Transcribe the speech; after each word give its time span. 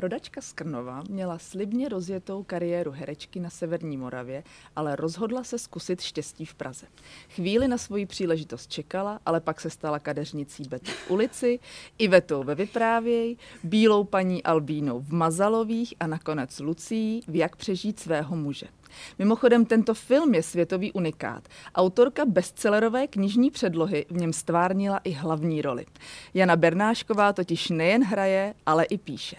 Rodačka 0.00 0.40
z 0.40 0.52
Krnova 0.52 1.02
měla 1.08 1.38
slibně 1.38 1.88
rozjetou 1.88 2.42
kariéru 2.42 2.90
herečky 2.90 3.40
na 3.40 3.50
Severní 3.50 3.96
Moravě, 3.96 4.42
ale 4.76 4.96
rozhodla 4.96 5.44
se 5.44 5.58
zkusit 5.58 6.00
štěstí 6.00 6.44
v 6.44 6.54
Praze. 6.54 6.86
Chvíli 7.30 7.68
na 7.68 7.78
svoji 7.78 8.06
příležitost 8.06 8.70
čekala, 8.70 9.20
ale 9.26 9.40
pak 9.40 9.60
se 9.60 9.70
stala 9.70 9.98
kadeřnicí 9.98 10.62
Bety 10.68 10.90
v 10.90 11.10
ulici, 11.10 11.58
Ivetou 11.98 12.42
ve 12.42 12.54
Vyprávěj, 12.54 13.36
bílou 13.64 14.04
paní 14.04 14.42
Albínou 14.42 15.00
v 15.00 15.12
Mazalových 15.12 15.94
a 16.00 16.06
nakonec 16.06 16.58
Lucí 16.58 17.20
v 17.28 17.36
Jak 17.36 17.56
přežít 17.56 18.00
svého 18.00 18.36
muže. 18.36 18.66
Mimochodem, 19.18 19.64
tento 19.64 19.94
film 19.94 20.34
je 20.34 20.42
světový 20.42 20.92
unikát. 20.92 21.48
Autorka 21.74 22.24
bestsellerové 22.24 23.06
knižní 23.06 23.50
předlohy 23.50 24.06
v 24.10 24.16
něm 24.16 24.32
stvárnila 24.32 24.98
i 24.98 25.10
hlavní 25.10 25.62
roli. 25.62 25.86
Jana 26.34 26.56
Bernášková 26.56 27.32
totiž 27.32 27.68
nejen 27.68 28.04
hraje, 28.04 28.54
ale 28.66 28.84
i 28.84 28.98
píše. 28.98 29.36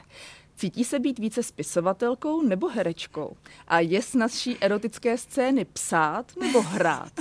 Cítí 0.60 0.84
se 0.84 1.00
být 1.00 1.20
více 1.20 1.44
spisovatelkou 1.44 2.42
nebo 2.42 2.68
herečkou? 2.68 3.38
A 3.68 3.80
je 3.80 4.02
snazší 4.02 4.58
erotické 4.62 5.18
scény 5.18 5.66
psát 5.66 6.38
nebo 6.42 6.62
hrát? 6.62 7.12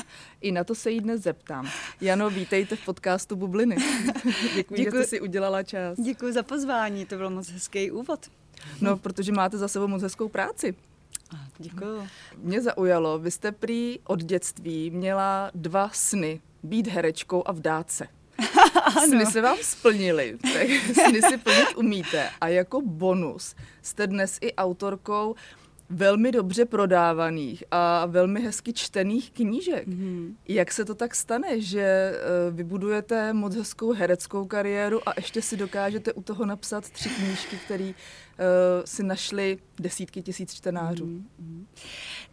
I 0.40 0.52
na 0.52 0.64
to 0.64 0.74
se 0.74 0.90
jí 0.90 1.00
dnes 1.00 1.20
zeptám. 1.20 1.68
Jano, 2.00 2.30
vítejte 2.30 2.76
v 2.76 2.84
podcastu 2.84 3.36
Bubliny. 3.36 3.76
Děkuji, 4.54 4.76
Děkuji, 4.76 4.84
že 4.84 4.90
jste 4.90 5.04
si 5.04 5.20
udělala 5.20 5.62
čas. 5.62 5.98
Děkuji 6.00 6.32
za 6.32 6.42
pozvání, 6.42 7.06
to 7.06 7.16
byl 7.16 7.30
moc 7.30 7.50
hezký 7.50 7.90
úvod. 7.90 8.26
No, 8.80 8.96
protože 8.96 9.32
máte 9.32 9.58
za 9.58 9.68
sebou 9.68 9.86
moc 9.86 10.02
hezkou 10.02 10.28
práci. 10.28 10.74
Děkuji. 11.58 12.08
Mě 12.36 12.62
zaujalo, 12.62 13.18
vy 13.18 13.30
jste 13.30 13.52
prý 13.52 13.98
od 14.04 14.22
dětství 14.22 14.90
měla 14.90 15.50
dva 15.54 15.90
sny. 15.92 16.40
Být 16.62 16.86
herečkou 16.86 17.42
a 17.46 17.52
vdát 17.52 17.90
se. 17.90 18.17
Sny 19.04 19.26
se 19.26 19.40
vám 19.40 19.56
splnily, 19.62 20.38
tak 20.42 20.68
sny 21.08 21.22
si 21.22 21.36
plnit 21.38 21.76
umíte. 21.76 22.30
A 22.40 22.48
jako 22.48 22.80
bonus 22.80 23.54
jste 23.82 24.06
dnes 24.06 24.38
i 24.40 24.54
autorkou 24.54 25.34
velmi 25.90 26.32
dobře 26.32 26.64
prodávaných 26.64 27.64
a 27.70 28.06
velmi 28.06 28.40
hezky 28.40 28.72
čtených 28.72 29.30
knížek. 29.30 29.88
Mm-hmm. 29.88 30.34
Jak 30.48 30.72
se 30.72 30.84
to 30.84 30.94
tak 30.94 31.14
stane, 31.14 31.60
že 31.60 32.12
uh, 32.12 32.56
vybudujete 32.56 33.32
moc 33.32 33.54
hezkou 33.54 33.92
hereckou 33.92 34.44
kariéru 34.44 35.08
a 35.08 35.12
ještě 35.16 35.42
si 35.42 35.56
dokážete 35.56 36.12
u 36.12 36.22
toho 36.22 36.46
napsat 36.46 36.90
tři 36.90 37.08
knížky, 37.08 37.56
které 37.56 37.84
uh, 37.84 37.94
si 38.84 39.02
našly 39.02 39.58
desítky 39.80 40.22
tisíc 40.22 40.54
čtenářů? 40.54 41.06
Mm-hmm. 41.06 41.64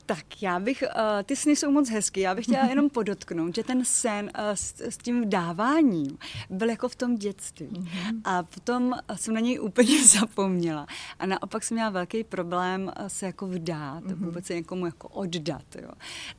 Tak 0.06 0.42
já 0.42 0.59
bych, 0.59 0.84
uh, 0.95 1.23
ty 1.23 1.36
sny 1.36 1.56
jsou 1.56 1.72
moc 1.72 1.89
hezky, 1.89 2.22
já 2.22 2.36
bych 2.36 2.45
chtěla 2.45 2.66
jenom 2.70 2.89
podotknout, 2.89 3.56
že 3.56 3.64
ten 3.64 3.86
sen 3.86 4.25
uh, 4.25 4.42
s, 4.53 4.81
s 4.81 4.97
tím 4.97 5.30
dáváním 5.30 6.17
byl 6.50 6.70
jako 6.70 6.89
v 6.89 6.95
tom 6.95 7.16
dětství. 7.16 7.67
Mm-hmm. 7.67 8.22
A 8.23 8.44
potom 8.44 8.94
jsem 9.16 9.34
na 9.34 9.39
něj 9.39 9.59
úplně 9.59 10.06
zapomněla. 10.20 10.88
A 11.20 11.25
naopak 11.25 11.64
jsem 11.64 11.75
měla 11.75 11.89
velký 11.89 12.23
problém 12.23 12.92
se 13.08 13.25
jako 13.25 13.47
vdát, 13.47 14.03
mm-hmm. 14.03 14.25
vůbec 14.25 14.45
se 14.45 14.56
někomu 14.56 14.86
jako 14.86 15.08
oddat. 15.08 15.75
Jo. 15.81 15.92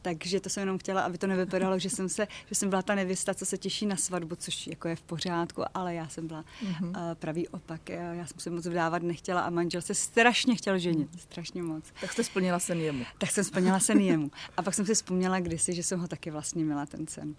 Takže 0.03 0.41
to 0.41 0.49
jsem 0.49 0.61
jenom 0.61 0.79
chtěla, 0.79 1.03
aby 1.03 1.19
to 1.19 1.27
nevypadalo, 1.27 1.79
že 1.79 1.91
jsem, 1.91 2.09
se, 2.09 2.27
že 2.47 2.55
jsem 2.55 2.71
byla 2.71 2.83
ta 2.83 2.95
nevěsta, 2.95 3.35
co 3.35 3.47
se 3.47 3.59
těší 3.59 3.87
na 3.87 3.97
svatbu, 3.97 4.37
což 4.37 4.67
jako 4.67 4.89
je 4.89 4.97
v 4.97 5.03
pořádku, 5.03 5.63
ale 5.75 5.95
já 5.95 6.09
jsem 6.09 6.27
byla 6.27 6.43
mm-hmm. 6.43 6.89
uh, 6.89 7.15
pravý 7.15 7.49
opak. 7.49 7.89
Já 7.89 8.27
jsem 8.27 8.39
se 8.39 8.51
moc 8.51 8.67
vdávat 8.67 9.03
nechtěla 9.03 9.41
a 9.41 9.51
manžel 9.51 9.83
se 9.83 9.95
strašně 9.95 10.57
chtěl 10.57 10.79
ženit, 10.79 11.09
strašně 11.21 11.63
moc. 11.63 11.85
Tak 12.01 12.13
jste 12.13 12.25
splnila 12.25 12.59
sen 12.59 12.81
jemu. 12.81 13.05
Tak 13.19 13.31
jsem 13.31 13.45
splnila 13.57 13.81
sen 13.81 14.01
jemu. 14.01 14.31
A 14.57 14.63
pak 14.63 14.75
jsem 14.75 14.87
si 14.87 14.95
vzpomněla 14.95 15.41
kdysi, 15.41 15.73
že 15.73 15.83
jsem 15.83 16.01
ho 16.01 16.09
taky 16.09 16.31
vlastně 16.31 16.65
měla 16.65 16.87
ten 16.87 17.07
sen. 17.07 17.35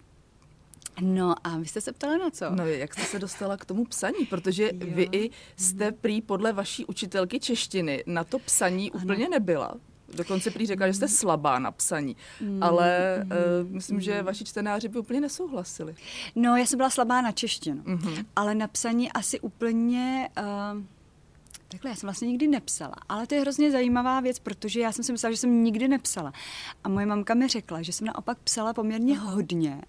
No 1.00 1.34
a 1.44 1.58
vy 1.58 1.66
jste 1.66 1.80
se 1.80 1.92
ptala 1.92 2.16
na 2.16 2.30
co? 2.30 2.50
No 2.50 2.66
jak 2.66 2.94
jste 2.94 3.02
se 3.02 3.18
dostala 3.18 3.56
k 3.56 3.64
tomu 3.64 3.84
psaní, 3.84 4.26
protože 4.26 4.64
jo. 4.64 4.86
vy 4.94 5.08
i 5.12 5.30
jste 5.56 5.92
prý 5.92 6.22
podle 6.22 6.52
vaší 6.52 6.86
učitelky 6.86 7.40
češtiny 7.40 8.04
na 8.06 8.24
to 8.24 8.38
psaní 8.38 8.92
ano. 8.92 9.02
úplně 9.02 9.28
nebyla. 9.28 9.74
Dokonce 10.14 10.50
prý 10.50 10.66
řekla, 10.66 10.86
že 10.86 10.92
jste 10.92 11.08
slabá 11.08 11.58
na 11.58 11.70
psaní, 11.72 12.16
mm, 12.40 12.62
ale 12.62 13.18
mm, 13.24 13.30
uh, 13.30 13.70
myslím, 13.70 13.96
mm. 13.96 14.00
že 14.00 14.22
vaši 14.22 14.44
čtenáři 14.44 14.88
by 14.88 14.98
úplně 14.98 15.20
nesouhlasili. 15.20 15.94
No, 16.34 16.56
já 16.56 16.66
jsem 16.66 16.76
byla 16.76 16.90
slabá 16.90 17.20
na 17.20 17.32
češtinu, 17.32 17.82
mm-hmm. 17.82 18.24
ale 18.36 18.54
na 18.54 18.68
psaní 18.68 19.12
asi 19.12 19.40
úplně... 19.40 20.28
Uh, 20.74 20.82
Takhle, 21.70 21.90
já 21.90 21.96
jsem 21.96 22.06
vlastně 22.06 22.28
nikdy 22.28 22.48
nepsala, 22.48 22.94
ale 23.08 23.26
to 23.26 23.34
je 23.34 23.40
hrozně 23.40 23.70
zajímavá 23.70 24.20
věc, 24.20 24.38
protože 24.38 24.80
já 24.80 24.92
jsem 24.92 25.04
si 25.04 25.12
myslela, 25.12 25.32
že 25.32 25.36
jsem 25.36 25.64
nikdy 25.64 25.88
nepsala. 25.88 26.32
A 26.84 26.88
moje 26.88 27.06
mamka 27.06 27.34
mi 27.34 27.48
řekla, 27.48 27.82
že 27.82 27.92
jsem 27.92 28.06
naopak 28.06 28.38
psala 28.38 28.72
poměrně 28.72 29.18
hodně 29.18 29.82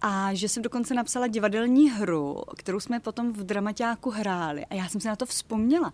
a 0.00 0.34
že 0.34 0.48
jsem 0.48 0.62
dokonce 0.62 0.94
napsala 0.94 1.26
divadelní 1.26 1.90
hru, 1.90 2.42
kterou 2.56 2.80
jsme 2.80 3.00
potom 3.00 3.32
v 3.32 3.44
dramaťáku 3.44 4.10
hráli 4.10 4.66
a 4.66 4.74
já 4.74 4.88
jsem 4.88 5.00
si 5.00 5.08
na 5.08 5.16
to 5.16 5.26
vzpomněla. 5.26 5.92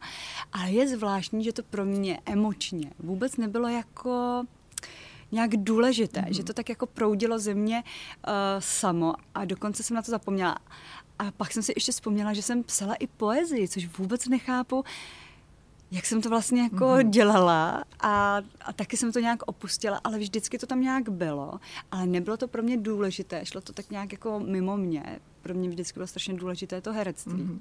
Ale 0.52 0.70
je 0.70 0.88
zvláštní, 0.88 1.44
že 1.44 1.52
to 1.52 1.62
pro 1.62 1.84
mě 1.84 2.20
emočně 2.26 2.90
vůbec 2.98 3.36
nebylo 3.36 3.68
jako 3.68 4.44
nějak 5.32 5.56
důležité, 5.56 6.20
mm-hmm. 6.20 6.32
že 6.32 6.44
to 6.44 6.52
tak 6.52 6.68
jako 6.68 6.86
proudilo 6.86 7.38
ze 7.38 7.54
mě 7.54 7.82
uh, 7.82 8.32
samo 8.58 9.14
a 9.34 9.44
dokonce 9.44 9.82
jsem 9.82 9.94
na 9.94 10.02
to 10.02 10.10
zapomněla. 10.10 10.58
A 11.18 11.30
pak 11.30 11.52
jsem 11.52 11.62
si 11.62 11.72
ještě 11.76 11.92
vzpomněla, 11.92 12.32
že 12.32 12.42
jsem 12.42 12.62
psala 12.62 12.94
i 12.94 13.06
poezii, 13.06 13.68
což 13.68 13.98
vůbec 13.98 14.28
nechápu, 14.28 14.84
jak 15.90 16.06
jsem 16.06 16.22
to 16.22 16.28
vlastně 16.28 16.62
jako 16.62 16.84
mm-hmm. 16.84 17.10
dělala 17.10 17.84
a, 18.00 18.42
a 18.60 18.72
taky 18.72 18.96
jsem 18.96 19.12
to 19.12 19.20
nějak 19.20 19.42
opustila, 19.46 20.00
ale 20.04 20.18
vždycky 20.18 20.58
to 20.58 20.66
tam 20.66 20.80
nějak 20.80 21.08
bylo, 21.08 21.60
ale 21.90 22.06
nebylo 22.06 22.36
to 22.36 22.48
pro 22.48 22.62
mě 22.62 22.76
důležité, 22.76 23.46
šlo 23.46 23.60
to 23.60 23.72
tak 23.72 23.90
nějak 23.90 24.12
jako 24.12 24.40
mimo 24.40 24.76
mě. 24.76 25.20
Pro 25.42 25.54
mě 25.54 25.68
vždycky 25.68 25.94
bylo 25.94 26.06
strašně 26.06 26.34
důležité 26.34 26.80
to 26.80 26.92
herectví. 26.92 27.42
Mm-hmm. 27.42 27.58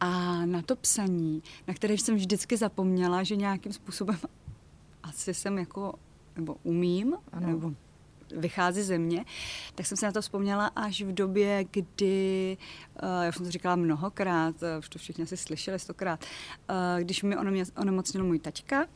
A 0.00 0.44
na 0.46 0.62
to 0.62 0.76
psaní, 0.76 1.42
na 1.66 1.74
které 1.74 1.94
jsem 1.94 2.16
vždycky 2.16 2.56
zapomněla, 2.56 3.22
že 3.22 3.36
nějakým 3.36 3.72
způsobem 3.72 4.18
asi 5.02 5.34
jsem 5.34 5.58
jako, 5.58 5.94
nebo 6.36 6.56
umím, 6.62 7.16
ano. 7.32 7.46
nebo 7.46 7.72
vychází 8.36 8.82
ze 8.82 8.98
mě, 8.98 9.24
tak 9.74 9.86
jsem 9.86 9.96
se 9.96 10.06
na 10.06 10.12
to 10.12 10.20
vzpomněla 10.20 10.66
až 10.66 11.02
v 11.02 11.12
době, 11.12 11.64
kdy, 11.70 12.56
uh, 13.02 13.22
já 13.22 13.32
jsem 13.32 13.44
to 13.44 13.50
říkala 13.50 13.76
mnohokrát, 13.76 14.54
uh, 14.62 14.68
už 14.78 14.88
to 14.88 14.98
všichni 14.98 15.24
asi 15.24 15.36
slyšeli 15.36 15.78
stokrát, 15.78 16.24
uh, 16.70 16.76
když 17.00 17.22
mi 17.22 17.36
onemocnil 17.76 18.24
můj 18.24 18.38
taťka, 18.38 18.86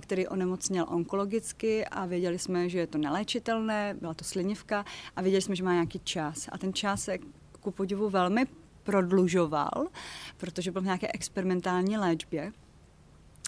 který 0.00 0.28
onemocněl 0.28 0.86
onkologicky 0.88 1.86
a 1.86 2.06
věděli 2.06 2.38
jsme, 2.38 2.68
že 2.68 2.78
je 2.78 2.86
to 2.86 2.98
neléčitelné, 2.98 3.94
byla 4.00 4.14
to 4.14 4.24
slinivka 4.24 4.84
a 5.16 5.22
věděli 5.22 5.42
jsme, 5.42 5.56
že 5.56 5.64
má 5.64 5.72
nějaký 5.72 6.00
čas. 6.04 6.48
A 6.52 6.58
ten 6.58 6.72
čas 6.72 7.02
se 7.02 7.18
ku 7.60 7.70
podivu 7.70 8.10
velmi 8.10 8.46
prodlužoval, 8.82 9.88
protože 10.36 10.70
byl 10.70 10.82
v 10.82 10.84
nějaké 10.84 11.08
experimentální 11.14 11.98
léčbě, 11.98 12.52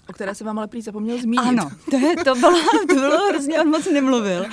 O 0.09 0.13
které 0.13 0.35
se 0.35 0.45
vám 0.45 0.59
ale 0.59 0.69
prý 0.69 0.83
zapomněl 0.83 1.19
zmínit. 1.19 1.47
Ano, 1.49 1.71
to, 1.91 1.97
je, 1.97 2.17
to, 2.17 2.35
bylo, 2.35 2.63
to 2.89 2.95
bylo 2.95 3.29
hrozně, 3.29 3.61
on 3.61 3.69
moc 3.69 3.87
nemluvil. 3.87 4.45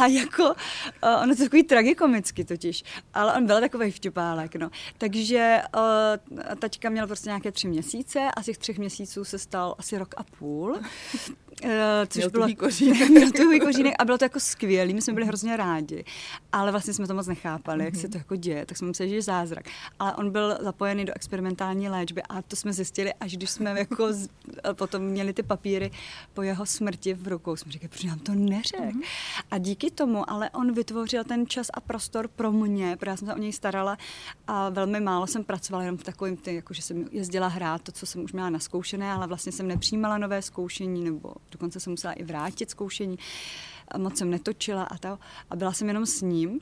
A 0.00 0.06
jako, 0.06 0.44
uh, 0.44 1.22
ono 1.22 1.36
to 1.36 1.42
takový 1.42 1.62
tragikomicky 1.62 2.44
totiž, 2.44 2.84
ale 3.14 3.34
on 3.34 3.46
byl 3.46 3.60
takový 3.60 3.90
vtipálek, 3.90 4.56
no. 4.56 4.70
Takže 4.98 5.62
uh, 5.76 6.56
taťka 6.56 6.90
měl 6.90 7.06
prostě 7.06 7.28
nějaké 7.28 7.52
tři 7.52 7.68
měsíce 7.68 8.20
a 8.36 8.42
z 8.42 8.58
třech 8.58 8.78
měsíců 8.78 9.24
se 9.24 9.38
stal 9.38 9.74
asi 9.78 9.98
rok 9.98 10.14
a 10.16 10.22
půl. 10.38 10.78
Uh, 11.64 11.70
což 12.08 12.16
měl 12.16 12.30
bylo, 12.30 12.46
kořínek. 12.58 13.08
měl 13.10 13.30
tuhý 13.30 13.60
kořínek 13.60 13.94
a 13.98 14.04
bylo 14.04 14.18
to 14.18 14.24
jako 14.24 14.40
skvělý, 14.40 14.94
my 14.94 15.02
jsme 15.02 15.12
byli 15.12 15.26
hrozně 15.26 15.56
rádi, 15.56 16.04
ale 16.52 16.70
vlastně 16.70 16.94
jsme 16.94 17.06
to 17.06 17.14
moc 17.14 17.26
nechápali, 17.26 17.80
mm-hmm. 17.80 17.84
jak 17.84 17.96
se 17.96 18.08
to 18.08 18.18
jako 18.18 18.36
děje, 18.36 18.66
tak 18.66 18.78
jsme 18.78 18.88
mysleli, 18.88 19.10
že 19.10 19.16
je 19.16 19.22
zázrak. 19.22 19.64
Ale 19.98 20.14
on 20.14 20.30
byl 20.30 20.58
zapojený 20.60 21.04
do 21.04 21.12
experimentální 21.16 21.88
léčby 21.88 22.22
a 22.22 22.42
to 22.42 22.56
jsme 22.56 22.72
zjistili, 22.72 23.14
až 23.14 23.36
když 23.36 23.50
jsme 23.50 23.78
jako 23.78 24.12
z, 24.12 24.28
potom 24.72 25.02
měli 25.02 25.32
ty 25.32 25.42
papíry 25.42 25.90
po 26.34 26.42
jeho 26.42 26.66
smrti 26.66 27.14
v 27.14 27.28
rukou. 27.28 27.56
Jsme 27.56 27.72
říkali, 27.72 27.88
proč 27.88 28.04
nám 28.04 28.18
to 28.18 28.34
neřek? 28.34 28.80
Mm-hmm. 28.80 29.04
A 29.50 29.58
díky 29.58 29.90
tomu, 29.90 30.30
ale 30.30 30.50
on 30.50 30.72
vytvořil 30.72 31.24
ten 31.24 31.46
čas 31.46 31.66
a 31.74 31.80
prostor 31.80 32.28
pro 32.28 32.52
mě, 32.52 32.96
protože 32.96 33.10
já 33.10 33.16
jsem 33.16 33.28
se 33.28 33.34
o 33.34 33.38
něj 33.38 33.52
starala 33.52 33.98
a 34.46 34.68
velmi 34.68 35.00
málo 35.00 35.26
jsem 35.26 35.44
pracovala 35.44 35.84
jenom 35.84 35.98
v 35.98 36.04
takovým, 36.04 36.36
ty, 36.36 36.54
jako 36.54 36.74
že 36.74 36.82
jsem 36.82 37.08
jezdila 37.12 37.48
hrát 37.48 37.82
to, 37.82 37.92
co 37.92 38.06
jsem 38.06 38.24
už 38.24 38.32
měla 38.32 38.50
naskoušené, 38.50 39.12
ale 39.12 39.26
vlastně 39.26 39.52
jsem 39.52 39.68
nepřijímala 39.68 40.18
nové 40.18 40.42
zkoušení, 40.42 41.04
nebo 41.04 41.34
dokonce 41.50 41.80
jsem 41.80 41.90
musela 41.90 42.12
i 42.12 42.24
vrátit 42.24 42.70
zkoušení. 42.70 43.18
A 43.88 43.98
moc 43.98 44.18
jsem 44.18 44.30
netočila 44.30 44.82
a 44.82 44.98
to. 44.98 45.18
A 45.50 45.56
byla 45.56 45.72
jsem 45.72 45.88
jenom 45.88 46.06
s 46.06 46.20
ním. 46.20 46.60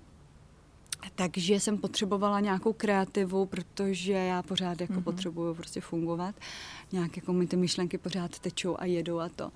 Takže 1.14 1.60
jsem 1.60 1.78
potřebovala 1.78 2.40
nějakou 2.40 2.72
kreativu, 2.72 3.46
protože 3.46 4.12
já 4.12 4.42
pořád 4.42 4.80
jako 4.80 4.92
mm-hmm. 4.92 5.02
potřebuju 5.02 5.54
prostě 5.54 5.80
fungovat. 5.80 6.34
Nějak 6.92 7.16
jako 7.16 7.32
mi 7.32 7.46
ty 7.46 7.56
myšlenky 7.56 7.98
pořád 7.98 8.38
tečou 8.38 8.76
a 8.78 8.84
jedou 8.84 9.18
a 9.18 9.28
to. 9.28 9.50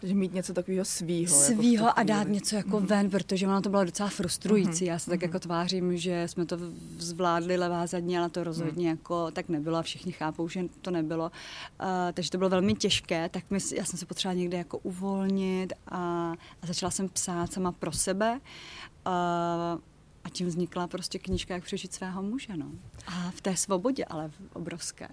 Takže 0.00 0.14
mít 0.14 0.34
něco 0.34 0.54
takového 0.54 0.84
svýho. 0.84 1.36
Svýho 1.36 1.86
jako 1.86 2.00
a 2.00 2.02
dát 2.02 2.28
něco 2.28 2.56
jako 2.56 2.80
mm-hmm. 2.80 2.86
ven, 2.86 3.10
protože 3.10 3.46
ono 3.46 3.62
to 3.62 3.70
bylo 3.70 3.84
docela 3.84 4.08
frustrující. 4.08 4.84
Mm-hmm. 4.84 4.88
Já 4.88 4.98
se 4.98 5.10
tak 5.10 5.20
mm-hmm. 5.20 5.22
jako 5.22 5.38
tvářím, 5.38 5.96
že 5.96 6.28
jsme 6.28 6.46
to 6.46 6.56
zvládli 6.98 7.56
levá 7.56 7.86
zadní, 7.86 8.18
ale 8.18 8.30
to 8.30 8.44
rozhodně 8.44 8.88
mm. 8.88 8.96
jako 8.96 9.30
tak 9.30 9.48
nebylo 9.48 9.78
a 9.78 9.82
všichni 9.82 10.12
chápou, 10.12 10.48
že 10.48 10.64
to 10.82 10.90
nebylo. 10.90 11.24
Uh, 11.24 11.88
takže 12.12 12.30
to 12.30 12.38
bylo 12.38 12.50
velmi 12.50 12.74
těžké, 12.74 13.28
tak 13.28 13.44
my, 13.50 13.58
já 13.74 13.84
jsem 13.84 13.98
se 13.98 14.06
potřebovala 14.06 14.38
někde 14.38 14.58
jako 14.58 14.78
uvolnit 14.78 15.72
a, 15.86 16.32
a 16.62 16.66
začala 16.66 16.90
jsem 16.90 17.08
psát 17.08 17.52
sama 17.52 17.72
pro 17.72 17.92
sebe. 17.92 18.40
Uh, 19.06 19.12
a 20.24 20.30
tím 20.32 20.46
vznikla 20.46 20.86
prostě 20.86 21.18
knížka, 21.18 21.54
jak 21.54 21.64
přežít 21.64 21.94
svého 21.94 22.22
muže. 22.22 22.56
No. 22.56 22.66
A 23.06 23.30
v 23.30 23.40
té 23.40 23.56
svobodě, 23.56 24.04
ale 24.04 24.30
obrovské. 24.52 25.08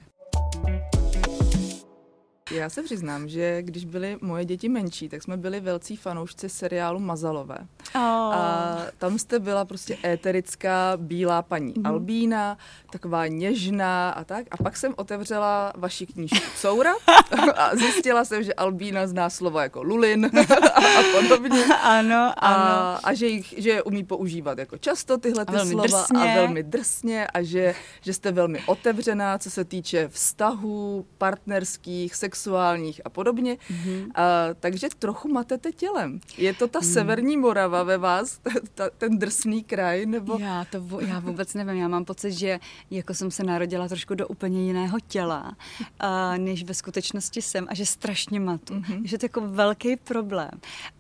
Já 2.52 2.70
se 2.70 2.84
přiznám, 2.84 3.28
že 3.28 3.62
když 3.62 3.86
byly 3.86 4.18
moje 4.22 4.46
děti 4.46 4.70
menší, 4.70 5.10
tak 5.10 5.24
jsme 5.24 5.38
byli 5.38 5.60
velcí 5.60 5.98
fanoušci 5.98 6.50
seriálu 6.50 7.00
Mazalové. 7.00 7.58
Oh. 7.96 8.02
A 8.02 8.78
tam 8.98 9.20
jste 9.20 9.40
byla 9.40 9.66
prostě 9.66 9.98
éterická 10.06 10.94
bílá 10.98 11.42
paní 11.42 11.74
mm. 11.78 11.86
Albína, 11.86 12.58
taková 12.92 13.28
něžná 13.28 14.10
a 14.10 14.24
tak. 14.24 14.46
A 14.52 14.58
pak 14.58 14.78
jsem 14.78 14.94
otevřela 14.98 15.74
vaši 15.76 16.06
knížku 16.06 16.38
Coura 16.62 16.94
a 17.56 17.76
zjistila 17.76 18.26
jsem, 18.26 18.44
že 18.44 18.54
Albína 18.54 19.08
zná 19.08 19.30
slovo 19.30 19.60
jako 19.60 19.84
lulin 19.84 20.26
a, 20.26 20.70
a 21.00 21.04
podobně. 21.22 21.66
Ano, 21.66 22.34
ano. 22.38 22.66
A, 22.66 23.00
a 23.04 23.14
že, 23.14 23.28
jich, 23.28 23.54
že 23.58 23.70
je 23.70 23.84
umí 23.84 24.04
používat 24.04 24.58
jako 24.58 24.78
často 24.78 25.18
tyhle 25.18 25.46
ty 25.46 25.60
slova 25.70 25.84
drsně. 25.84 26.20
a 26.20 26.36
velmi 26.36 26.64
drsně 26.64 27.28
a 27.28 27.42
že, 27.42 27.76
že 28.02 28.14
jste 28.14 28.32
velmi 28.32 28.64
otevřená, 28.66 29.38
co 29.38 29.52
se 29.52 29.66
týče 29.66 30.08
vztahů, 30.08 31.06
partnerských, 31.18 32.16
sexuálních 32.16 32.35
sexuálních 32.36 33.02
a 33.06 33.10
podobně. 33.10 33.54
Mm-hmm. 33.56 34.12
A, 34.16 34.54
takže 34.60 34.88
trochu 35.00 35.28
matete 35.28 35.72
tělem. 35.72 36.20
Je 36.38 36.54
to 36.54 36.68
ta 36.68 36.80
mm. 36.80 36.86
severní 36.86 37.38
Morava 37.38 37.84
ve 37.84 37.98
vás, 37.98 38.40
ta, 38.76 38.90
ten 38.98 39.18
drsný 39.20 39.64
kraj? 39.64 40.06
Nebo... 40.06 40.38
Já 40.40 40.66
to 40.66 41.00
já 41.00 41.20
vůbec 41.20 41.54
nevím. 41.54 41.76
Já 41.76 41.88
mám 41.88 42.06
pocit, 42.06 42.32
že 42.32 42.60
jako 42.92 43.14
jsem 43.14 43.32
se 43.32 43.44
narodila 43.44 43.88
trošku 43.88 44.16
do 44.16 44.28
úplně 44.28 44.66
jiného 44.66 44.98
těla, 45.08 45.56
a, 46.00 46.38
než 46.38 46.64
ve 46.64 46.74
skutečnosti 46.74 47.42
jsem 47.42 47.68
a 47.70 47.76
že 47.76 47.86
strašně 47.86 48.40
matu. 48.40 48.74
Mm-hmm. 48.74 49.02
Že 49.04 49.18
to 49.18 49.26
je 49.26 49.28
jako 49.28 49.42
velký 49.42 49.96
problém. 49.96 50.52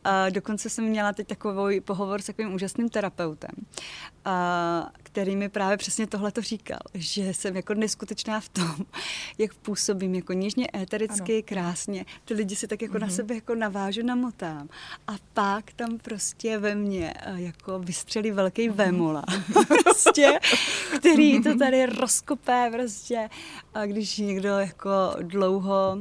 A, 0.03 0.29
dokonce 0.29 0.69
jsem 0.69 0.85
měla 0.85 1.13
teď 1.13 1.27
takový 1.27 1.81
pohovor 1.81 2.21
s 2.21 2.25
takovým 2.25 2.53
úžasným 2.53 2.89
terapeutem, 2.89 3.51
a, 4.25 4.89
který 5.03 5.35
mi 5.35 5.49
právě 5.49 5.77
přesně 5.77 6.07
tohle 6.07 6.31
to 6.31 6.41
říkal, 6.41 6.79
že 6.93 7.33
jsem 7.33 7.55
jako 7.55 7.73
neskutečná 7.73 8.39
v 8.39 8.49
tom, 8.49 8.75
jak 9.37 9.53
působím 9.53 10.15
jako 10.15 10.33
něžně 10.33 10.67
étericky, 10.75 11.24
ano. 11.33 11.41
krásně. 11.45 12.05
Ty 12.25 12.33
lidi 12.33 12.55
si 12.55 12.67
tak 12.67 12.81
jako 12.81 12.93
mm-hmm. 12.93 12.99
na 12.99 13.07
mhm. 13.07 13.15
sebe 13.15 13.35
jako 13.35 13.55
navážu, 13.55 14.01
namotám. 14.03 14.69
A 15.07 15.15
pak 15.33 15.73
tam 15.73 15.97
prostě 15.97 16.57
ve 16.57 16.75
mně 16.75 17.13
eh, 17.19 17.41
jako 17.41 17.79
vystřelí 17.79 18.31
velký 18.31 18.69
mm-hmm. 18.69 18.75
vémola. 18.75 19.23
prostě, 19.83 20.39
který 20.99 21.43
to 21.43 21.57
tady 21.57 21.85
rozkopé 21.85 22.69
prostě. 22.73 23.29
A 23.73 23.85
když 23.85 24.17
někdo 24.17 24.49
jako 24.49 24.91
dlouho 25.21 25.97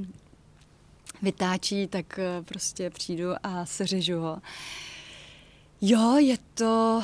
vytáčí, 1.22 1.86
tak 1.86 2.18
eh, 2.18 2.42
prostě 2.42 2.90
přijdu 2.90 3.28
a 3.42 3.66
seřežu 3.66 4.20
ho. 4.20 4.38
Jo, 5.86 6.18
je 6.18 6.36
to 6.54 7.02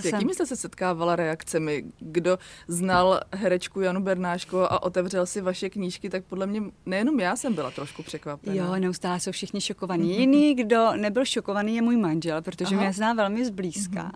s 0.00 0.04
jakými 0.04 0.34
jste 0.34 0.46
se 0.46 0.56
setkávala 0.56 1.16
reakcemi? 1.16 1.84
Kdo 1.98 2.38
znal 2.68 3.20
herečku 3.32 3.80
Janu 3.80 4.00
Bernáško 4.00 4.62
a 4.62 4.82
otevřel 4.82 5.26
si 5.26 5.40
vaše 5.40 5.70
knížky, 5.70 6.10
tak 6.10 6.24
podle 6.24 6.46
mě 6.46 6.62
nejenom 6.86 7.20
já 7.20 7.36
jsem 7.36 7.54
byla 7.54 7.70
trošku 7.70 8.02
překvapená. 8.02 8.54
Jo, 8.54 8.76
neustále 8.76 9.20
jsou 9.20 9.32
všichni 9.32 9.60
šokovaní. 9.60 10.18
Jiný, 10.18 10.54
kdo 10.54 10.92
nebyl 10.96 11.24
šokovaný, 11.24 11.76
je 11.76 11.82
můj 11.82 11.96
manžel, 11.96 12.42
protože 12.42 12.74
Aha. 12.74 12.84
mě 12.84 12.92
zná 12.92 13.12
velmi 13.12 13.44
zblízka. 13.44 14.02
Mhm. 14.02 14.12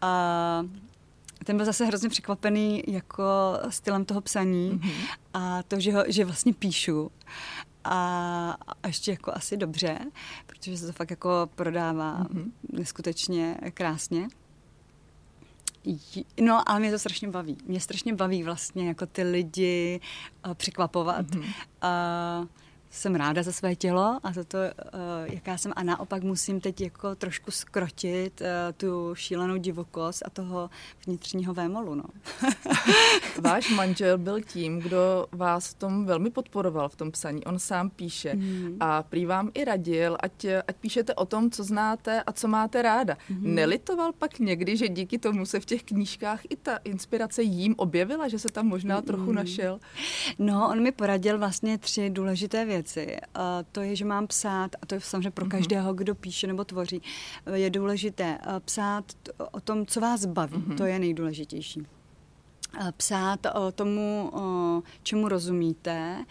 A 0.00 0.64
ten 1.44 1.56
byl 1.56 1.66
zase 1.66 1.84
hrozně 1.84 2.08
překvapený 2.08 2.82
jako 2.86 3.24
stylem 3.68 4.04
toho 4.04 4.20
psaní 4.20 4.70
mm-hmm. 4.70 5.08
a 5.34 5.62
to, 5.62 5.80
že, 5.80 5.92
ho, 5.92 6.04
že 6.08 6.24
vlastně 6.24 6.54
píšu 6.54 7.10
a, 7.84 8.56
a 8.82 8.86
ještě 8.86 9.10
jako 9.10 9.32
asi 9.34 9.56
dobře, 9.56 9.98
protože 10.46 10.78
se 10.78 10.86
to 10.86 10.92
fakt 10.92 11.10
jako 11.10 11.50
prodává 11.54 12.24
mm-hmm. 12.24 12.50
neskutečně 12.72 13.56
krásně. 13.74 14.28
No, 16.40 16.70
ale 16.70 16.80
mě 16.80 16.90
to 16.90 16.98
strašně 16.98 17.28
baví. 17.28 17.56
Mě 17.64 17.80
strašně 17.80 18.14
baví 18.14 18.42
vlastně 18.42 18.88
jako 18.88 19.06
ty 19.06 19.22
lidi 19.22 20.00
uh, 20.46 20.54
překvapovat. 20.54 21.26
Mm-hmm. 21.26 22.42
Uh, 22.42 22.48
jsem 22.90 23.14
ráda 23.14 23.42
za 23.42 23.52
své 23.52 23.74
tělo 23.74 24.18
a 24.22 24.32
za 24.32 24.44
to, 24.44 24.58
uh, 24.58 25.34
jaká 25.34 25.58
jsem 25.58 25.72
a 25.76 25.82
naopak 25.82 26.22
musím 26.22 26.60
teď 26.60 26.80
jako 26.80 27.14
trošku 27.14 27.50
skrotit 27.50 28.40
uh, 28.40 28.46
tu 28.76 29.14
šílenou 29.14 29.56
divokost 29.56 30.22
a 30.26 30.30
toho 30.30 30.70
vnitřního 31.06 31.54
vémolu. 31.54 31.94
No. 31.94 32.04
Váš 33.40 33.70
manžel 33.70 34.18
byl 34.18 34.40
tím, 34.40 34.78
kdo 34.78 35.26
vás 35.32 35.68
v 35.68 35.74
tom 35.74 36.04
velmi 36.04 36.30
podporoval 36.30 36.88
v 36.88 36.96
tom 36.96 37.10
psaní. 37.10 37.44
On 37.44 37.58
sám 37.58 37.90
píše 37.90 38.34
mm. 38.34 38.76
a 38.80 39.02
prý 39.02 39.26
vám 39.26 39.50
i 39.54 39.64
radil, 39.64 40.16
ať, 40.20 40.46
ať 40.68 40.76
píšete 40.76 41.14
o 41.14 41.26
tom, 41.26 41.50
co 41.50 41.64
znáte 41.64 42.22
a 42.22 42.32
co 42.32 42.48
máte 42.48 42.82
ráda. 42.82 43.16
Mm. 43.30 43.54
Nelitoval 43.54 44.12
pak 44.12 44.38
někdy, 44.38 44.76
že 44.76 44.88
díky 44.88 45.18
tomu 45.18 45.46
se 45.46 45.60
v 45.60 45.64
těch 45.64 45.82
knížkách 45.82 46.40
i 46.50 46.56
ta 46.56 46.76
inspirace 46.84 47.42
jím 47.42 47.74
objevila, 47.78 48.28
že 48.28 48.38
se 48.38 48.48
tam 48.48 48.66
možná 48.66 49.02
trochu 49.02 49.32
našel? 49.32 49.80
No, 50.38 50.68
on 50.70 50.82
mi 50.82 50.92
poradil 50.92 51.38
vlastně 51.38 51.78
tři 51.78 52.10
důležité 52.10 52.64
věci 52.64 52.77
věci. 52.78 53.16
A 53.34 53.62
to 53.72 53.80
je, 53.80 53.96
že 53.96 54.04
mám 54.04 54.26
psát, 54.26 54.76
a 54.82 54.86
to 54.86 54.94
je 54.94 55.00
samozřejmě 55.00 55.30
pro 55.30 55.44
mhm. 55.44 55.50
každého, 55.50 55.94
kdo 55.94 56.14
píše 56.14 56.46
nebo 56.46 56.64
tvoří, 56.64 57.02
je 57.54 57.70
důležité 57.70 58.38
psát 58.64 59.04
o 59.52 59.60
tom, 59.60 59.86
co 59.86 60.00
vás 60.00 60.26
baví. 60.26 60.56
Mm-hmm. 60.56 60.76
To 60.76 60.84
je 60.84 60.98
nejdůležitější. 60.98 61.86
Psát 62.96 63.46
o 63.54 63.72
tomu, 63.72 64.30
o 64.32 64.82
čemu 65.02 65.28
rozumíte 65.28 66.24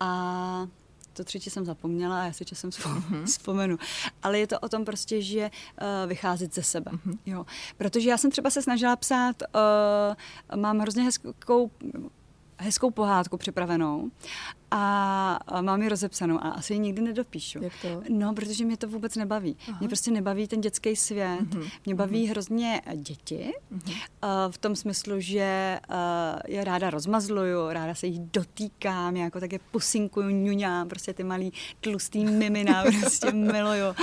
a 0.00 0.66
to 1.12 1.24
třetí 1.24 1.50
jsem 1.50 1.64
zapomněla 1.64 2.22
a 2.22 2.24
já 2.24 2.32
si 2.32 2.44
časem 2.44 2.70
mm-hmm. 2.70 3.24
vzpomenu. 3.26 3.78
Ale 4.22 4.38
je 4.38 4.46
to 4.46 4.58
o 4.58 4.68
tom 4.68 4.84
prostě, 4.84 5.22
že 5.22 5.50
uh, 5.50 6.08
vycházet 6.08 6.54
ze 6.54 6.62
sebe. 6.62 6.90
Mm-hmm. 6.90 7.18
Jo. 7.26 7.46
Protože 7.76 8.10
já 8.10 8.18
jsem 8.18 8.30
třeba 8.30 8.50
se 8.50 8.62
snažila 8.62 8.96
psát, 8.96 9.42
uh, 9.42 10.60
mám 10.60 10.78
hrozně 10.78 11.02
hezkou 11.02 11.70
hezkou 12.62 12.90
pohádku 12.90 13.36
připravenou 13.36 14.10
a 14.74 15.60
mám 15.60 15.82
ji 15.82 15.88
rozepsanou 15.88 16.36
a 16.36 16.48
asi 16.48 16.72
ji 16.72 16.78
nikdy 16.78 17.02
nedopíšu. 17.02 17.58
Jak 17.62 17.72
to? 17.82 18.02
No, 18.08 18.34
protože 18.34 18.64
mě 18.64 18.76
to 18.76 18.88
vůbec 18.88 19.16
nebaví. 19.16 19.56
Aha. 19.68 19.78
Mě 19.80 19.88
prostě 19.88 20.10
nebaví 20.10 20.48
ten 20.48 20.60
dětský 20.60 20.96
svět. 20.96 21.40
Uh-huh. 21.40 21.70
Mě 21.86 21.94
baví 21.94 22.24
uh-huh. 22.24 22.30
hrozně 22.30 22.82
děti 22.94 23.52
uh-huh. 23.72 23.92
uh, 23.92 24.52
v 24.52 24.58
tom 24.58 24.76
smyslu, 24.76 25.20
že 25.20 25.80
uh, 25.90 25.96
je 26.48 26.64
ráda 26.64 26.90
rozmazluju, 26.90 27.68
ráda 27.68 27.94
se 27.94 28.06
jich 28.06 28.20
dotýkám, 28.20 29.16
jako 29.16 29.40
tak 29.40 29.52
je 29.52 29.58
pusinkuju, 29.70 30.30
ňuňám, 30.30 30.88
prostě 30.88 31.12
ty 31.12 31.24
malý 31.24 31.52
tlustý 31.80 32.24
mimina 32.24 32.84
prostě 33.00 33.32
miluju. 33.32 33.94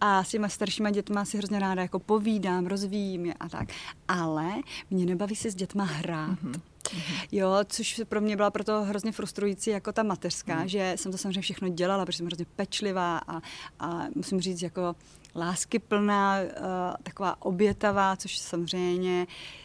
A 0.00 0.24
s 0.24 0.28
těma 0.28 0.48
staršíma 0.48 0.90
dětma 0.90 1.24
si 1.24 1.38
hrozně 1.38 1.58
ráda 1.58 1.82
jako 1.82 1.98
povídám, 1.98 2.66
rozvíjím 2.66 3.26
je 3.26 3.34
a 3.34 3.48
tak. 3.48 3.68
Ale 4.08 4.48
mě 4.90 5.06
nebaví 5.06 5.36
si 5.36 5.50
s 5.50 5.54
dětma 5.54 5.84
hrát. 5.84 6.30
Mm-hmm. 6.30 6.71
Jo, 7.32 7.50
což 7.66 8.00
pro 8.08 8.20
mě 8.20 8.36
byla 8.36 8.50
proto 8.50 8.82
hrozně 8.82 9.12
frustrující 9.12 9.70
jako 9.70 9.92
ta 9.92 10.02
mateřská, 10.02 10.60
mm. 10.60 10.68
že 10.68 10.92
jsem 10.96 11.12
to 11.12 11.18
samozřejmě 11.18 11.40
všechno 11.40 11.68
dělala, 11.68 12.06
protože 12.06 12.18
jsem 12.18 12.26
hrozně 12.26 12.46
pečlivá 12.56 13.18
a, 13.18 13.40
a 13.80 14.06
musím 14.14 14.40
říct 14.40 14.62
jako 14.62 14.96
láskyplná, 15.36 16.38
uh, 16.40 16.96
taková 17.02 17.42
obětavá, 17.42 18.16
což 18.16 18.38
samozřejmě 18.38 19.26
uh, 19.28 19.61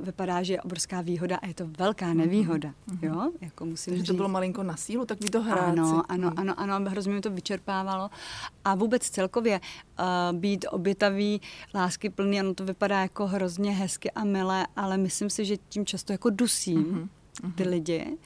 vypadá, 0.00 0.42
že 0.42 0.52
je 0.52 0.62
obrovská 0.62 1.00
výhoda 1.00 1.36
a 1.36 1.46
je 1.46 1.54
to 1.54 1.66
velká 1.78 2.06
mhm. 2.06 2.16
nevýhoda. 2.16 2.68
Mm-hmm. 2.68 2.98
Jo? 3.02 3.30
Jako 3.40 3.64
musím 3.64 3.90
Takže 3.90 4.02
říct. 4.02 4.08
to 4.08 4.14
bylo 4.14 4.28
malinko 4.28 4.62
na 4.62 4.76
sílu, 4.76 5.04
tak 5.04 5.20
vy 5.20 5.30
to 5.30 5.42
hráci. 5.42 5.80
Ano, 5.80 6.02
ano, 6.08 6.30
mhm. 6.30 6.34
ano, 6.56 6.74
ano, 6.74 6.90
hrozně 6.90 7.14
mi 7.14 7.20
to 7.20 7.30
vyčerpávalo. 7.30 8.10
A 8.64 8.74
vůbec 8.74 9.10
celkově 9.10 9.60
uh, 9.60 10.38
být 10.38 10.66
obětavý, 10.70 11.40
láskyplný, 11.74 12.40
ano, 12.40 12.54
to 12.54 12.64
vypadá 12.64 13.00
jako 13.00 13.26
hrozně 13.26 13.72
hezky 13.72 14.10
a 14.10 14.24
milé, 14.24 14.66
ale 14.76 14.98
myslím 14.98 15.30
si, 15.30 15.44
že 15.44 15.56
tím 15.56 15.86
často 15.86 16.12
jako 16.12 16.30
dusím. 16.30 16.84
Mm-hmm 16.84 17.08
ty 17.54 17.62
lidi, 17.62 18.18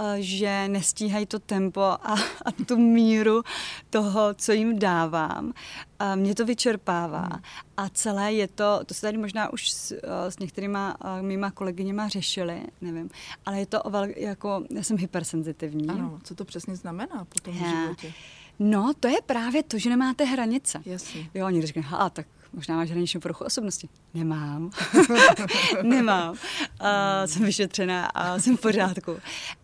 eh, 0.00 0.16
že 0.18 0.68
nestíhají 0.68 1.26
to 1.26 1.38
tempo 1.38 1.80
a, 1.80 2.14
a 2.44 2.52
tu 2.66 2.76
míru 2.76 3.42
toho, 3.90 4.34
co 4.34 4.52
jim 4.52 4.78
dávám. 4.78 5.52
A 5.98 6.14
mě 6.14 6.34
to 6.34 6.44
vyčerpává. 6.44 7.28
Mhm. 7.32 7.42
A 7.76 7.88
celé 7.88 8.32
je 8.32 8.48
to, 8.48 8.80
to 8.86 8.94
se 8.94 9.00
tady 9.00 9.18
možná 9.18 9.52
už 9.52 9.70
s, 9.70 9.92
eh, 9.92 10.30
s 10.30 10.38
některýma 10.38 10.96
eh, 11.04 11.22
mýma 11.22 11.50
kolegyněma 11.50 12.08
řešili, 12.08 12.62
nevím, 12.80 13.10
ale 13.46 13.58
je 13.58 13.66
to 13.66 13.82
ovel, 13.82 14.04
jako, 14.16 14.64
já 14.70 14.82
jsem 14.82 14.98
hypersenzitivní. 14.98 15.88
Ano, 15.88 16.20
co 16.24 16.34
to 16.34 16.44
přesně 16.44 16.76
znamená 16.76 17.24
po 17.24 17.40
tom 17.42 17.56
já, 17.56 17.82
životě? 17.82 18.12
No, 18.58 18.92
to 19.00 19.08
je 19.08 19.16
právě 19.26 19.62
to, 19.62 19.78
že 19.78 19.90
nemáte 19.90 20.24
hranice. 20.24 20.82
Jasně. 20.84 21.30
Jo, 21.34 21.48
někdo 21.48 21.66
řekne, 21.66 21.82
a 21.92 22.10
tak 22.10 22.26
možná 22.52 22.76
máš 22.76 22.90
hraniční 22.90 23.20
poruchu 23.20 23.44
osobnosti. 23.44 23.88
Nemám. 24.14 24.70
Nemám. 25.82 26.30
Uh, 26.30 26.36
jsem 27.26 27.44
vyšetřená 27.44 28.06
a 28.06 28.38
jsem 28.38 28.56
v 28.56 28.60
pořádku. 28.60 29.16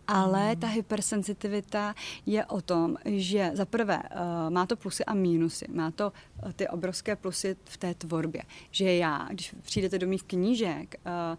Ale 0.07 0.55
ta 0.55 0.67
hypersenzitivita 0.67 1.95
je 2.25 2.45
o 2.45 2.61
tom, 2.61 2.95
že 3.05 3.51
za 3.53 3.65
prvé 3.65 3.97
uh, 4.03 4.49
má 4.49 4.65
to 4.65 4.75
plusy 4.75 5.05
a 5.05 5.13
mínusy. 5.13 5.65
Má 5.73 5.91
to 5.91 6.13
uh, 6.45 6.51
ty 6.51 6.67
obrovské 6.67 7.15
plusy 7.15 7.55
v 7.65 7.77
té 7.77 7.93
tvorbě. 7.93 8.41
Že 8.71 8.95
já, 8.95 9.27
když 9.31 9.55
přijdete 9.61 9.99
do 9.99 10.07
mých 10.07 10.23
knížek, 10.23 10.95
uh, 11.05 11.37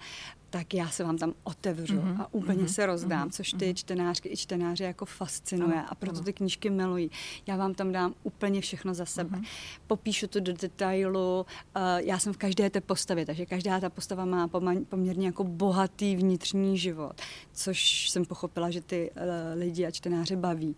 tak 0.56 0.74
já 0.74 0.88
se 0.88 1.04
vám 1.04 1.18
tam 1.18 1.34
otevřu 1.44 1.96
mm-hmm. 1.96 2.20
a 2.20 2.34
úplně 2.34 2.62
mm-hmm. 2.62 2.72
se 2.72 2.86
rozdám, 2.86 3.28
mm-hmm. 3.28 3.32
což 3.32 3.50
ty 3.58 3.74
čtenářky 3.74 4.28
i 4.28 4.36
čtenáři 4.36 4.84
jako 4.84 5.04
fascinuje 5.04 5.78
ano, 5.78 5.86
a 5.88 5.94
proto 5.94 6.16
ano. 6.16 6.24
ty 6.24 6.32
knížky 6.32 6.70
milují. 6.70 7.10
Já 7.46 7.56
vám 7.56 7.74
tam 7.74 7.92
dám 7.92 8.14
úplně 8.22 8.60
všechno 8.60 8.94
za 8.94 9.06
sebe. 9.06 9.38
Mm-hmm. 9.38 9.46
Popíšu 9.86 10.26
to 10.26 10.40
do 10.40 10.52
detailu, 10.52 11.40
uh, 11.40 11.82
já 11.96 12.18
jsem 12.18 12.32
v 12.32 12.36
každé 12.36 12.70
té 12.70 12.80
postavě, 12.80 13.26
takže 13.26 13.46
každá 13.46 13.80
ta 13.80 13.90
postava 13.90 14.24
má 14.24 14.48
poměrně 14.88 15.26
jako 15.26 15.44
bohatý 15.44 16.16
vnitřní 16.16 16.78
život, 16.78 17.20
což 17.52 18.10
jsem 18.10 18.24
pochopila, 18.24 18.70
že 18.70 18.80
ty 18.80 19.10
uh, 19.10 19.22
lidi 19.60 19.86
a 19.86 19.90
čtenáře 19.90 20.36
baví. 20.36 20.76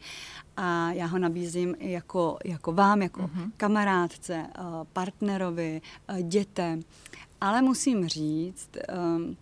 A 0.57 0.93
já 0.93 1.07
ho 1.07 1.19
nabízím 1.19 1.75
jako, 1.79 2.39
jako 2.45 2.73
vám, 2.73 3.03
jako 3.03 3.23
mm-hmm. 3.23 3.51
kamarádce, 3.57 4.47
uh, 4.59 4.65
partnerovi, 4.93 5.81
uh, 6.11 6.21
dětem. 6.21 6.81
Ale 7.41 7.63
musím 7.63 8.09
říct, 8.09 8.71
um, 9.17 9.37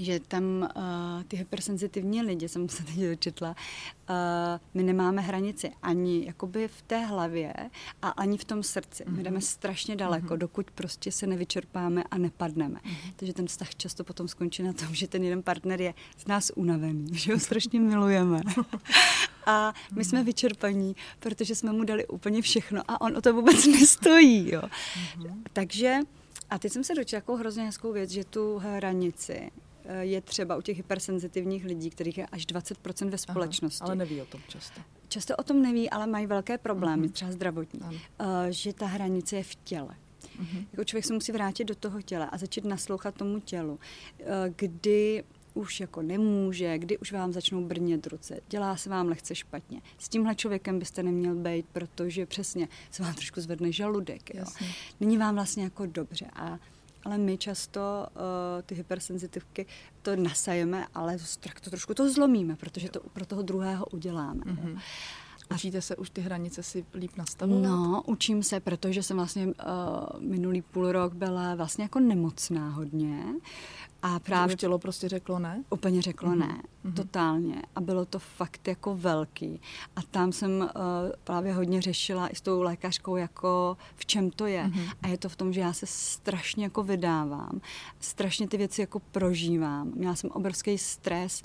že 0.00 0.20
tam 0.20 0.44
uh, 0.76 1.22
ty 1.28 1.36
hypersenzitivní 1.36 2.22
lidi, 2.22 2.48
jsem 2.48 2.68
se 2.68 2.84
teď 2.84 2.96
dočetla, 2.96 3.48
uh, 4.10 4.16
my 4.74 4.82
nemáme 4.82 5.22
hranici 5.22 5.70
ani 5.82 6.26
jakoby 6.26 6.68
v 6.68 6.82
té 6.82 6.98
hlavě 6.98 7.54
a 8.02 8.08
ani 8.08 8.38
v 8.38 8.44
tom 8.44 8.62
srdci. 8.62 9.04
Mm-hmm. 9.04 9.16
My 9.16 9.22
jdeme 9.22 9.34
mhm. 9.34 9.42
strašně 9.42 9.96
daleko, 9.96 10.26
mm-hmm. 10.26 10.38
dokud 10.38 10.70
prostě 10.70 11.12
se 11.12 11.26
nevyčerpáme 11.26 12.04
a 12.10 12.18
nepadneme. 12.18 12.80
Mm-hmm. 12.84 13.12
Takže 13.16 13.32
ten 13.32 13.46
vztah 13.46 13.74
často 13.74 14.04
potom 14.04 14.28
skončí 14.28 14.62
na 14.62 14.72
tom, 14.72 14.94
že 14.94 15.08
ten 15.08 15.24
jeden 15.24 15.42
partner 15.42 15.80
je 15.80 15.94
z 16.16 16.26
nás 16.26 16.52
unavený, 16.54 17.06
že 17.12 17.32
ho 17.32 17.40
strašně 17.40 17.80
milujeme. 17.80 18.40
a 19.46 19.74
my 19.94 20.04
jsme 20.04 20.18
mhm. 20.18 20.26
vyčerpaní, 20.26 20.96
protože 21.20 21.54
jsme 21.54 21.72
mu 21.72 21.84
dali 21.84 22.06
úplně 22.06 22.42
všechno 22.42 22.82
a 22.88 23.00
on 23.00 23.16
o 23.16 23.20
to 23.20 23.32
vůbec 23.32 23.66
nestojí. 23.66 24.50
Jo. 24.52 24.62
Mm-hmm. 24.62 25.42
Takže 25.52 26.00
a 26.50 26.58
teď 26.58 26.72
jsem 26.72 26.84
se 26.84 26.94
dočetla 26.94 27.16
jako 27.16 27.36
hrozně 27.36 27.64
hezkou 27.64 27.92
věc, 27.92 28.10
že 28.10 28.24
tu 28.24 28.58
hranici 28.58 29.50
je 30.00 30.20
třeba 30.20 30.56
u 30.56 30.60
těch 30.62 30.76
hypersenzitivních 30.76 31.64
lidí, 31.64 31.90
kterých 31.90 32.18
je 32.18 32.26
až 32.26 32.46
20% 32.46 33.10
ve 33.10 33.18
společnosti. 33.18 33.80
Aha, 33.82 33.88
ale 33.88 33.96
neví 33.96 34.22
o 34.22 34.26
tom 34.26 34.40
často. 34.48 34.80
Často 35.08 35.36
o 35.36 35.42
tom 35.42 35.62
neví, 35.62 35.90
ale 35.90 36.06
mají 36.06 36.26
velké 36.26 36.58
problémy, 36.58 37.06
uh-huh. 37.06 37.12
třeba 37.12 37.32
zdravotní, 37.32 37.80
uh, 37.80 37.96
že 38.50 38.72
ta 38.72 38.86
hranice 38.86 39.36
je 39.36 39.42
v 39.42 39.54
těle. 39.54 39.94
Uh-huh. 40.42 40.66
Jako 40.72 40.84
člověk 40.84 41.04
se 41.04 41.14
musí 41.14 41.32
vrátit 41.32 41.64
do 41.64 41.74
toho 41.74 42.02
těla 42.02 42.24
a 42.24 42.38
začít 42.38 42.64
naslouchat 42.64 43.14
tomu 43.14 43.40
tělu, 43.40 43.72
uh, 43.72 43.78
kdy 44.56 45.24
už 45.54 45.80
jako 45.80 46.02
nemůže, 46.02 46.78
kdy 46.78 46.98
už 46.98 47.12
vám 47.12 47.32
začnou 47.32 47.64
brnět 47.64 48.06
ruce, 48.06 48.40
dělá 48.48 48.76
se 48.76 48.90
vám 48.90 49.08
lehce 49.08 49.34
špatně. 49.34 49.82
S 49.98 50.08
tímhle 50.08 50.34
člověkem 50.34 50.78
byste 50.78 51.02
neměl 51.02 51.34
být, 51.34 51.66
protože 51.72 52.26
přesně 52.26 52.68
se 52.90 53.02
vám 53.02 53.14
trošku 53.14 53.40
zvedne 53.40 53.72
žaludek. 53.72 54.34
Jo. 54.34 54.44
Není 55.00 55.18
vám 55.18 55.34
vlastně 55.34 55.64
jako 55.64 55.86
dobře. 55.86 56.26
A 56.32 56.58
ale 57.08 57.18
my 57.18 57.38
často 57.38 57.80
uh, 57.80 58.62
ty 58.62 58.74
hypersenzitivky 58.74 59.66
to 60.02 60.16
nasajeme, 60.16 60.86
ale 60.94 61.16
tak 61.40 61.60
to 61.60 61.70
trošku 61.70 61.94
to 61.94 62.12
zlomíme, 62.12 62.56
protože 62.56 62.88
to 62.88 63.00
pro 63.00 63.26
toho 63.26 63.42
druhého 63.42 63.86
uděláme. 63.86 64.44
Mm-hmm. 64.44 64.80
Učíte 65.54 65.82
se 65.82 65.96
už 65.96 66.10
ty 66.10 66.20
hranice 66.20 66.62
si 66.62 66.84
líp 66.94 67.10
nastavovat? 67.16 67.62
No, 67.62 68.02
učím 68.06 68.42
se, 68.42 68.60
protože 68.60 69.02
jsem 69.02 69.16
vlastně 69.16 69.46
uh, 69.46 69.52
minulý 70.18 70.62
půl 70.62 70.92
rok 70.92 71.14
byla 71.14 71.54
vlastně 71.54 71.84
jako 71.84 72.00
nemocná 72.00 72.70
hodně. 72.70 73.24
A 74.02 74.18
právě 74.18 74.54
už 74.54 74.60
tělo 74.60 74.78
prostě 74.78 75.08
řeklo 75.08 75.38
ne? 75.38 75.64
Úplně 75.70 76.02
řeklo 76.02 76.30
mm-hmm. 76.30 76.38
ne, 76.38 76.62
mm-hmm. 76.84 76.94
totálně. 76.94 77.62
A 77.74 77.80
bylo 77.80 78.04
to 78.04 78.18
fakt 78.18 78.68
jako 78.68 78.96
velký. 78.96 79.60
A 79.96 80.02
tam 80.02 80.32
jsem 80.32 80.50
uh, 80.60 80.68
právě 81.24 81.54
hodně 81.54 81.82
řešila 81.82 82.28
i 82.28 82.36
s 82.36 82.40
tou 82.40 82.62
lékařkou, 82.62 83.16
jako 83.16 83.76
v 83.96 84.06
čem 84.06 84.30
to 84.30 84.46
je. 84.46 84.64
Mm-hmm. 84.64 84.92
A 85.02 85.08
je 85.08 85.18
to 85.18 85.28
v 85.28 85.36
tom, 85.36 85.52
že 85.52 85.60
já 85.60 85.72
se 85.72 85.86
strašně 85.86 86.64
jako 86.64 86.82
vydávám, 86.82 87.60
strašně 88.00 88.48
ty 88.48 88.56
věci 88.56 88.80
jako 88.80 88.98
prožívám. 88.98 89.92
Měla 89.94 90.14
jsem 90.14 90.30
obrovský 90.30 90.78
stres 90.78 91.42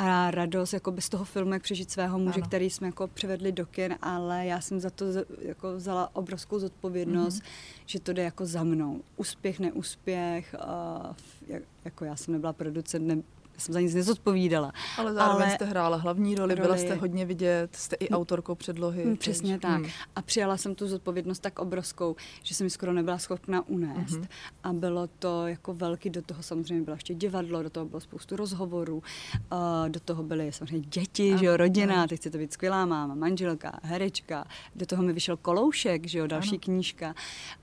a 0.00 0.30
radost 0.30 0.72
jako 0.72 0.90
bez 0.90 1.08
toho 1.08 1.24
filmu, 1.24 1.52
jak 1.52 1.62
přežít 1.62 1.90
svého 1.90 2.18
muže, 2.18 2.40
ano. 2.40 2.46
který 2.46 2.70
jsme 2.70 2.86
jako 2.86 3.08
převedli 3.08 3.52
do 3.52 3.66
kin, 3.66 3.96
ale 4.02 4.46
já 4.46 4.60
jsem 4.60 4.80
za 4.80 4.90
to 4.90 5.04
jako 5.42 5.76
vzala 5.76 6.16
obrovskou 6.16 6.58
zodpovědnost, 6.58 7.42
mm-hmm. 7.42 7.82
že 7.86 8.00
to 8.00 8.12
jde 8.12 8.22
jako 8.22 8.46
za 8.46 8.64
mnou. 8.64 9.00
Úspěch, 9.16 9.60
neúspěch, 9.60 10.54
uh, 10.58 11.14
jak, 11.46 11.62
jako 11.84 12.04
já 12.04 12.16
jsem 12.16 12.34
nebyla 12.34 12.52
producent, 12.52 13.06
ne, 13.06 13.22
jsem 13.58 13.72
za 13.72 13.80
nic 13.80 13.94
nezodpovídala. 13.94 14.72
Ale 14.98 15.14
zároveň 15.14 15.46
ale 15.46 15.54
jste 15.54 15.64
hrála 15.64 15.96
hlavní 15.96 16.34
roli, 16.34 16.54
roli, 16.54 16.66
byla 16.66 16.76
jste 16.76 16.94
hodně 16.94 17.26
vidět, 17.26 17.76
jste 17.76 17.96
i 17.96 18.08
autorkou 18.08 18.54
předlohy. 18.54 19.04
Hmm, 19.04 19.16
přesně 19.16 19.52
teď. 19.52 19.62
tak. 19.62 19.80
Hmm. 19.80 19.90
A 20.16 20.22
přijala 20.22 20.56
jsem 20.56 20.74
tu 20.74 20.88
zodpovědnost 20.88 21.38
tak 21.38 21.58
obrovskou, 21.58 22.16
že 22.42 22.54
jsem 22.54 22.64
mi 22.64 22.70
skoro 22.70 22.92
nebyla 22.92 23.18
schopna 23.18 23.68
unést. 23.68 24.14
Hmm. 24.14 24.26
A 24.64 24.72
bylo 24.72 25.06
to 25.18 25.46
jako 25.46 25.74
velký, 25.74 26.10
do 26.10 26.22
toho 26.22 26.42
samozřejmě 26.42 26.84
bylo 26.84 26.94
ještě 26.94 27.14
divadlo, 27.14 27.62
do 27.62 27.70
toho 27.70 27.86
bylo 27.86 28.00
spoustu 28.00 28.36
rozhovorů, 28.36 28.96
uh, 28.96 29.88
do 29.88 30.00
toho 30.00 30.22
byly 30.22 30.52
samozřejmě 30.52 30.88
děti, 30.88 31.38
že 31.38 31.46
jo, 31.46 31.56
rodina, 31.56 32.06
teď 32.06 32.20
chce 32.20 32.30
to 32.30 32.38
být 32.38 32.52
skvělá 32.52 32.86
máma, 32.86 33.14
manželka, 33.14 33.80
herečka, 33.82 34.44
do 34.76 34.86
toho 34.86 35.02
mi 35.02 35.12
vyšel 35.12 35.36
koloušek, 35.36 36.06
že 36.06 36.18
jo, 36.18 36.26
další 36.26 36.50
ano. 36.50 36.58
knížka. 36.60 37.14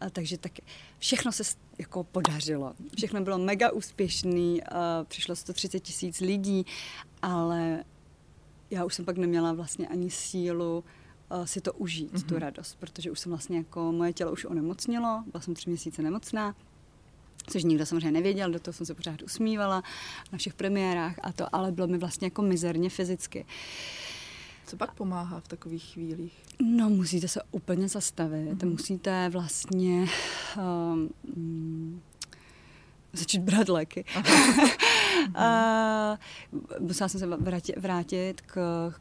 Uh, 0.02 0.10
takže 0.10 0.38
tak 0.38 0.52
všechno 1.06 1.32
se 1.32 1.44
jako 1.78 2.04
podařilo. 2.04 2.74
Všechno 2.98 3.22
bylo 3.22 3.38
mega 3.38 3.72
úspěšný, 3.72 4.62
přišlo 5.04 5.36
130 5.36 5.80
tisíc 5.80 6.20
lidí, 6.20 6.66
ale 7.22 7.84
já 8.72 8.86
už 8.86 8.94
jsem 8.94 9.06
pak 9.06 9.18
neměla 9.18 9.54
vlastně 9.54 9.88
ani 9.88 10.10
sílu 10.10 10.84
si 11.46 11.62
to 11.62 11.74
užít, 11.74 12.14
mm-hmm. 12.14 12.26
tu 12.26 12.34
mhm. 12.34 12.42
radost, 12.42 12.76
protože 12.80 13.12
už 13.12 13.20
jsem 13.20 13.30
vlastně 13.32 13.58
jako, 13.58 13.92
moje 13.92 14.14
tělo 14.14 14.32
už 14.32 14.46
onemocnilo, 14.46 15.24
byla 15.32 15.42
jsem 15.42 15.54
tři 15.54 15.70
měsíce 15.70 16.02
nemocná, 16.02 16.56
což 17.48 17.64
nikdo 17.64 17.86
samozřejmě 17.86 18.12
nevěděl, 18.12 18.52
do 18.52 18.60
toho 18.60 18.74
jsem 18.74 18.86
se 18.86 18.94
pořád 18.94 19.22
usmívala 19.22 19.84
na 20.32 20.38
všech 20.38 20.54
premiérách 20.54 21.16
a 21.22 21.32
to, 21.32 21.56
ale 21.56 21.72
bylo 21.72 21.88
mi 21.88 21.98
vlastně 21.98 22.26
jako 22.26 22.42
mizerně 22.42 22.90
fyzicky. 22.90 23.44
Uh, 23.44 24.14
co 24.65 24.77
pak 24.77 24.93
pomáhá 24.93 25.39
v 25.39 25.48
takových 25.48 25.84
chvílích? 25.93 26.43
No, 26.62 26.89
musíte 26.89 27.27
se 27.27 27.41
úplně 27.51 27.88
zastavit. 27.88 28.53
Mm-hmm. 28.53 28.69
Musíte 28.69 29.29
vlastně 29.29 30.05
um, 30.57 32.01
začít 33.13 33.39
brát 33.39 33.69
léky. 33.69 34.05
uh, 35.27 36.17
musela 36.88 37.07
jsem 37.07 37.19
se 37.19 37.27
vrátit, 37.27 37.77
vrátit 37.77 38.41
k, 38.41 38.53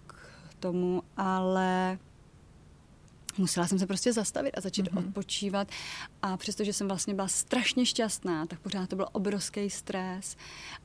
k 0.07 0.15
tomu, 0.61 1.03
ale 1.17 1.99
musela 3.39 3.67
jsem 3.67 3.79
se 3.79 3.87
prostě 3.87 4.13
zastavit 4.13 4.59
a 4.59 4.61
začít 4.61 4.89
mm-hmm. 4.89 4.99
odpočívat. 4.99 5.69
A 6.23 6.37
přestože 6.37 6.73
jsem 6.73 6.89
vlastně 6.89 7.15
byla 7.15 7.29
strašně 7.29 7.87
šťastná, 7.87 8.47
tak 8.47 8.61
pořád 8.61 8.89
to 8.91 8.97
byl 8.97 9.07
obrovský 9.13 9.71
stres. 9.71 10.37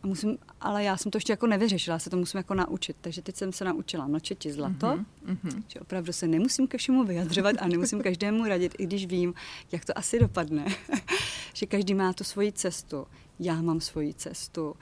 A 0.04 0.08
musím, 0.08 0.38
ale 0.62 0.84
já 0.84 0.98
jsem 0.98 1.12
to 1.12 1.18
ještě 1.18 1.34
jako 1.34 1.48
nevyřešila, 1.48 2.00
se 2.00 2.10
to 2.10 2.18
musím 2.18 2.38
jako 2.38 2.54
naučit. 2.54 2.98
Takže 3.02 3.22
teď 3.22 3.36
jsem 3.36 3.54
se 3.54 3.66
naučila 3.66 4.08
mlčet 4.08 4.38
ti 4.38 4.52
zlato, 4.52 4.88
mm-hmm. 4.88 5.64
že 5.68 5.80
opravdu 5.80 6.14
se 6.14 6.28
nemusím 6.28 6.68
ke 6.68 6.78
všemu 6.78 7.04
vyjadřovat 7.04 7.56
a 7.60 7.68
nemusím 7.68 8.02
každému 8.02 8.46
radit, 8.46 8.76
i 8.78 8.86
když 8.86 9.06
vím, 9.06 9.34
jak 9.72 9.86
to 9.86 9.98
asi 9.98 10.20
dopadne. 10.20 10.66
že 11.54 11.66
každý 11.66 11.94
má 11.94 12.14
tu 12.14 12.24
svoji 12.24 12.52
cestu. 12.52 13.08
Já 13.40 13.62
mám 13.62 13.82
svoji 13.82 14.14
cestu. 14.14 14.76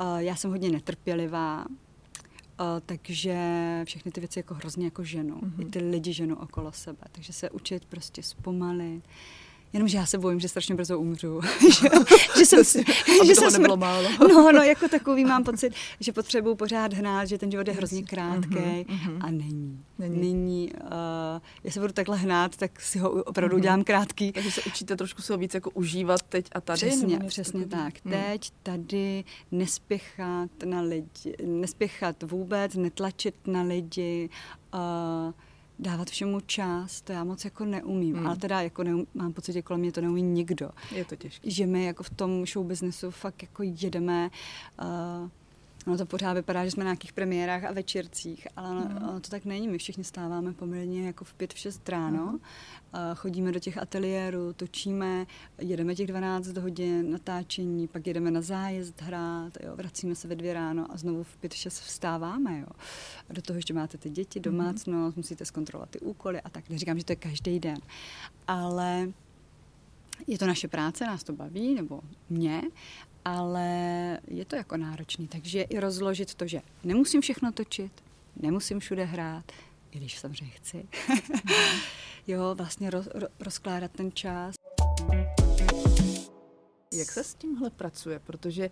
Uh, 0.00 0.16
já 0.18 0.36
jsem 0.36 0.50
hodně 0.50 0.70
netrpělivá, 0.70 1.64
takže 2.86 3.36
všechny 3.84 4.12
ty 4.12 4.20
věci 4.20 4.38
jako 4.38 4.54
hrozně 4.54 4.84
jako 4.84 5.04
ženu. 5.04 5.36
Mm-hmm. 5.36 5.62
I 5.62 5.64
ty 5.64 5.78
lidi 5.78 6.12
ženu 6.12 6.36
okolo 6.36 6.72
sebe. 6.72 7.02
Takže 7.12 7.32
se 7.32 7.50
učit 7.50 7.84
prostě 7.84 8.22
zpomalit, 8.22 9.04
Jenomže 9.72 9.98
já 9.98 10.06
se 10.06 10.18
bojím, 10.18 10.40
že 10.40 10.48
strašně 10.48 10.74
brzo 10.74 10.98
umřu. 10.98 11.40
že, 11.80 11.88
že 12.38 12.46
jsem 12.46 12.84
že 13.26 13.34
jsem 13.34 13.52
nebylo 13.52 13.76
smrt... 13.76 13.80
málo. 13.80 14.08
no, 14.28 14.52
no, 14.52 14.62
jako 14.62 14.88
takový 14.88 15.24
mám 15.24 15.44
pocit, 15.44 15.74
že 16.00 16.12
potřebuji 16.12 16.54
pořád 16.54 16.92
hnát, 16.92 17.24
že 17.24 17.38
ten 17.38 17.50
život 17.50 17.68
je 17.68 17.74
hrozně 17.74 18.02
krátký 18.02 18.54
uh-huh, 18.54 18.84
uh-huh. 18.84 19.18
a 19.20 19.30
není. 19.30 19.84
Není. 19.98 20.20
není 20.20 20.72
uh, 20.72 20.88
já 21.64 21.70
se 21.70 21.80
budu 21.80 21.92
takhle 21.92 22.16
hnát, 22.16 22.56
tak 22.56 22.80
si 22.80 22.98
ho 22.98 23.10
opravdu 23.10 23.56
uh-huh. 23.56 23.60
dělám 23.60 23.84
krátký. 23.84 24.32
Takže 24.32 24.50
se 24.50 24.60
učíte 24.66 24.96
trošku 24.96 25.22
se 25.22 25.32
ho 25.32 25.38
víc 25.38 25.54
jako 25.54 25.70
užívat 25.70 26.22
teď 26.22 26.46
a 26.52 26.60
tady? 26.60 26.78
Přesně, 26.78 27.18
přesně 27.26 27.66
tak. 27.66 27.94
Uh-huh. 27.94 28.10
Teď, 28.10 28.52
tady, 28.62 29.24
nespěchat 29.52 30.50
na 30.64 30.80
lidi, 30.80 31.34
nespěchat 31.44 32.22
vůbec, 32.22 32.74
netlačit 32.74 33.34
na 33.46 33.62
lidi, 33.62 34.28
uh, 34.74 35.32
dávat 35.80 36.10
všemu 36.10 36.40
čas, 36.40 37.00
to 37.00 37.12
já 37.12 37.24
moc 37.24 37.44
jako 37.44 37.64
neumím, 37.64 38.16
hmm. 38.16 38.26
ale 38.26 38.36
teda 38.36 38.60
jako 38.60 38.82
neum, 38.82 39.06
mám 39.14 39.32
pocit, 39.32 39.52
že 39.52 39.62
kolem 39.62 39.80
mě 39.80 39.92
to 39.92 40.00
neumí 40.00 40.22
nikdo. 40.22 40.70
Je 40.94 41.04
to 41.04 41.16
těžké. 41.16 41.50
Že 41.50 41.66
my 41.66 41.84
jako 41.84 42.02
v 42.02 42.10
tom 42.10 42.46
show 42.46 42.66
businessu 42.66 43.10
fakt 43.10 43.42
jako 43.42 43.62
jedeme 43.62 44.30
uh, 44.82 45.28
Ono 45.86 45.98
to 45.98 46.06
pořád 46.06 46.32
vypadá, 46.32 46.64
že 46.64 46.70
jsme 46.70 46.84
na 46.84 46.88
nějakých 46.88 47.12
premiérách 47.12 47.64
a 47.64 47.72
večercích, 47.72 48.48
ale 48.56 48.84
mm. 48.84 48.96
ono 49.08 49.20
to 49.20 49.30
tak 49.30 49.44
není. 49.44 49.68
My 49.68 49.78
všichni 49.78 50.04
stáváme 50.04 50.52
poměrně 50.52 51.06
jako 51.06 51.24
v 51.24 51.34
pět, 51.34 51.54
v 51.54 51.58
šest 51.58 51.88
ráno, 51.88 52.26
mm. 52.26 52.40
chodíme 53.14 53.52
do 53.52 53.58
těch 53.58 53.78
ateliérů, 53.78 54.52
točíme, 54.52 55.26
jedeme 55.58 55.94
těch 55.94 56.06
12 56.06 56.56
hodin 56.56 57.10
natáčení, 57.10 57.88
pak 57.88 58.06
jedeme 58.06 58.30
na 58.30 58.40
zájezd 58.40 59.02
hrát, 59.02 59.52
jo, 59.64 59.76
vracíme 59.76 60.14
se 60.14 60.28
ve 60.28 60.34
dvě 60.34 60.54
ráno 60.54 60.86
a 60.90 60.96
znovu 60.96 61.22
v 61.22 61.36
pět, 61.36 61.52
šest 61.52 61.80
vstáváme. 61.80 62.58
Jo. 62.60 62.66
A 63.30 63.32
do 63.32 63.42
toho 63.42 63.56
ještě 63.56 63.74
máte 63.74 63.98
ty 63.98 64.10
děti, 64.10 64.38
mhm. 64.38 64.44
domácnost, 64.44 65.16
mm. 65.16 65.20
musíte 65.20 65.44
zkontrolovat 65.44 65.90
ty 65.90 66.00
úkoly 66.00 66.40
a 66.40 66.50
tak. 66.50 66.70
Neříkám, 66.70 66.98
že 66.98 67.04
to 67.04 67.12
je 67.12 67.16
každý 67.16 67.60
den, 67.60 67.78
ale 68.46 69.08
je 70.26 70.38
to 70.38 70.46
naše 70.46 70.68
práce, 70.68 71.06
nás 71.06 71.24
to 71.24 71.32
baví, 71.32 71.74
nebo 71.74 72.00
mě, 72.30 72.62
ale 73.24 73.68
je 74.28 74.44
to 74.44 74.56
jako 74.56 74.76
náročný. 74.76 75.28
Takže 75.28 75.62
i 75.62 75.80
rozložit 75.80 76.34
to, 76.34 76.46
že 76.46 76.60
nemusím 76.84 77.20
všechno 77.20 77.52
točit, 77.52 77.92
nemusím 78.36 78.80
všude 78.80 79.04
hrát, 79.04 79.44
i 79.90 79.98
když 79.98 80.18
samozřejmě 80.18 80.54
chci. 80.54 80.88
jo, 82.26 82.54
vlastně 82.54 82.90
roz, 82.90 83.08
rozkládat 83.40 83.90
ten 83.90 84.12
čas. 84.12 84.54
Jak 86.94 87.10
se 87.10 87.24
s 87.24 87.34
tímhle 87.34 87.70
pracuje? 87.70 88.18
Protože 88.18 88.70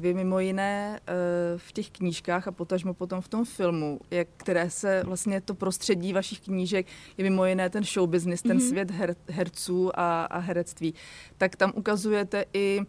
vy 0.00 0.14
mimo 0.14 0.40
jiné 0.40 1.00
eh, 1.06 1.12
v 1.56 1.72
těch 1.72 1.90
knížkách 1.90 2.48
a 2.48 2.52
potažmo 2.52 2.94
potom 2.94 3.20
v 3.20 3.28
tom 3.28 3.44
filmu, 3.44 4.00
jak, 4.10 4.28
které 4.36 4.70
se 4.70 5.02
vlastně 5.04 5.40
to 5.40 5.54
prostředí 5.54 6.12
vašich 6.12 6.40
knížek 6.40 6.86
je 7.16 7.24
mimo 7.24 7.46
jiné 7.46 7.70
ten 7.70 7.84
show 7.84 8.08
business, 8.08 8.42
ten 8.42 8.58
mm-hmm. 8.58 8.68
svět 8.68 8.90
her, 8.90 9.16
herců 9.28 10.00
a, 10.00 10.24
a 10.24 10.38
herectví, 10.38 10.94
tak 11.36 11.56
tam 11.56 11.72
ukazujete 11.74 12.44
i 12.52 12.80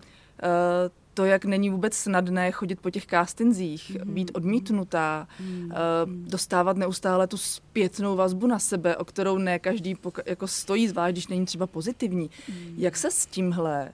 to, 1.13 1.25
jak 1.25 1.45
není 1.45 1.69
vůbec 1.69 1.93
snadné 1.93 2.51
chodit 2.51 2.81
po 2.81 2.89
těch 2.89 3.05
castingzích, 3.05 3.91
mm-hmm. 3.91 4.13
být 4.13 4.31
odmítnutá, 4.33 5.27
mm-hmm. 5.41 5.71
dostávat 6.05 6.77
neustále 6.77 7.27
tu 7.27 7.37
zpětnou 7.37 8.15
vazbu 8.15 8.47
na 8.47 8.59
sebe, 8.59 8.97
o 8.97 9.05
kterou 9.05 9.37
ne 9.37 9.59
každý 9.59 9.95
jako 10.25 10.47
stojí, 10.47 10.87
zvlášť 10.87 11.13
když 11.13 11.27
není 11.27 11.45
třeba 11.45 11.67
pozitivní. 11.67 12.29
Mm-hmm. 12.29 12.73
Jak 12.77 12.97
se 12.97 13.11
s 13.11 13.25
tímhle 13.25 13.91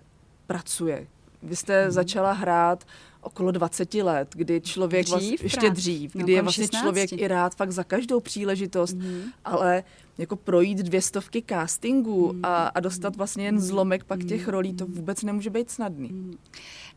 pracuje? 0.47 1.07
Vy 1.43 1.55
jste 1.55 1.87
mm-hmm. 1.87 1.91
začala 1.91 2.31
hrát 2.31 2.83
okolo 3.21 3.51
20 3.51 3.93
let, 3.93 4.27
kdy 4.35 4.61
člověk 4.61 5.05
dřív, 5.05 5.15
vlastně, 5.19 5.45
ještě 5.45 5.69
dřív, 5.69 6.13
kdy 6.13 6.23
no, 6.23 6.37
je 6.37 6.41
vlastně 6.41 6.63
16. 6.63 6.81
člověk 6.81 7.13
i 7.13 7.27
rád 7.27 7.55
fakt 7.55 7.71
za 7.71 7.83
každou 7.83 8.19
příležitost, 8.19 8.93
mm. 8.93 9.21
ale 9.45 9.83
jako 10.17 10.35
projít 10.35 10.77
dvě 10.77 11.01
stovky 11.01 11.43
castingů 11.49 12.33
mm. 12.33 12.39
a, 12.43 12.67
a 12.67 12.79
dostat 12.79 13.15
vlastně 13.15 13.45
jen 13.45 13.59
zlomek 13.59 14.03
pak 14.03 14.23
těch 14.23 14.47
rolí, 14.47 14.73
to 14.73 14.85
vůbec 14.85 15.23
nemůže 15.23 15.49
být 15.49 15.71
snadný. 15.71 16.09
Mm. 16.11 16.37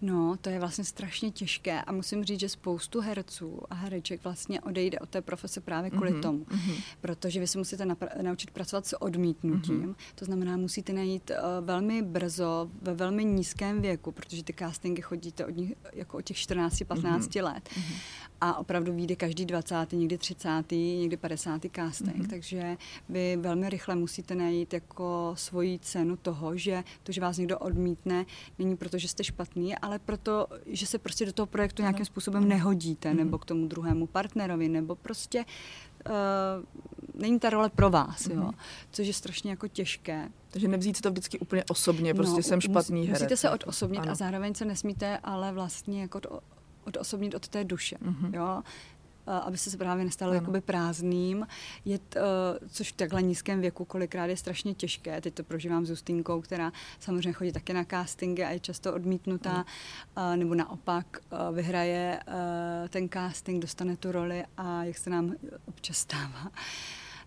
No, 0.00 0.36
to 0.40 0.50
je 0.50 0.60
vlastně 0.60 0.84
strašně 0.84 1.30
těžké 1.30 1.82
a 1.82 1.92
musím 1.92 2.24
říct, 2.24 2.40
že 2.40 2.48
spoustu 2.48 3.00
herců 3.00 3.60
a 3.70 3.74
hereček 3.74 4.24
vlastně 4.24 4.60
odejde 4.60 4.98
od 4.98 5.08
té 5.08 5.22
profese 5.22 5.60
právě 5.60 5.90
kvůli 5.90 6.12
mm-hmm. 6.12 6.22
tomu. 6.22 6.38
Mm-hmm. 6.38 6.82
Protože 7.00 7.40
vy 7.40 7.46
si 7.46 7.58
musíte 7.58 7.84
napra- 7.84 8.22
naučit 8.22 8.50
pracovat 8.50 8.86
s 8.86 9.02
odmítnutím. 9.02 9.82
Mm-hmm. 9.82 9.94
To 10.14 10.24
znamená, 10.24 10.56
musíte 10.56 10.92
najít 10.92 11.30
uh, 11.30 11.66
velmi 11.66 12.02
brzo, 12.02 12.70
ve 12.82 12.94
velmi 12.94 13.24
nízkém 13.24 13.82
věku, 13.82 14.12
protože 14.12 14.44
ty 14.44 14.54
castingy 14.58 15.02
chodíte 15.02 15.46
od 15.46 15.56
nich 15.56 15.74
jako 15.92 16.18
od 16.18 16.22
těch 16.22 16.36
14-15 16.36 16.78
mm-hmm. 16.86 17.44
let. 17.44 17.68
Mm-hmm. 17.68 17.96
A 18.40 18.58
opravdu 18.58 18.94
vyjde 18.94 19.16
každý 19.16 19.44
20., 19.44 19.92
někdy 19.92 20.18
30., 20.18 20.48
někdy 20.70 21.16
50. 21.16 21.62
casting. 21.76 22.16
Mm-hmm. 22.16 22.30
Takže 22.30 22.76
vy 23.08 23.36
velmi 23.36 23.70
rychle 23.70 23.94
musíte 23.94 24.34
najít 24.34 24.72
jako 24.72 25.32
svoji 25.36 25.78
cenu 25.78 26.16
toho, 26.16 26.56
že 26.56 26.84
to, 27.02 27.12
že 27.12 27.20
vás 27.20 27.38
někdo 27.38 27.58
odmítne, 27.58 28.26
není 28.58 28.76
proto, 28.76 28.98
že 28.98 29.08
jste 29.08 29.24
špatný, 29.24 29.76
ale 29.86 29.98
proto, 29.98 30.46
že 30.66 30.86
se 30.86 30.98
prostě 30.98 31.26
do 31.26 31.32
toho 31.32 31.46
projektu 31.46 31.82
nějakým 31.82 32.04
způsobem 32.04 32.48
nehodíte, 32.48 33.10
mm-hmm. 33.10 33.16
nebo 33.16 33.38
k 33.38 33.44
tomu 33.44 33.66
druhému 33.66 34.06
partnerovi, 34.06 34.68
nebo 34.68 34.94
prostě 34.94 35.44
uh, 36.06 36.12
není 37.22 37.40
ta 37.40 37.50
role 37.50 37.70
pro 37.70 37.90
vás, 37.90 38.26
jo, 38.26 38.36
mm-hmm. 38.36 38.54
což 38.90 39.06
je 39.06 39.12
strašně 39.12 39.50
jako 39.50 39.68
těžké. 39.68 40.28
Takže 40.50 40.68
nevzít 40.68 41.00
to 41.00 41.10
vždycky 41.10 41.38
úplně 41.38 41.64
osobně, 41.64 42.14
prostě 42.14 42.36
no, 42.36 42.42
jsem 42.42 42.60
špatný 42.60 43.00
musí, 43.00 43.08
herec. 43.08 43.22
Musíte 43.22 43.36
se 43.36 43.50
odosobnit 43.50 44.06
a 44.08 44.14
zároveň 44.14 44.54
se 44.54 44.64
nesmíte 44.64 45.18
ale 45.18 45.52
vlastně 45.52 46.00
jako 46.00 46.20
to 46.20 46.40
odosobnit 46.84 47.34
od 47.34 47.48
té 47.48 47.64
duše, 47.64 47.96
mm-hmm. 48.02 48.34
jo 48.34 48.62
aby 49.26 49.58
se 49.58 49.76
právě 49.76 50.04
nestalo 50.04 50.30
ano. 50.30 50.40
jakoby 50.40 50.60
prázdným, 50.60 51.46
je 51.84 51.98
t, 51.98 52.20
uh, 52.20 52.68
což 52.68 52.92
v 52.92 52.96
takhle 52.96 53.22
nízkém 53.22 53.60
věku 53.60 53.84
kolikrát 53.84 54.26
je 54.26 54.36
strašně 54.36 54.74
těžké. 54.74 55.20
Teď 55.20 55.34
to 55.34 55.44
prožívám 55.44 55.86
s 55.86 55.90
Justínkou, 55.90 56.40
která 56.40 56.72
samozřejmě 57.00 57.32
chodí 57.32 57.52
taky 57.52 57.72
na 57.72 57.84
castingy 57.84 58.44
a 58.44 58.50
je 58.50 58.60
často 58.60 58.94
odmítnutá, 58.94 59.64
uh, 60.16 60.36
nebo 60.36 60.54
naopak 60.54 61.18
vyhraje 61.52 62.20
ten 62.88 63.08
casting, 63.08 63.62
dostane 63.62 63.96
tu 63.96 64.12
roli 64.12 64.44
a 64.56 64.84
jak 64.84 64.98
se 64.98 65.10
nám 65.10 65.34
občas 65.68 65.96
stává, 65.96 66.50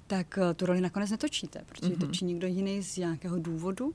tak 0.07 0.39
tu 0.55 0.65
roli 0.65 0.81
nakonec 0.81 1.11
netočíte, 1.11 1.61
protože 1.65 1.93
mm-hmm. 1.93 2.07
točí 2.07 2.25
někdo 2.25 2.47
jiný 2.47 2.83
z 2.83 2.97
nějakého 2.97 3.39
důvodu. 3.39 3.87
Uh, 3.87 3.93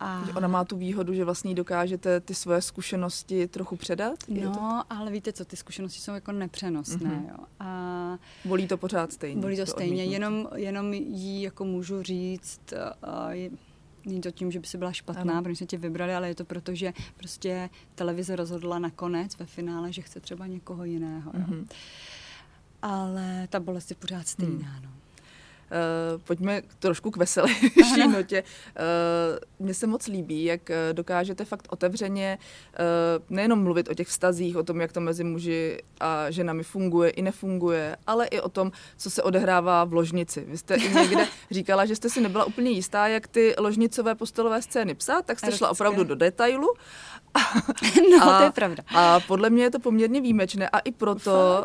a... 0.00 0.24
Ona 0.36 0.48
má 0.48 0.64
tu 0.64 0.76
výhodu, 0.76 1.14
že 1.14 1.24
vlastně 1.24 1.54
dokážete 1.54 2.20
ty 2.20 2.34
svoje 2.34 2.62
zkušenosti 2.62 3.46
trochu 3.46 3.76
předat? 3.76 4.18
No, 4.28 4.54
to... 4.54 4.82
ale 4.90 5.10
víte 5.10 5.32
co, 5.32 5.44
ty 5.44 5.56
zkušenosti 5.56 6.00
jsou 6.00 6.12
jako 6.12 6.32
nepřenosné. 6.32 7.10
Mm-hmm. 7.10 7.28
Jo. 7.28 7.44
A... 7.60 8.18
Bolí 8.44 8.66
to 8.66 8.76
pořád 8.76 9.12
stejně? 9.12 9.40
Bolí 9.40 9.56
to, 9.56 9.62
to 9.62 9.70
stejně, 9.70 10.04
jenom, 10.04 10.48
jenom 10.54 10.92
jí 10.94 11.42
jako 11.42 11.64
můžu 11.64 12.02
říct, 12.02 12.60
uh, 12.72 13.30
je, 13.30 13.50
Není 14.06 14.20
to 14.20 14.30
tím, 14.30 14.50
že 14.50 14.60
by 14.60 14.66
si 14.66 14.78
byla 14.78 14.92
špatná, 14.92 15.32
ano. 15.32 15.42
protože 15.42 15.56
jsme 15.56 15.66
tě 15.66 15.78
vybrali, 15.78 16.14
ale 16.14 16.28
je 16.28 16.34
to 16.34 16.44
proto, 16.44 16.74
že 16.74 16.92
prostě 17.16 17.70
televize 17.94 18.36
rozhodla 18.36 18.78
nakonec 18.78 19.38
ve 19.38 19.46
finále, 19.46 19.92
že 19.92 20.02
chce 20.02 20.20
třeba 20.20 20.46
někoho 20.46 20.84
jiného. 20.84 21.32
Mm-hmm. 21.32 21.40
Jo. 21.40 21.56
Mhm. 21.56 21.68
Ale 22.82 23.48
ta 23.50 23.60
bolest 23.60 23.90
je 23.90 23.96
pořád 23.96 24.28
stejná. 24.28 24.76
Mm. 24.76 24.82
No. 24.84 24.90
Uh, 25.70 26.20
pojďme 26.22 26.62
trošku 26.78 27.10
k 27.10 27.16
veselější 27.16 28.08
notě. 28.12 28.42
Uh, 28.42 29.64
mně 29.66 29.74
se 29.74 29.86
moc 29.86 30.06
líbí, 30.06 30.44
jak 30.44 30.70
eh, 30.70 30.92
dokážete 30.92 31.44
fakt 31.44 31.66
otevřeně 31.70 32.38
uh, 32.40 33.36
nejenom 33.36 33.62
mluvit 33.62 33.88
o 33.88 33.94
těch 33.94 34.08
vztazích, 34.08 34.56
o 34.56 34.62
tom, 34.62 34.80
jak 34.80 34.92
to 34.92 35.00
mezi 35.00 35.24
muži 35.24 35.78
a 36.00 36.30
ženami 36.30 36.62
funguje 36.62 37.10
i 37.10 37.22
nefunguje, 37.22 37.96
ale 38.06 38.26
i 38.26 38.40
o 38.40 38.48
tom, 38.48 38.72
co 38.96 39.10
se 39.10 39.22
odehrává 39.22 39.84
v 39.84 39.92
ložnici. 39.92 40.44
Vy 40.48 40.58
jste 40.58 40.74
i 40.74 40.94
někde 40.94 41.26
říkala, 41.50 41.86
že 41.86 41.96
jste 41.96 42.10
si 42.10 42.20
nebyla 42.20 42.44
úplně 42.44 42.70
jistá, 42.70 43.08
jak 43.08 43.28
ty 43.28 43.54
ložnicové 43.58 44.14
postelové 44.14 44.62
scény 44.62 44.94
psát, 44.94 45.26
tak 45.26 45.38
jste 45.38 45.52
šla 45.52 45.70
opravdu 45.70 46.04
do 46.04 46.14
detailu. 46.14 46.68
no, 48.10 48.30
a, 48.30 48.38
to 48.38 48.44
je 48.44 48.50
pravda. 48.50 48.82
A 48.94 49.20
podle 49.20 49.50
mě 49.50 49.62
je 49.62 49.70
to 49.70 49.78
poměrně 49.78 50.20
výjimečné 50.20 50.68
a 50.68 50.78
i 50.78 50.92
proto 50.92 51.64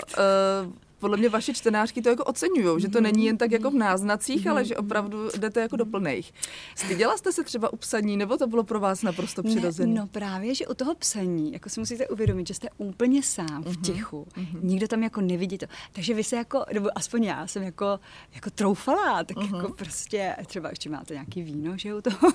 podle 1.04 1.18
mě 1.18 1.30
vaše 1.30 1.54
čtenářky 1.54 2.02
to 2.02 2.10
jako 2.10 2.24
oceňují, 2.24 2.82
že 2.82 2.90
to 2.90 3.02
není 3.02 3.26
jen 3.26 3.38
tak 3.38 3.52
jako 3.52 3.72
v 3.72 3.74
náznacích, 3.74 4.48
ale 4.48 4.66
že 4.66 4.78
opravdu 4.78 5.30
jdete 5.38 5.62
jako 5.62 5.76
do 5.76 5.86
plných. 5.86 6.34
Styděla 6.76 7.18
jste 7.18 7.32
se 7.32 7.44
třeba 7.44 7.74
u 7.74 7.78
psaní, 7.78 8.18
nebo 8.18 8.38
to 8.38 8.48
bylo 8.48 8.64
pro 8.64 8.80
vás 8.80 9.04
naprosto 9.04 9.44
přirozené? 9.44 9.94
No 9.94 10.08
právě, 10.08 10.56
že 10.56 10.68
u 10.68 10.74
toho 10.74 10.96
psaní, 10.96 11.54
jako 11.54 11.70
si 11.70 11.80
musíte 11.80 12.08
uvědomit, 12.08 12.48
že 12.48 12.54
jste 12.54 12.68
úplně 12.78 13.24
sám 13.24 13.64
v 13.64 13.68
mhm, 13.68 13.82
tichu. 13.82 14.28
Uh-huh. 14.38 14.64
Nikdo 14.64 14.88
tam 14.88 15.04
jako 15.04 15.22
nevidí 15.22 15.58
to. 15.58 15.66
Takže 15.92 16.14
vy 16.14 16.24
se 16.24 16.36
jako, 16.36 16.66
nebo 16.74 16.90
aspoň 16.96 17.24
já 17.24 17.48
jsem 17.48 17.64
jako, 17.64 18.00
jako 18.36 18.50
troufala, 18.50 19.24
tak 19.24 19.38
uh-huh. 19.38 19.56
jako 19.56 19.74
prostě, 19.74 20.36
třeba 20.46 20.70
ještě 20.70 20.90
máte 20.90 21.14
nějaký 21.14 21.42
víno, 21.42 21.78
že 21.78 21.96
u 21.96 22.02
toho. 22.02 22.18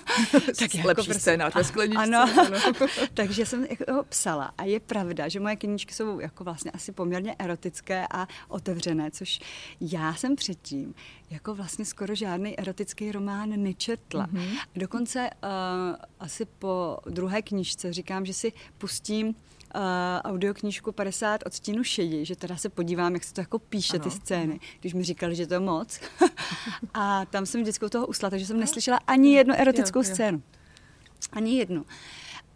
tak 0.58 0.74
jako 0.74 0.88
Lepší 0.88 1.04
prostě, 1.04 1.20
scénář 1.20 1.54
ve 1.54 1.64
skleničce. 1.64 2.02
Ano, 2.02 2.32
takže 3.14 3.46
jsem 3.46 3.66
jako 3.70 4.04
psala. 4.08 4.52
A 4.58 4.64
je 4.64 4.80
pravda, 4.80 5.28
že 5.28 5.40
moje 5.40 5.56
knížky 5.56 5.94
jsou 5.94 6.20
jako 6.20 6.44
vlastně 6.44 6.70
asi 6.70 6.92
poměrně 6.92 7.36
erotické 7.38 8.06
a 8.10 8.26
otevřené, 8.58 9.10
což 9.10 9.40
já 9.80 10.14
jsem 10.14 10.36
předtím 10.36 10.94
jako 11.30 11.54
vlastně 11.54 11.84
skoro 11.84 12.14
žádný 12.14 12.58
erotický 12.58 13.12
román 13.12 13.62
nečetla. 13.62 14.26
Mm-hmm. 14.26 14.58
Dokonce 14.76 15.30
uh, 15.30 15.48
asi 16.20 16.44
po 16.44 16.98
druhé 17.06 17.42
knížce 17.42 17.92
říkám, 17.92 18.26
že 18.26 18.34
si 18.34 18.52
pustím 18.78 19.26
uh, 19.28 19.32
audioknížku 20.24 20.92
50 20.92 21.40
odstínů 21.46 21.84
šedí, 21.84 22.24
že 22.24 22.36
teda 22.36 22.56
se 22.56 22.68
podívám, 22.68 23.14
jak 23.14 23.24
se 23.24 23.34
to 23.34 23.40
jako 23.40 23.58
píše 23.58 23.96
ano, 23.96 24.04
ty 24.04 24.10
scény, 24.10 24.60
když 24.80 24.94
mi 24.94 25.04
říkali, 25.04 25.34
že 25.34 25.46
to 25.46 25.54
je 25.54 25.60
moc. 25.60 26.00
a 26.94 27.24
tam 27.24 27.46
jsem 27.46 27.62
vždycky 27.62 27.86
u 27.86 27.88
toho 27.88 28.06
usla, 28.06 28.30
takže 28.30 28.46
jsem 28.46 28.60
neslyšela 28.60 29.00
ani 29.06 29.34
jednu 29.34 29.54
erotickou 29.54 29.98
jo, 29.98 30.04
jo. 30.08 30.14
scénu. 30.14 30.42
Ani 31.32 31.58
jednu. 31.58 31.86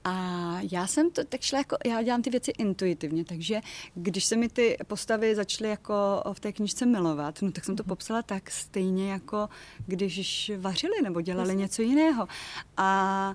A 0.05 0.57
já 0.73 0.87
jsem 0.87 1.11
to 1.11 1.25
tak 1.25 1.41
šla 1.41 1.59
jako, 1.59 1.77
já 1.87 2.03
dělám 2.03 2.23
ty 2.23 2.31
věci 2.31 2.51
intuitivně, 2.51 3.25
takže 3.25 3.61
když 3.95 4.25
se 4.25 4.37
mi 4.37 4.49
ty 4.49 4.77
postavy 4.87 5.35
začaly 5.35 5.71
jako 5.71 5.95
v 6.33 6.41
té 6.41 6.53
knižce 6.53 6.87
milovat, 6.87 7.43
no 7.43 7.53
tak 7.53 7.65
jsem 7.65 7.77
to 7.77 7.83
mhm. 7.83 7.89
popsala 7.89 8.23
tak 8.23 8.51
stejně 8.51 9.13
jako 9.13 9.49
když 9.87 10.53
vařili 10.59 11.03
nebo 11.03 11.21
dělali 11.21 11.49
Jasně. 11.49 11.63
něco 11.63 11.83
jiného. 11.83 12.29
A 12.77 13.35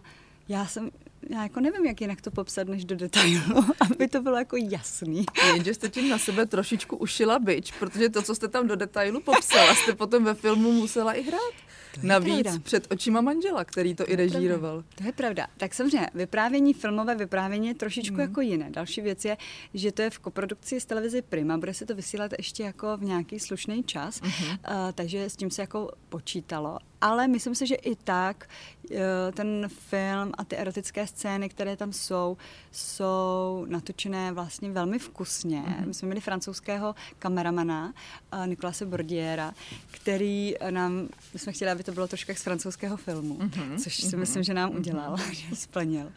já 0.50 0.66
jsem, 0.66 0.92
já 1.30 1.44
jako 1.44 1.60
nevím, 1.60 1.86
jak 1.86 2.02
jinak 2.02 2.22
to 2.22 2.32
popsat, 2.32 2.68
než 2.68 2.86
do 2.86 2.96
detailu, 2.96 3.66
aby 3.92 4.08
to 4.08 4.22
bylo 4.22 4.38
jako 4.38 4.58
jasný. 4.58 5.26
Jenže 5.54 5.74
jste 5.74 5.90
tím 5.90 6.10
na 6.10 6.18
sebe 6.18 6.46
trošičku 6.46 6.96
ušila 6.96 7.40
byč, 7.40 7.72
protože 7.80 8.10
to, 8.10 8.22
co 8.22 8.36
jste 8.36 8.48
tam 8.48 8.68
do 8.68 8.76
detailu 8.76 9.22
popsala, 9.22 9.76
jste 9.76 9.96
potom 9.96 10.24
ve 10.24 10.34
filmu 10.34 10.72
musela 10.72 11.14
i 11.14 11.24
hrát. 11.24 11.67
Navíc 12.04 12.44
pravda. 12.44 12.62
před 12.64 12.88
očima 12.92 13.22
manžela, 13.22 13.66
který 13.66 13.96
to, 13.96 14.06
to 14.06 14.12
i 14.12 14.16
režíroval. 14.16 14.84
To 14.96 15.04
je 15.04 15.12
pravda. 15.12 15.48
Tak 15.58 15.74
samozřejmě, 15.74 16.08
vyprávění, 16.14 16.74
filmové 16.74 17.16
vyprávění 17.16 17.68
je 17.68 17.74
trošičku 17.74 18.16
mm. 18.16 18.20
jako 18.20 18.42
jiné. 18.42 18.70
Další 18.70 19.02
věc 19.02 19.26
je, 19.26 19.38
že 19.74 19.92
to 19.92 20.02
je 20.02 20.10
v 20.10 20.20
koprodukci 20.20 20.80
s 20.80 20.86
televizi 20.86 21.22
Prima, 21.22 21.58
bude 21.58 21.74
se 21.74 21.86
to 21.86 21.96
vysílat 21.96 22.32
ještě 22.38 22.64
jako 22.64 22.98
v 22.98 23.04
nějaký 23.04 23.40
slušný 23.40 23.84
čas, 23.84 24.22
mm-hmm. 24.22 24.50
uh, 24.52 24.92
takže 24.94 25.30
s 25.30 25.36
tím 25.36 25.52
se 25.52 25.62
jako 25.62 25.92
počítalo. 26.10 26.80
Ale 27.02 27.28
myslím 27.28 27.56
si, 27.56 27.68
že 27.68 27.76
i 27.76 27.96
tak 27.96 28.50
uh, 28.92 28.98
ten 29.34 29.68
film 29.70 30.32
a 30.38 30.44
ty 30.44 30.58
erotické 30.58 31.08
scény, 31.08 31.50
které 31.50 31.78
tam 31.78 31.94
jsou, 31.94 32.38
jsou 32.72 33.66
natočené 33.70 34.32
vlastně 34.32 34.72
velmi 34.72 35.00
vkusně. 35.00 35.62
Mm-hmm. 35.62 35.88
My 35.88 35.94
jsme 35.94 36.06
měli 36.06 36.22
francouzského 36.22 36.96
kameramana 37.20 37.94
uh, 38.34 38.48
Nikolase 38.48 38.86
Bordiera, 38.86 39.54
který 39.92 40.56
nám, 40.70 41.10
my 41.34 41.40
jsme 41.40 41.52
chtěli, 41.52 41.72
aby 41.72 41.84
to 41.84 41.92
bylo 41.92 42.08
trošku 42.08 42.32
jak 42.32 42.38
z 42.38 42.44
francouzského 42.44 42.98
filmu, 42.98 43.38
mm-hmm. 43.38 43.84
což 43.84 43.96
si 43.96 44.08
mm-hmm. 44.08 44.18
myslím, 44.18 44.44
že 44.44 44.54
nám 44.54 44.76
udělal, 44.76 45.16
mm-hmm. 45.16 45.50
že 45.50 45.56
splnil. 45.56 46.12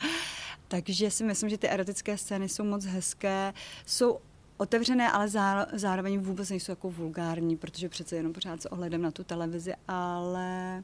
Takže 0.68 1.10
si 1.10 1.24
myslím, 1.24 1.50
že 1.50 1.58
ty 1.58 1.68
erotické 1.68 2.18
scény 2.18 2.48
jsou 2.48 2.64
moc 2.64 2.84
hezké, 2.84 3.54
jsou 3.86 4.18
otevřené, 4.60 5.12
ale 5.12 5.28
zároveň 5.72 6.18
vůbec 6.18 6.50
nejsou 6.50 6.72
jako 6.72 6.90
vulgární, 6.90 7.56
protože 7.56 7.88
přece 7.88 8.16
jenom 8.16 8.32
pořád 8.32 8.62
s 8.62 8.72
ohledem 8.72 9.02
na 9.02 9.10
tu 9.10 9.24
televizi, 9.24 9.72
ale 9.88 10.82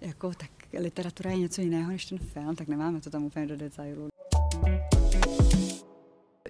jako 0.00 0.32
tak 0.34 0.50
literatura 0.78 1.30
je 1.30 1.36
něco 1.36 1.60
jiného 1.60 1.90
než 1.90 2.04
ten 2.04 2.18
film, 2.18 2.56
tak 2.56 2.68
nemáme 2.68 3.00
to 3.00 3.10
tam 3.10 3.24
úplně 3.24 3.46
do 3.46 3.56
detailu. 3.56 4.08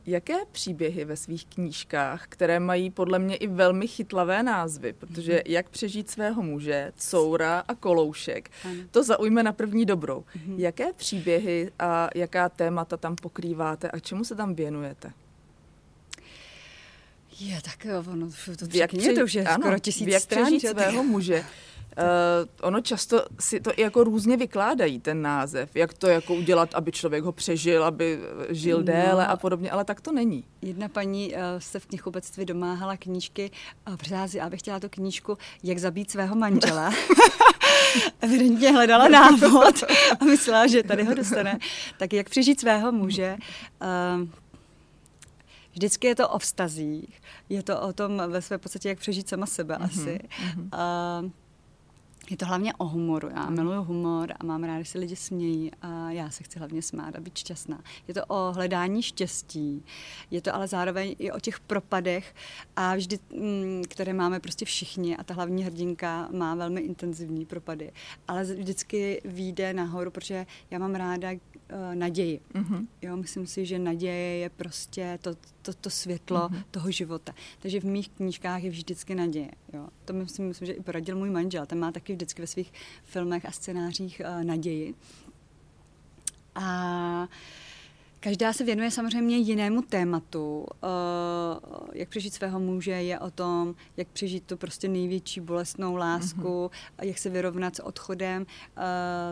Jaké 0.07 0.35
příběhy 0.53 1.05
ve 1.05 1.16
svých 1.16 1.46
knížkách, 1.46 2.27
které 2.29 2.61
mají 2.61 2.90
podle 2.90 3.18
mě 3.18 3.37
i 3.37 3.46
velmi 3.46 3.87
chytlavé 3.87 4.42
názvy, 4.42 4.92
protože 4.92 5.33
mm-hmm. 5.37 5.51
jak 5.51 5.68
přežít 5.68 6.11
svého 6.11 6.42
muže, 6.42 6.92
coura 6.96 7.64
a 7.68 7.74
koloušek, 7.74 8.51
to 8.90 9.03
zaujme 9.03 9.42
na 9.42 9.53
první 9.53 9.85
dobrou. 9.85 10.20
Mm-hmm. 10.20 10.55
Jaké 10.59 10.92
příběhy 10.92 11.72
a 11.79 12.09
jaká 12.14 12.48
témata 12.48 12.96
tam 12.96 13.16
pokrýváte 13.16 13.90
a 13.90 13.98
čemu 13.98 14.24
se 14.24 14.35
tam 14.35 14.55
věnujete? 14.55 15.12
Je, 17.40 17.61
tak 17.62 17.87
ono, 18.12 18.27
to, 18.59 18.64
jak 18.72 18.90
při, 18.90 19.14
to 19.14 19.24
už 19.24 19.35
je 19.35 19.44
ano, 19.44 19.62
skoro 19.62 19.79
tisíc 19.79 20.09
jak 20.09 20.22
stran. 20.22 20.44
přežít 20.44 20.68
svého 20.68 21.05
muže. 21.05 21.44
Uh, 21.98 22.05
ono 22.62 22.81
často 22.81 23.24
si 23.40 23.61
to 23.61 23.72
i 23.77 23.83
jako 23.83 24.05
různě 24.05 24.37
vykládají, 24.37 25.01
ten 25.01 25.22
název. 25.22 25.77
Jak 25.77 25.94
to 25.94 26.07
jako 26.07 26.35
udělat, 26.35 26.74
aby 26.74 26.92
člověk 26.92 27.24
ho 27.24 27.33
přežil, 27.33 27.85
aby 27.85 28.18
žil 28.48 28.77
no, 28.77 28.83
déle 28.83 29.27
a 29.27 29.37
podobně, 29.37 29.70
ale 29.70 29.85
tak 29.85 30.01
to 30.01 30.12
není. 30.12 30.44
Jedna 30.62 30.88
paní 30.88 31.33
uh, 31.35 31.40
se 31.59 31.81
v 31.81 31.87
knihkupectví 31.87 32.44
domáhala 32.44 32.96
knížky 32.96 33.51
a 33.87 33.96
přihází, 33.96 34.40
aby 34.40 34.57
chtěla 34.57 34.81
tu 34.81 34.88
knížku 34.88 35.38
Jak 35.62 35.79
zabít 35.79 36.11
svého 36.11 36.37
manžela. 36.37 36.92
Evidentně 38.20 38.72
hledala 38.72 39.09
návod 39.09 39.83
a 40.20 40.24
myslela, 40.24 40.66
že 40.66 40.83
tady 40.83 41.05
ho 41.05 41.14
dostane. 41.14 41.59
Tak 41.98 42.12
jak 42.12 42.29
přežít 42.29 42.61
svého 42.61 42.92
muže. 42.92 43.37
Uh, 44.22 44.29
Vždycky 45.79 46.07
je 46.07 46.14
to 46.14 46.29
o 46.29 46.38
vztazích, 46.38 47.23
je 47.49 47.62
to 47.62 47.81
o 47.81 47.93
tom 47.93 48.23
ve 48.29 48.43
své 48.43 48.59
podstatě, 48.59 48.88
jak 48.88 48.99
přežít 48.99 49.29
sama 49.29 49.47
sebe 49.47 49.75
mm-hmm. 49.75 49.85
asi. 49.85 50.21
Mm-hmm. 50.29 51.25
Uh, 51.25 51.31
je 52.31 52.37
to 52.37 52.47
hlavně 52.47 52.75
o 52.75 52.85
humoru. 52.85 53.29
Já 53.29 53.51
miluju 53.51 53.83
humor 53.83 54.33
a 54.41 54.45
mám 54.45 54.64
ráda, 54.64 54.83
že 54.83 54.91
se 54.91 54.99
lidi 54.99 55.17
smějí 55.17 55.71
a 55.83 56.11
já 56.11 56.31
se 56.31 56.45
chci 56.45 56.59
hlavně 56.59 56.83
smát 56.83 57.17
a 57.17 57.21
být 57.21 57.38
šťastná. 57.38 57.83
Je 58.09 58.14
to 58.14 58.27
o 58.27 58.53
hledání 58.53 59.03
štěstí, 59.03 59.85
je 60.31 60.41
to 60.41 60.55
ale 60.55 60.69
zároveň 60.69 61.17
i 61.19 61.33
o 61.33 61.41
těch 61.41 61.61
propadech, 61.61 62.35
a 62.77 62.97
vždy, 62.97 63.19
mm, 63.33 63.83
které 63.88 64.12
máme 64.12 64.41
prostě 64.41 64.64
všichni 64.64 65.17
a 65.17 65.25
ta 65.25 65.35
hlavní 65.35 65.64
hrdinka 65.64 66.29
má 66.33 66.55
velmi 66.55 66.81
intenzivní 66.81 67.47
propady. 67.47 67.93
Ale 68.29 68.45
vždycky 68.45 69.23
vyjde 69.25 69.73
nahoru, 69.73 70.11
protože 70.11 70.47
já 70.71 70.79
mám 70.79 70.95
ráda 70.95 71.29
uh, 71.72 71.94
naději. 71.94 72.40
Mm-hmm. 72.54 72.87
Jo, 73.02 73.16
myslím 73.16 73.46
si, 73.46 73.66
že 73.66 73.78
naděje 73.78 74.37
je 74.37 74.48
prostě 74.48 75.18
to, 75.22 75.35
to, 75.62 75.74
to 75.74 75.90
světlo 75.90 76.48
mm-hmm. 76.48 76.64
toho 76.70 76.90
života. 76.90 77.35
Takže 77.59 77.81
v 77.81 77.85
mých 77.85 78.09
knížkách 78.09 78.62
je 78.62 78.70
vždycky 78.70 79.14
naděje. 79.14 79.50
Jo. 79.72 79.88
To 80.04 80.12
myslím, 80.12 80.48
myslím, 80.48 80.66
že 80.66 80.72
i 80.72 80.83
poradil 80.83 81.16
můj 81.16 81.31
manžel. 81.31 81.66
Ten 81.66 81.78
má 81.78 81.92
taky 81.92 82.12
vždycky 82.12 82.42
ve 82.42 82.46
svých 82.46 82.72
filmech 83.04 83.46
a 83.46 83.50
scénářích 83.50 84.22
uh, 84.24 84.44
naději. 84.44 84.94
A 86.54 87.28
Každá 88.20 88.52
se 88.52 88.64
věnuje 88.64 88.90
samozřejmě 88.90 89.37
jinému 89.37 89.83
tématu. 89.83 90.59
Uh, 90.59 91.88
jak 91.92 92.09
přežít 92.09 92.35
svého 92.35 92.61
muže 92.61 92.90
je 92.90 93.18
o 93.18 93.31
tom, 93.31 93.74
jak 93.96 94.09
přežít 94.09 94.44
tu 94.44 94.57
prostě 94.57 94.88
největší 94.88 95.40
bolestnou 95.40 95.96
lásku, 95.96 96.42
uh-huh. 96.42 96.70
jak 97.02 97.18
se 97.18 97.31
vyrovnat 97.31 97.76
s 97.76 97.83
odchodem 97.83 98.42
uh, 98.42 98.83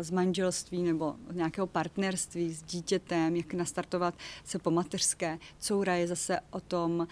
z 0.01 0.11
manželství 0.11 0.83
nebo 0.83 1.15
nějakého 1.33 1.67
partnerství 1.67 2.55
s 2.55 2.63
dítětem, 2.63 3.37
jak 3.37 3.55
nastartovat 3.55 4.15
se 4.45 4.59
po 4.59 4.71
mateřské. 4.71 5.39
Coura 5.59 5.95
je 5.95 6.07
zase 6.07 6.41
o 6.51 6.61
tom, 6.61 7.01
uh, 7.01 7.07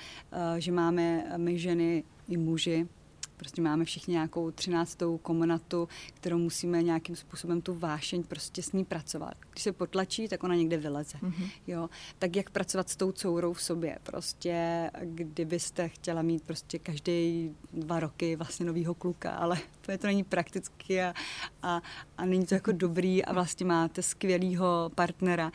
že 0.59 0.73
máme 0.73 1.25
my 1.37 1.59
ženy 1.59 2.05
i 2.29 2.37
muži 2.37 2.89
Prostě 3.37 3.63
máme 3.63 3.85
všichni 3.85 4.13
nějakou 4.13 4.51
třináctou 4.51 5.19
komnatu, 5.19 5.89
kterou 6.15 6.39
musíme 6.39 6.83
nějakým 6.83 7.17
způsobem 7.17 7.61
tu 7.61 7.75
vášeň 7.75 8.23
prostě 8.23 8.63
s 8.63 8.73
ní 8.73 8.85
pracovat. 8.85 9.35
Když 9.51 9.63
se 9.63 9.73
potlačí, 9.73 10.29
tak 10.29 10.45
ona 10.45 10.55
někde 10.55 10.77
vyleze. 10.77 11.19
Mm-hmm. 11.19 11.51
Jo? 11.67 11.91
Tak 12.19 12.37
jak 12.37 12.51
pracovat 12.51 12.89
s 12.89 12.97
tou 12.97 13.13
courou 13.13 13.53
v 13.53 13.63
sobě? 13.63 13.99
Prostě 14.03 14.91
kdybyste 15.03 15.89
chtěla 15.89 16.23
mít 16.23 16.43
prostě 16.43 16.79
každý 16.79 17.51
dva 17.73 18.01
roky 18.01 18.37
vlastně 18.37 18.67
novýho 18.67 18.95
kluka, 18.95 19.31
ale 19.31 19.59
to, 19.81 19.91
je, 19.91 19.99
to 19.99 20.07
není 20.07 20.25
prakticky 20.25 21.03
a, 21.03 21.15
a, 21.63 21.83
a 22.19 22.25
není 22.25 22.47
to 22.47 22.55
jako 22.55 22.73
dobrý 22.73 23.25
a 23.25 23.33
vlastně 23.33 23.67
máte 23.67 24.03
skvělýho 24.03 24.91
partnera. 24.95 25.53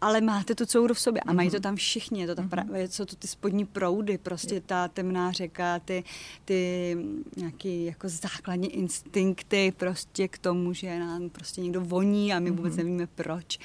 Ale 0.00 0.20
máte 0.20 0.54
tu 0.54 0.66
couru 0.66 0.94
v 0.94 1.00
sobě 1.00 1.20
a 1.20 1.32
mají 1.32 1.50
to 1.50 1.56
mhm. 1.56 1.62
tam 1.62 1.76
všichni, 1.76 2.20
je 2.20 2.26
to 2.26 2.34
ta 2.34 2.42
pra, 2.42 2.62
mhm. 2.62 2.76
jsou 2.88 3.04
to 3.04 3.16
ty 3.16 3.28
spodní 3.28 3.66
proudy, 3.66 4.18
prostě 4.18 4.60
ta 4.60 4.88
temná 4.88 5.32
řeka, 5.32 5.78
ty, 5.78 6.04
ty 6.44 6.96
nějaký 7.36 7.84
jako 7.84 8.08
základní 8.08 8.74
instinkty 8.74 9.72
prostě 9.76 10.28
k 10.28 10.38
tomu, 10.38 10.72
že 10.72 10.98
nám 10.98 11.30
prostě 11.30 11.60
někdo 11.60 11.80
voní 11.80 12.32
a 12.34 12.38
my 12.38 12.50
vůbec 12.50 12.76
mhm. 12.76 12.84
nevíme 12.84 13.06
proč 13.06 13.58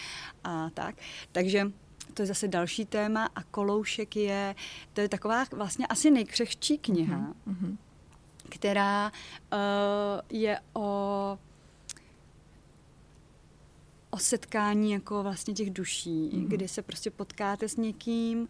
a 0.44 0.70
tak. 0.70 0.96
Takže 1.32 1.72
to 2.14 2.22
je 2.22 2.26
zase 2.26 2.50
téma 2.90 3.30
a 3.36 3.44
Koloušek 3.44 4.16
je, 4.16 4.56
to 4.94 5.02
je 5.02 5.10
taková 5.10 5.44
vlastně 5.52 5.88
asi 5.88 6.12
nejkřehčí 6.12 6.78
kniha, 6.78 7.34
která 8.50 9.12
uh, 9.12 9.60
je 10.30 10.60
o 10.74 11.40
o 14.16 14.18
setkání 14.18 14.92
jako 14.92 15.24
vlastně 15.24 15.54
těch 15.54 15.70
duší, 15.70 16.30
mm-hmm. 16.34 16.48
kdy 16.48 16.68
se 16.68 16.82
prostě 16.82 17.12
potkáte 17.12 17.70
s 17.70 17.78
někým, 17.78 18.48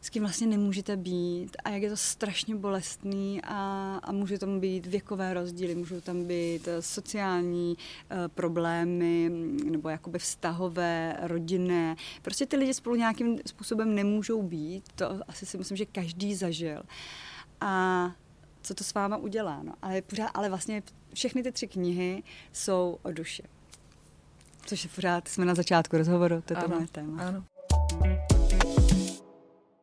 s 0.00 0.10
kým 0.10 0.22
vlastně 0.22 0.46
nemůžete 0.46 0.96
být 0.96 1.56
a 1.64 1.70
jak 1.70 1.82
je 1.82 1.90
to 1.90 1.96
strašně 1.96 2.54
bolestný 2.54 3.40
a, 3.44 3.96
a 4.02 4.12
může 4.12 4.38
tam 4.38 4.60
být 4.60 4.86
věkové 4.86 5.34
rozdíly, 5.34 5.74
můžou 5.74 6.00
tam 6.00 6.24
být 6.24 6.68
eh, 6.68 6.82
sociální 6.82 7.76
uh, 7.76 8.16
problémy 8.28 9.30
nebo 9.64 9.88
jakoby 9.88 10.18
vztahové, 10.18 11.16
rodinné. 11.20 11.96
Prostě 12.22 12.46
ty 12.46 12.56
lidi 12.56 12.74
spolu 12.74 12.96
nějakým 12.96 13.38
způsobem 13.46 13.94
nemůžou 13.94 14.42
být, 14.42 14.84
to 14.94 15.20
asi 15.28 15.46
si 15.46 15.58
myslím, 15.58 15.76
že 15.76 15.86
každý 15.86 16.34
zažil. 16.34 16.82
A 17.60 18.12
co 18.62 18.74
to 18.74 18.84
s 18.84 18.94
váma 18.94 19.16
udělá, 19.16 19.62
no. 19.62 19.72
Ale, 19.82 20.02
pořád, 20.02 20.30
ale 20.34 20.48
vlastně 20.48 20.82
všechny 21.14 21.42
ty 21.42 21.52
tři 21.52 21.68
knihy 21.68 22.22
jsou 22.52 22.98
o 23.02 23.12
duši. 23.12 23.42
Což 24.70 24.84
je 24.84 24.90
pořád, 24.94 25.28
jsme 25.28 25.44
na 25.44 25.54
začátku 25.54 25.96
rozhovoru, 25.96 26.42
to 26.44 26.52
je 26.52 26.56
to 26.56 26.68
moje 26.68 26.86
téma. 26.86 27.22
Ano. 27.22 27.44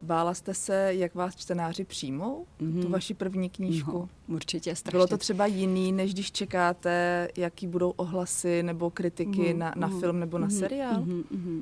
Bála 0.01 0.33
jste 0.33 0.53
se, 0.53 0.93
jak 0.93 1.15
vás 1.15 1.35
čtenáři 1.35 1.85
přijmou, 1.85 2.45
mm-hmm. 2.61 2.81
tu 2.81 2.89
vaši 2.89 3.13
první 3.13 3.49
knížku? 3.49 4.09
No, 4.27 4.35
určitě, 4.35 4.75
strašně. 4.75 4.95
Bylo 4.95 5.07
to 5.07 5.17
třeba 5.17 5.45
jiný, 5.45 5.91
než 5.91 6.13
když 6.13 6.31
čekáte, 6.31 7.27
jaký 7.37 7.67
budou 7.67 7.89
ohlasy 7.89 8.63
nebo 8.63 8.89
kritiky 8.89 9.31
mm-hmm. 9.31 9.57
na, 9.57 9.73
na 9.75 9.89
mm-hmm. 9.89 9.99
film 9.99 10.19
nebo 10.19 10.37
na 10.37 10.47
mm-hmm. 10.47 10.59
seriál? 10.59 11.01
Mm-hmm. 11.01 11.61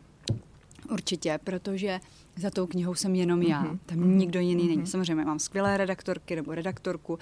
Určitě, 0.91 1.39
protože 1.43 1.99
za 2.35 2.49
tou 2.49 2.67
knihou 2.67 2.95
jsem 2.95 3.15
jenom 3.15 3.41
já. 3.41 3.63
Mm-hmm. 3.63 3.79
Tam 3.85 3.97
mm-hmm. 3.97 4.15
nikdo 4.15 4.39
jiný 4.39 4.63
mm-hmm. 4.63 4.67
není. 4.67 4.87
Samozřejmě 4.87 5.25
mám 5.25 5.39
skvělé 5.39 5.77
redaktorky 5.77 6.35
nebo 6.35 6.55
redaktorku, 6.55 7.19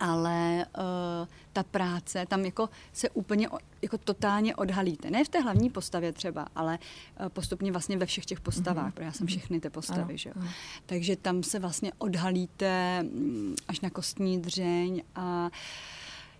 ale 0.00 0.66
uh, 0.78 1.28
ta 1.52 1.62
práce, 1.62 2.26
tam 2.28 2.44
jako 2.44 2.68
se 2.92 3.10
úplně 3.10 3.48
jako 3.82 3.98
totálně 3.98 4.56
odhalíte. 4.56 5.10
Ne 5.10 5.24
v 5.24 5.28
té 5.28 5.40
hlavní 5.40 5.70
postavě 5.70 6.12
třeba, 6.12 6.46
ale 6.54 6.78
uh, 7.20 7.28
postupně 7.28 7.72
vlastně 7.72 7.96
ve 7.96 8.06
všech 8.06 8.26
těch 8.26 8.40
postavách, 8.40 8.86
mm-hmm. 8.86 8.92
protože 8.92 9.04
já 9.04 9.12
jsem 9.12 9.24
mhm. 9.24 9.28
všechny 9.28 9.60
ty 9.60 9.70
postavy, 9.70 10.02
ano, 10.02 10.16
že 10.16 10.28
jo. 10.28 10.34
Ano. 10.40 10.48
Takže 10.86 11.16
tam 11.16 11.42
se 11.42 11.58
vlastně 11.58 11.92
odhalíte 11.98 13.02
mm, 13.02 13.54
až 13.68 13.80
na 13.80 13.90
kostní 13.90 14.40
dřeň 14.40 15.02
a 15.14 15.50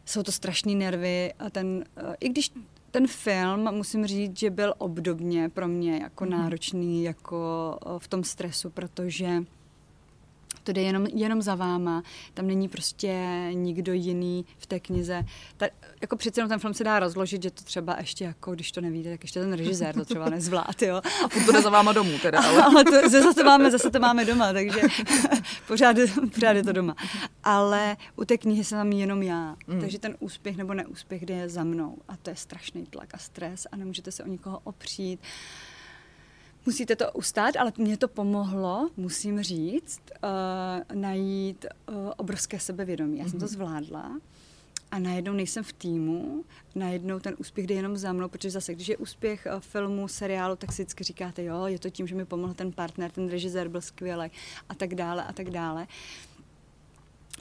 jsou 0.04 0.22
to 0.22 0.32
strašné 0.32 0.74
nervy 0.74 1.32
a 1.38 1.50
ten, 1.50 1.84
uh, 2.02 2.14
i 2.20 2.28
když 2.28 2.52
ten 2.90 3.06
film, 3.06 3.74
musím 3.74 4.06
říct, 4.06 4.38
že 4.38 4.50
byl 4.50 4.74
obdobně 4.78 5.48
pro 5.48 5.68
mě 5.68 5.98
jako 5.98 6.24
mm-hmm. 6.24 6.30
náročný, 6.30 7.04
jako 7.04 7.78
v 7.98 8.08
tom 8.08 8.24
stresu, 8.24 8.70
protože 8.70 9.42
to 10.62 10.72
jde 10.72 10.82
jenom, 10.82 11.06
jenom 11.06 11.42
za 11.42 11.54
váma, 11.54 12.02
tam 12.34 12.46
není 12.46 12.68
prostě 12.68 13.28
nikdo 13.52 13.92
jiný 13.92 14.44
v 14.58 14.66
té 14.66 14.80
knize. 14.80 15.22
Ta, 15.56 15.66
jako 16.00 16.16
přece 16.16 16.40
jenom 16.40 16.48
ten 16.48 16.58
film 16.58 16.74
se 16.74 16.84
dá 16.84 17.00
rozložit, 17.00 17.42
že 17.42 17.50
to 17.50 17.64
třeba 17.64 17.96
ještě 17.98 18.24
jako, 18.24 18.54
když 18.54 18.72
to 18.72 18.80
nevíte, 18.80 19.10
tak 19.10 19.22
ještě 19.22 19.40
ten 19.40 19.52
režisér 19.52 19.94
to 19.94 20.04
třeba 20.04 20.30
nezvlád, 20.30 20.82
jo. 20.82 20.96
A 21.24 21.28
to 21.46 21.52
jde 21.52 21.62
za 21.62 21.70
váma 21.70 21.92
domů 21.92 22.18
teda, 22.22 22.42
ale. 22.42 22.62
ale 22.62 22.84
to, 22.84 23.08
zase, 23.08 23.34
to 23.34 23.44
máme, 23.44 23.70
zase 23.70 23.90
to 23.90 24.00
máme 24.00 24.24
doma, 24.24 24.52
takže 24.52 24.80
pořád, 25.66 25.96
pořád 26.34 26.52
je 26.52 26.62
to 26.62 26.72
doma. 26.72 26.96
Ale 27.44 27.96
u 28.16 28.24
té 28.24 28.38
knihy 28.38 28.64
jsem 28.64 28.78
tam 28.78 28.92
jenom 28.92 29.22
já, 29.22 29.56
mm. 29.66 29.80
takže 29.80 29.98
ten 29.98 30.16
úspěch 30.20 30.56
nebo 30.56 30.74
neúspěch 30.74 31.26
jde 31.26 31.48
za 31.48 31.64
mnou 31.64 31.96
a 32.08 32.16
to 32.16 32.30
je 32.30 32.36
strašný 32.36 32.86
tlak 32.86 33.14
a 33.14 33.18
stres 33.18 33.66
a 33.72 33.76
nemůžete 33.76 34.12
se 34.12 34.24
o 34.24 34.28
nikoho 34.28 34.60
opřít. 34.64 35.20
Uh, 35.20 35.71
Musíte 36.66 36.96
to 36.96 37.12
ustát, 37.12 37.56
ale 37.56 37.72
mě 37.78 37.96
to 37.96 38.08
pomohlo, 38.08 38.90
musím 38.96 39.42
říct, 39.42 40.00
uh, 40.22 41.00
najít 41.00 41.66
uh, 41.88 41.94
obrovské 42.16 42.60
sebevědomí. 42.60 43.18
Já 43.18 43.24
mm-hmm. 43.24 43.30
jsem 43.30 43.40
to 43.40 43.46
mhm. 43.46 43.54
zvládla 43.54 44.20
a 44.90 44.98
najednou 44.98 45.32
nejsem 45.32 45.64
v 45.64 45.72
týmu, 45.72 46.44
najednou 46.74 47.20
ten 47.20 47.34
úspěch 47.38 47.66
jde 47.66 47.74
jenom 47.74 47.96
za 47.96 48.12
mnou, 48.12 48.28
protože 48.28 48.50
zase, 48.50 48.74
když 48.74 48.88
je 48.88 48.96
úspěch 48.96 49.46
uh, 49.54 49.60
filmu, 49.60 50.08
seriálu, 50.08 50.56
tak 50.56 50.72
si 50.72 50.82
vždycky 50.82 51.04
říkáte, 51.04 51.44
jo, 51.44 51.66
je 51.66 51.78
to 51.78 51.90
tím, 51.90 52.06
že 52.06 52.14
mi 52.14 52.24
pomohl 52.24 52.54
ten 52.54 52.72
partner, 52.72 53.10
ten 53.10 53.28
režisér 53.28 53.68
byl 53.68 53.80
skvělý 53.80 54.30
a 54.68 54.74
tak 54.74 54.94
dále 54.94 55.24
a 55.24 55.32
tak 55.32 55.50
dále. 55.50 55.86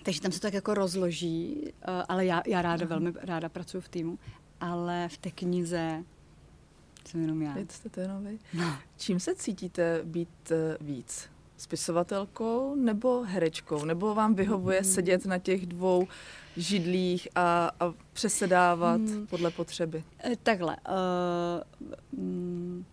Takže 0.04 0.22
tam 0.22 0.32
se 0.32 0.40
to 0.40 0.48
tak 0.48 0.54
jako 0.54 0.74
rozloží, 0.74 1.62
uh, 1.62 2.04
ale 2.10 2.26
já, 2.26 2.42
já 2.48 2.62
ráda, 2.62 2.86
mm-hmm. 2.86 2.90
velmi 2.90 3.14
ráda 3.22 3.50
pracuji 3.50 3.82
v 3.82 3.90
týmu, 3.90 4.20
ale 4.60 5.10
v 5.10 5.18
té 5.18 5.32
knize 5.32 6.04
jsem 7.08 7.22
jenom 7.22 7.42
já. 7.42 7.56
Jste 7.70 7.90
to 7.90 8.00
jenom 8.00 8.24
vy. 8.24 8.40
No. 8.54 8.78
Čím 8.98 9.20
se 9.20 9.36
cítíte 9.36 10.02
být 10.04 10.52
eh, 10.52 10.78
víc? 10.82 11.30
Spisovatelkou 11.58 12.76
nebo 12.76 13.24
herečkou? 13.24 13.86
Nebo 13.86 14.16
vám 14.16 14.36
vyhovuje 14.36 14.82
hmm. 14.82 14.92
sedět 14.92 15.26
na 15.26 15.38
těch 15.38 15.66
dvou 15.66 16.08
židlích 16.58 17.28
a, 17.36 17.72
a 17.80 17.94
přesedávat 18.14 19.02
hmm. 19.02 19.28
podle 19.28 19.52
potřeby? 19.52 20.04
Eh, 20.24 20.36
takhle. 20.44 20.78
Uh, 20.90 22.84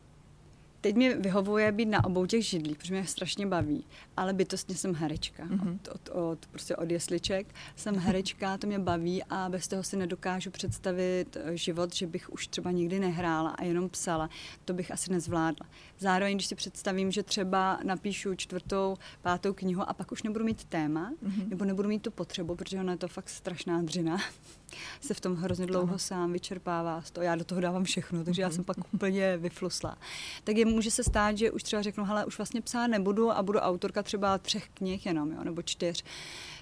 teď 0.80 0.96
mi 0.96 1.14
vyhovuje 1.14 1.72
být 1.72 1.86
na 1.86 2.04
obou 2.04 2.26
těch 2.26 2.46
židlích, 2.46 2.78
protože 2.78 2.94
mě 2.94 3.06
strašně 3.06 3.46
baví, 3.46 3.84
ale 4.16 4.32
bytostně 4.32 4.74
jsem 4.74 4.94
herečka. 4.94 5.46
Mm-hmm. 5.46 5.78
Od, 5.94 6.08
od, 6.08 6.08
od, 6.08 6.46
prostě 6.46 6.76
od 6.76 6.90
jesliček 6.90 7.54
jsem 7.76 7.96
herečka, 7.96 8.58
to 8.58 8.66
mě 8.66 8.78
baví 8.78 9.22
a 9.30 9.48
bez 9.48 9.68
toho 9.68 9.82
si 9.82 9.96
nedokážu 9.96 10.50
představit 10.50 11.36
eh, 11.36 11.56
život, 11.56 11.94
že 11.94 12.06
bych 12.06 12.32
už 12.32 12.46
třeba 12.46 12.70
nikdy 12.70 13.00
nehrála 13.00 13.50
a 13.50 13.64
jenom 13.64 13.88
psala. 13.88 14.30
To 14.64 14.72
bych 14.72 14.90
asi 14.90 15.12
nezvládla. 15.12 15.66
Zároveň, 15.98 16.36
když 16.36 16.46
si 16.46 16.54
představím, 16.54 17.10
že 17.10 17.22
třeba 17.22 17.78
napíšu 17.84 18.34
čtvrtou, 18.34 18.96
pátou 19.22 19.52
knihu 19.52 19.82
a 19.88 19.92
pak 19.92 20.12
už 20.12 20.22
nebudu 20.22 20.44
mít 20.44 20.64
téma, 20.64 21.12
mm-hmm. 21.24 21.48
nebo 21.48 21.64
nebudu 21.64 21.88
mít 21.88 22.02
tu 22.02 22.10
potřebu, 22.10 22.56
protože 22.56 22.80
ona 22.80 22.92
je 22.92 22.98
to 22.98 23.08
fakt 23.08 23.28
strašná 23.28 23.82
dřina, 23.82 24.18
se 25.00 25.14
v 25.14 25.20
tom 25.20 25.36
hrozně 25.36 25.66
dlouho 25.66 25.88
ano. 25.88 25.98
sám 25.98 26.32
vyčerpává. 26.32 27.02
To 27.12 27.22
já 27.22 27.36
do 27.36 27.44
toho 27.44 27.60
dávám 27.60 27.84
všechno, 27.84 28.24
takže 28.24 28.42
já 28.42 28.50
jsem 28.50 28.64
pak 28.64 28.76
úplně 28.94 29.36
vyflusla. 29.36 29.98
Tak 30.44 30.56
je, 30.56 30.67
může 30.68 30.90
se 30.90 31.04
stát, 31.04 31.38
že 31.38 31.50
už 31.50 31.62
třeba 31.62 31.82
řeknu, 31.82 32.04
hele, 32.04 32.24
už 32.24 32.38
vlastně 32.38 32.60
psát 32.60 32.86
nebudu 32.86 33.30
a 33.30 33.42
budu 33.42 33.58
autorka 33.58 34.02
třeba 34.02 34.38
třech 34.38 34.68
knih 34.74 35.06
jenom, 35.06 35.32
jo, 35.32 35.44
nebo 35.44 35.62
čtyř. 35.62 36.04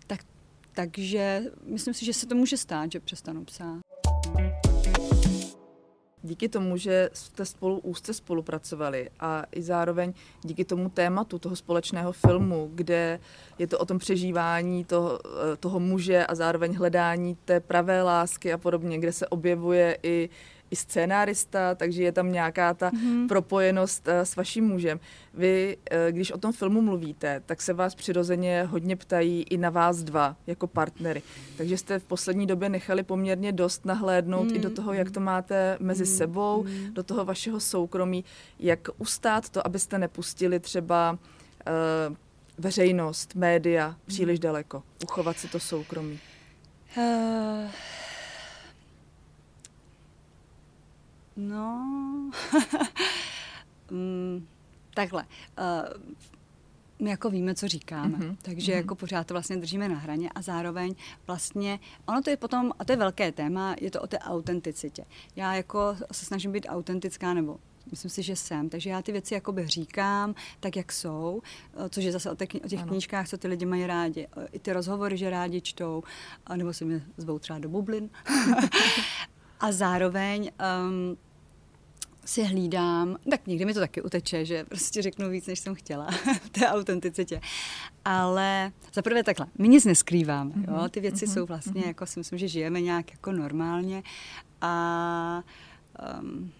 Tak, 0.06 0.20
takže 0.72 1.42
myslím 1.64 1.94
si, 1.94 2.04
že 2.04 2.12
se 2.12 2.26
to 2.26 2.34
může 2.34 2.56
stát, 2.56 2.92
že 2.92 3.00
přestanu 3.00 3.44
psát 3.44 3.80
díky 6.26 6.48
tomu, 6.48 6.76
že 6.76 7.10
jste 7.12 7.44
spolu 7.44 7.78
úzce 7.78 8.14
spolupracovali 8.14 9.10
a 9.20 9.44
i 9.52 9.62
zároveň 9.62 10.12
díky 10.42 10.64
tomu 10.64 10.88
tématu 10.88 11.38
toho 11.38 11.56
společného 11.56 12.12
filmu, 12.12 12.70
kde 12.74 13.20
je 13.58 13.66
to 13.66 13.78
o 13.78 13.86
tom 13.86 13.98
přežívání 13.98 14.84
toho, 14.84 15.18
eh, 15.24 15.56
toho 15.56 15.80
muže 15.80 16.26
a 16.26 16.34
zároveň 16.34 16.76
hledání 16.76 17.36
té 17.44 17.60
pravé 17.60 18.02
lásky 18.02 18.52
a 18.52 18.58
podobně, 18.58 18.98
kde 18.98 19.12
se 19.12 19.28
objevuje 19.28 19.98
i 20.02 20.28
i 20.70 20.76
scénárista, 20.76 21.74
takže 21.74 22.02
je 22.02 22.12
tam 22.12 22.32
nějaká 22.32 22.74
ta 22.74 22.90
mm-hmm. 22.90 23.28
propojenost 23.28 24.08
uh, 24.08 24.14
s 24.14 24.36
vaším 24.36 24.64
mužem. 24.64 25.00
Vy, 25.34 25.76
uh, 25.76 25.98
když 26.10 26.32
o 26.32 26.38
tom 26.38 26.52
filmu 26.52 26.80
mluvíte, 26.80 27.42
tak 27.46 27.62
se 27.62 27.72
vás 27.72 27.94
přirozeně 27.94 28.64
hodně 28.64 28.96
ptají 28.96 29.42
i 29.42 29.56
na 29.56 29.70
vás 29.70 30.02
dva 30.02 30.36
jako 30.46 30.66
partnery. 30.66 31.22
Takže 31.56 31.78
jste 31.78 31.98
v 31.98 32.04
poslední 32.04 32.46
době 32.46 32.68
nechali 32.68 33.02
poměrně 33.02 33.52
dost 33.52 33.84
nahlédnout 33.84 34.48
mm-hmm. 34.48 34.56
i 34.56 34.58
do 34.58 34.70
toho, 34.70 34.92
jak 34.92 35.10
to 35.10 35.20
máte 35.20 35.76
mezi 35.80 36.04
mm-hmm. 36.04 36.16
sebou, 36.16 36.62
mm-hmm. 36.62 36.92
do 36.92 37.02
toho 37.02 37.24
vašeho 37.24 37.60
soukromí, 37.60 38.24
jak 38.58 38.88
ustát 38.98 39.48
to, 39.48 39.66
abyste 39.66 39.98
nepustili 39.98 40.60
třeba 40.60 41.12
uh, 41.12 42.16
veřejnost, 42.58 43.34
média 43.34 43.96
příliš 44.06 44.38
mm-hmm. 44.38 44.42
daleko, 44.42 44.82
uchovat 45.02 45.38
si 45.38 45.48
to 45.48 45.60
soukromí. 45.60 46.18
Uh... 46.96 47.70
No, 51.36 52.30
mm, 53.90 54.46
takhle. 54.94 55.24
Uh, 55.58 56.02
my 56.98 57.10
jako 57.10 57.30
víme, 57.30 57.54
co 57.54 57.68
říkáme, 57.68 58.18
mm-hmm. 58.18 58.36
takže 58.42 58.72
mm-hmm. 58.72 58.76
jako 58.76 58.94
pořád 58.94 59.26
to 59.26 59.34
vlastně 59.34 59.56
držíme 59.56 59.88
na 59.88 59.94
hraně 59.94 60.30
a 60.34 60.42
zároveň 60.42 60.94
vlastně, 61.26 61.80
ono 62.06 62.22
to 62.22 62.30
je 62.30 62.36
potom, 62.36 62.72
a 62.78 62.84
to 62.84 62.92
je 62.92 62.96
velké 62.96 63.32
téma, 63.32 63.76
je 63.80 63.90
to 63.90 64.02
o 64.02 64.06
té 64.06 64.18
autenticitě. 64.18 65.04
Já 65.36 65.54
jako 65.54 65.96
se 66.12 66.24
snažím 66.24 66.52
být 66.52 66.66
autentická, 66.68 67.34
nebo 67.34 67.58
myslím 67.90 68.10
si, 68.10 68.22
že 68.22 68.36
jsem, 68.36 68.68
takže 68.68 68.90
já 68.90 69.02
ty 69.02 69.12
věci 69.12 69.34
jakoby 69.34 69.66
říkám 69.66 70.34
tak, 70.60 70.76
jak 70.76 70.92
jsou, 70.92 71.42
eh, 71.74 71.88
což 71.88 72.04
je 72.04 72.12
zase 72.12 72.30
o, 72.30 72.36
těch, 72.36 72.48
o 72.64 72.68
těch 72.68 72.82
knížkách, 72.82 73.28
co 73.28 73.38
ty 73.38 73.48
lidi 73.48 73.66
mají 73.66 73.86
rádi, 73.86 74.26
eh, 74.36 74.48
i 74.52 74.58
ty 74.58 74.72
rozhovory, 74.72 75.16
že 75.16 75.30
rádi 75.30 75.60
čtou, 75.60 76.02
nebo 76.56 76.72
se 76.72 76.84
mě 76.84 77.02
zvou 77.16 77.38
třeba 77.38 77.58
do 77.58 77.68
bublin. 77.68 78.10
a 79.60 79.72
zároveň 79.72 80.50
um, 80.86 81.16
si 82.24 82.42
hlídám, 82.42 83.16
tak 83.30 83.46
někdy 83.46 83.64
mi 83.64 83.74
to 83.74 83.80
taky 83.80 84.02
uteče, 84.02 84.44
že 84.44 84.64
prostě 84.64 85.02
řeknu 85.02 85.30
víc, 85.30 85.46
než 85.46 85.58
jsem 85.58 85.74
chtěla 85.74 86.10
v 86.42 86.50
té 86.50 86.68
autenticitě. 86.68 87.40
Ale 88.04 88.72
zaprvé 88.92 89.22
takhle, 89.22 89.46
my 89.58 89.68
nic 89.68 89.84
neskrýváme, 89.84 90.52
jo? 90.56 90.76
Mhm, 90.76 90.90
ty 90.90 91.00
věci 91.00 91.26
mm-hmm. 91.26 91.34
jsou 91.34 91.46
vlastně, 91.46 91.82
mm-hmm. 91.82 91.86
jako 91.86 92.06
si 92.06 92.20
myslím, 92.20 92.38
že 92.38 92.48
žijeme 92.48 92.80
nějak 92.80 93.10
jako 93.10 93.32
normálně 93.32 94.02
a 94.60 95.42
um, 96.20 96.52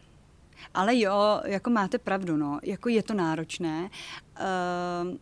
ale 0.75 0.99
jo, 0.99 1.41
jako 1.45 1.71
máte 1.71 1.99
pravdu, 1.99 2.37
no, 2.37 2.61
jako 2.63 2.89
je 2.89 3.03
to 3.03 3.15
náročné. 3.15 3.91
Um, 5.03 5.19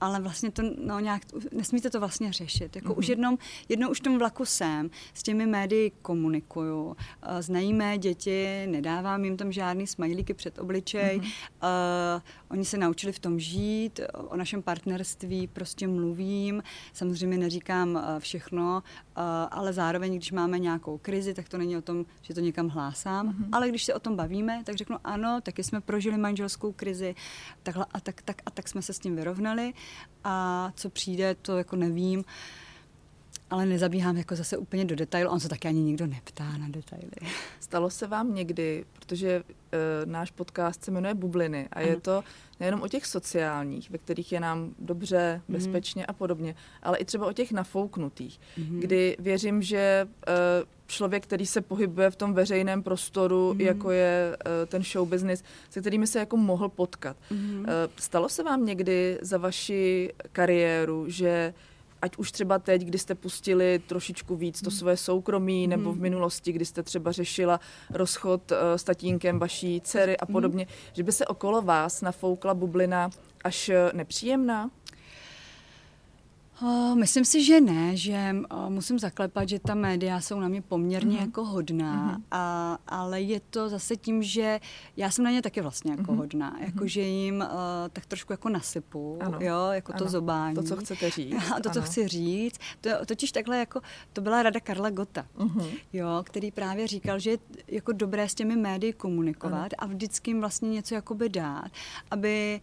ale 0.00 0.20
vlastně 0.20 0.50
to 0.50 0.62
no, 0.84 1.00
nějak, 1.00 1.22
nesmíte 1.52 1.90
to 1.90 1.98
vlastně 2.00 2.32
řešit. 2.32 2.76
Jako 2.76 2.92
mm-hmm. 2.92 2.98
už 2.98 3.08
jednou, 3.08 3.38
jednou 3.68 3.90
už 3.90 4.00
v 4.00 4.02
tom 4.02 4.18
vlaku 4.18 4.44
jsem, 4.44 4.90
s 5.14 5.22
těmi 5.22 5.46
médii 5.46 5.92
komunikuju, 6.02 6.84
uh, 6.84 6.94
znají 7.40 7.72
mé 7.72 7.98
děti, 7.98 8.66
nedávám 8.66 9.24
jim 9.24 9.36
tam 9.36 9.52
žádný 9.52 9.86
smajlíky 9.86 10.34
před 10.34 10.58
obličej, 10.58 11.20
mm-hmm. 11.20 12.16
uh, 12.16 12.22
oni 12.48 12.64
se 12.64 12.78
naučili 12.78 13.12
v 13.12 13.18
tom 13.18 13.40
žít, 13.40 14.00
o 14.14 14.36
našem 14.36 14.62
partnerství 14.62 15.46
prostě 15.46 15.88
mluvím, 15.88 16.62
samozřejmě 16.92 17.38
neříkám 17.38 17.94
uh, 17.94 18.00
všechno, 18.18 18.82
uh, 19.16 19.22
ale 19.50 19.72
zároveň, 19.72 20.16
když 20.16 20.32
máme 20.32 20.58
nějakou 20.58 20.98
krizi, 20.98 21.34
tak 21.34 21.48
to 21.48 21.58
není 21.58 21.76
o 21.76 21.82
tom, 21.82 22.06
že 22.22 22.34
to 22.34 22.40
někam 22.40 22.68
hlásám, 22.68 23.28
mm-hmm. 23.28 23.48
ale 23.52 23.68
když 23.68 23.84
se 23.84 23.94
o 23.94 24.00
tom 24.00 24.16
bavíme, 24.16 24.62
tak 24.64 24.76
řeknu 24.76 24.96
ano, 25.04 25.40
taky 25.40 25.64
jsme 25.64 25.80
prožili 25.80 26.18
manželskou 26.18 26.72
krizi, 26.72 27.14
takhle 27.62 27.86
a 27.92 28.00
tak, 28.00 28.22
tak 28.22 28.42
a 28.46 28.50
tak 28.50 28.68
jsme 28.68 28.82
se 28.82 28.92
s 28.92 28.98
tím 28.98 29.16
vyrovnali 29.16 29.74
a 30.24 30.72
co 30.76 30.90
přijde, 30.90 31.34
to 31.34 31.58
jako 31.58 31.76
nevím. 31.76 32.24
Ale 33.50 33.66
nezabíhám 33.66 34.16
jako 34.16 34.36
zase 34.36 34.56
úplně 34.56 34.84
do 34.84 34.96
detailu. 34.96 35.30
On 35.30 35.40
se 35.40 35.48
taky 35.48 35.68
ani 35.68 35.80
nikdo 35.80 36.06
neptá 36.06 36.58
na 36.58 36.68
detaily. 36.68 37.10
Stalo 37.60 37.90
se 37.90 38.06
vám 38.06 38.34
někdy, 38.34 38.84
protože 38.92 39.42
uh, 39.42 40.10
náš 40.10 40.30
podcast 40.30 40.84
se 40.84 40.90
jmenuje 40.90 41.14
Bubliny 41.14 41.68
a 41.72 41.76
ano. 41.78 41.88
je 41.88 42.00
to 42.00 42.24
nejenom 42.60 42.82
o 42.82 42.88
těch 42.88 43.06
sociálních, 43.06 43.90
ve 43.90 43.98
kterých 43.98 44.32
je 44.32 44.40
nám 44.40 44.74
dobře, 44.78 45.42
mm. 45.48 45.54
bezpečně 45.54 46.06
a 46.06 46.12
podobně, 46.12 46.54
ale 46.82 46.98
i 46.98 47.04
třeba 47.04 47.26
o 47.26 47.32
těch 47.32 47.52
nafouknutých, 47.52 48.40
mm. 48.56 48.80
kdy 48.80 49.16
věřím, 49.18 49.62
že 49.62 50.08
uh, 50.08 50.34
člověk, 50.86 51.22
který 51.22 51.46
se 51.46 51.60
pohybuje 51.60 52.10
v 52.10 52.16
tom 52.16 52.34
veřejném 52.34 52.82
prostoru, 52.82 53.54
mm. 53.54 53.60
jako 53.60 53.90
je 53.90 54.36
uh, 54.46 54.52
ten 54.66 54.82
show 54.82 55.08
business, 55.08 55.42
se 55.70 55.80
kterými 55.80 56.06
se 56.06 56.18
jako 56.18 56.36
mohl 56.36 56.68
potkat. 56.68 57.16
Mm. 57.30 57.58
Uh, 57.60 57.66
stalo 57.96 58.28
se 58.28 58.42
vám 58.42 58.66
někdy 58.66 59.18
za 59.22 59.38
vaši 59.38 60.12
kariéru, 60.32 61.04
že 61.08 61.54
ať 62.02 62.16
už 62.16 62.32
třeba 62.32 62.58
teď, 62.58 62.82
kdy 62.82 62.98
jste 62.98 63.14
pustili 63.14 63.80
trošičku 63.86 64.36
víc 64.36 64.60
to 64.60 64.70
mhm. 64.70 64.76
své 64.76 64.96
soukromí, 64.96 65.66
mm. 65.66 65.70
nebo 65.70 65.92
v 65.92 66.00
minulosti, 66.00 66.52
kdy 66.52 66.64
jste 66.64 66.82
třeba 66.82 67.12
řešila 67.12 67.60
rozchod 67.90 68.52
uh, 68.52 68.58
s 68.76 68.84
tatínkem 68.84 69.38
vaší 69.38 69.80
dcery 69.80 70.16
a 70.16 70.24
mhm. 70.24 70.32
podobně, 70.32 70.64
mm. 70.64 70.92
že 70.92 71.02
by 71.02 71.12
se 71.12 71.26
okolo 71.26 71.62
vás 71.62 72.02
nafoukla 72.02 72.54
bublina 72.54 73.10
až 73.44 73.70
nepříjemná? 73.92 74.70
Myslím 76.94 77.24
si, 77.24 77.44
že 77.44 77.60
ne, 77.60 77.96
že 77.96 78.36
musím 78.68 78.98
zaklepat, 78.98 79.48
že 79.48 79.58
ta 79.58 79.74
média 79.74 80.20
jsou 80.20 80.40
na 80.40 80.48
mě 80.48 80.62
poměrně 80.62 81.16
mm-hmm. 81.16 81.20
jako 81.20 81.44
hodná, 81.44 82.16
mm-hmm. 82.16 82.22
a, 82.30 82.78
ale 82.86 83.20
je 83.20 83.40
to 83.40 83.68
zase 83.68 83.96
tím, 83.96 84.22
že 84.22 84.60
já 84.96 85.10
jsem 85.10 85.24
na 85.24 85.30
ně 85.30 85.42
taky 85.42 85.60
vlastně 85.60 85.90
jako 85.90 86.02
mm-hmm. 86.02 86.16
hodná, 86.16 86.56
jako 86.60 86.86
že 86.86 87.00
jim 87.00 87.36
uh, 87.36 87.48
tak 87.92 88.06
trošku 88.06 88.32
jako 88.32 88.48
nasypu, 88.48 89.18
ano. 89.20 89.38
jo, 89.40 89.68
jako 89.72 89.92
ano. 89.92 89.98
to 89.98 90.10
zobání. 90.10 90.54
To, 90.54 90.62
co 90.62 90.76
chcete 90.76 91.10
říct. 91.10 91.50
A 91.56 91.60
to, 91.60 91.68
ano. 91.70 91.74
co 91.74 91.82
chci 91.82 92.08
říct. 92.08 92.58
To, 92.80 92.90
totiž 93.06 93.32
takhle 93.32 93.58
jako, 93.58 93.80
to 94.12 94.20
byla 94.20 94.42
rada 94.42 94.60
Karla 94.60 94.90
Gota, 94.90 95.26
mm-hmm. 95.38 95.78
jo, 95.92 96.08
který 96.24 96.50
právě 96.50 96.86
říkal, 96.86 97.18
že 97.18 97.30
je 97.30 97.38
jako 97.68 97.92
dobré 97.92 98.28
s 98.28 98.34
těmi 98.34 98.56
médii 98.56 98.92
komunikovat 98.92 99.72
ano. 99.78 99.78
a 99.78 99.86
vždycky 99.86 100.30
jim 100.30 100.40
vlastně 100.40 100.68
něco 100.68 100.94
jakoby 100.94 101.28
dát, 101.28 101.68
aby 102.10 102.60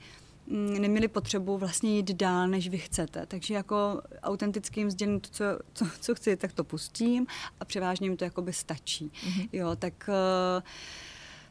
neměli 0.48 1.08
potřebu 1.08 1.58
vlastně 1.58 1.96
jít 1.96 2.12
dál, 2.12 2.48
než 2.48 2.70
vy 2.70 2.78
chcete. 2.78 3.26
Takže 3.26 3.54
jako 3.54 4.02
autenticky 4.24 4.80
jim 4.80 4.92
sdělím 4.92 5.20
to, 5.20 5.30
co, 5.30 5.46
co, 5.74 5.86
co 6.00 6.16
chci, 6.16 6.36
tak 6.36 6.54
to 6.54 6.64
pustím 6.64 7.28
a 7.60 7.66
převážně 7.66 8.08
jim 8.08 8.18
to 8.18 8.24
jakoby 8.24 8.54
stačí. 8.54 9.12
Mm-hmm. 9.14 9.50
Jo, 9.54 9.76
tak 9.76 10.10
uh, 10.10 10.64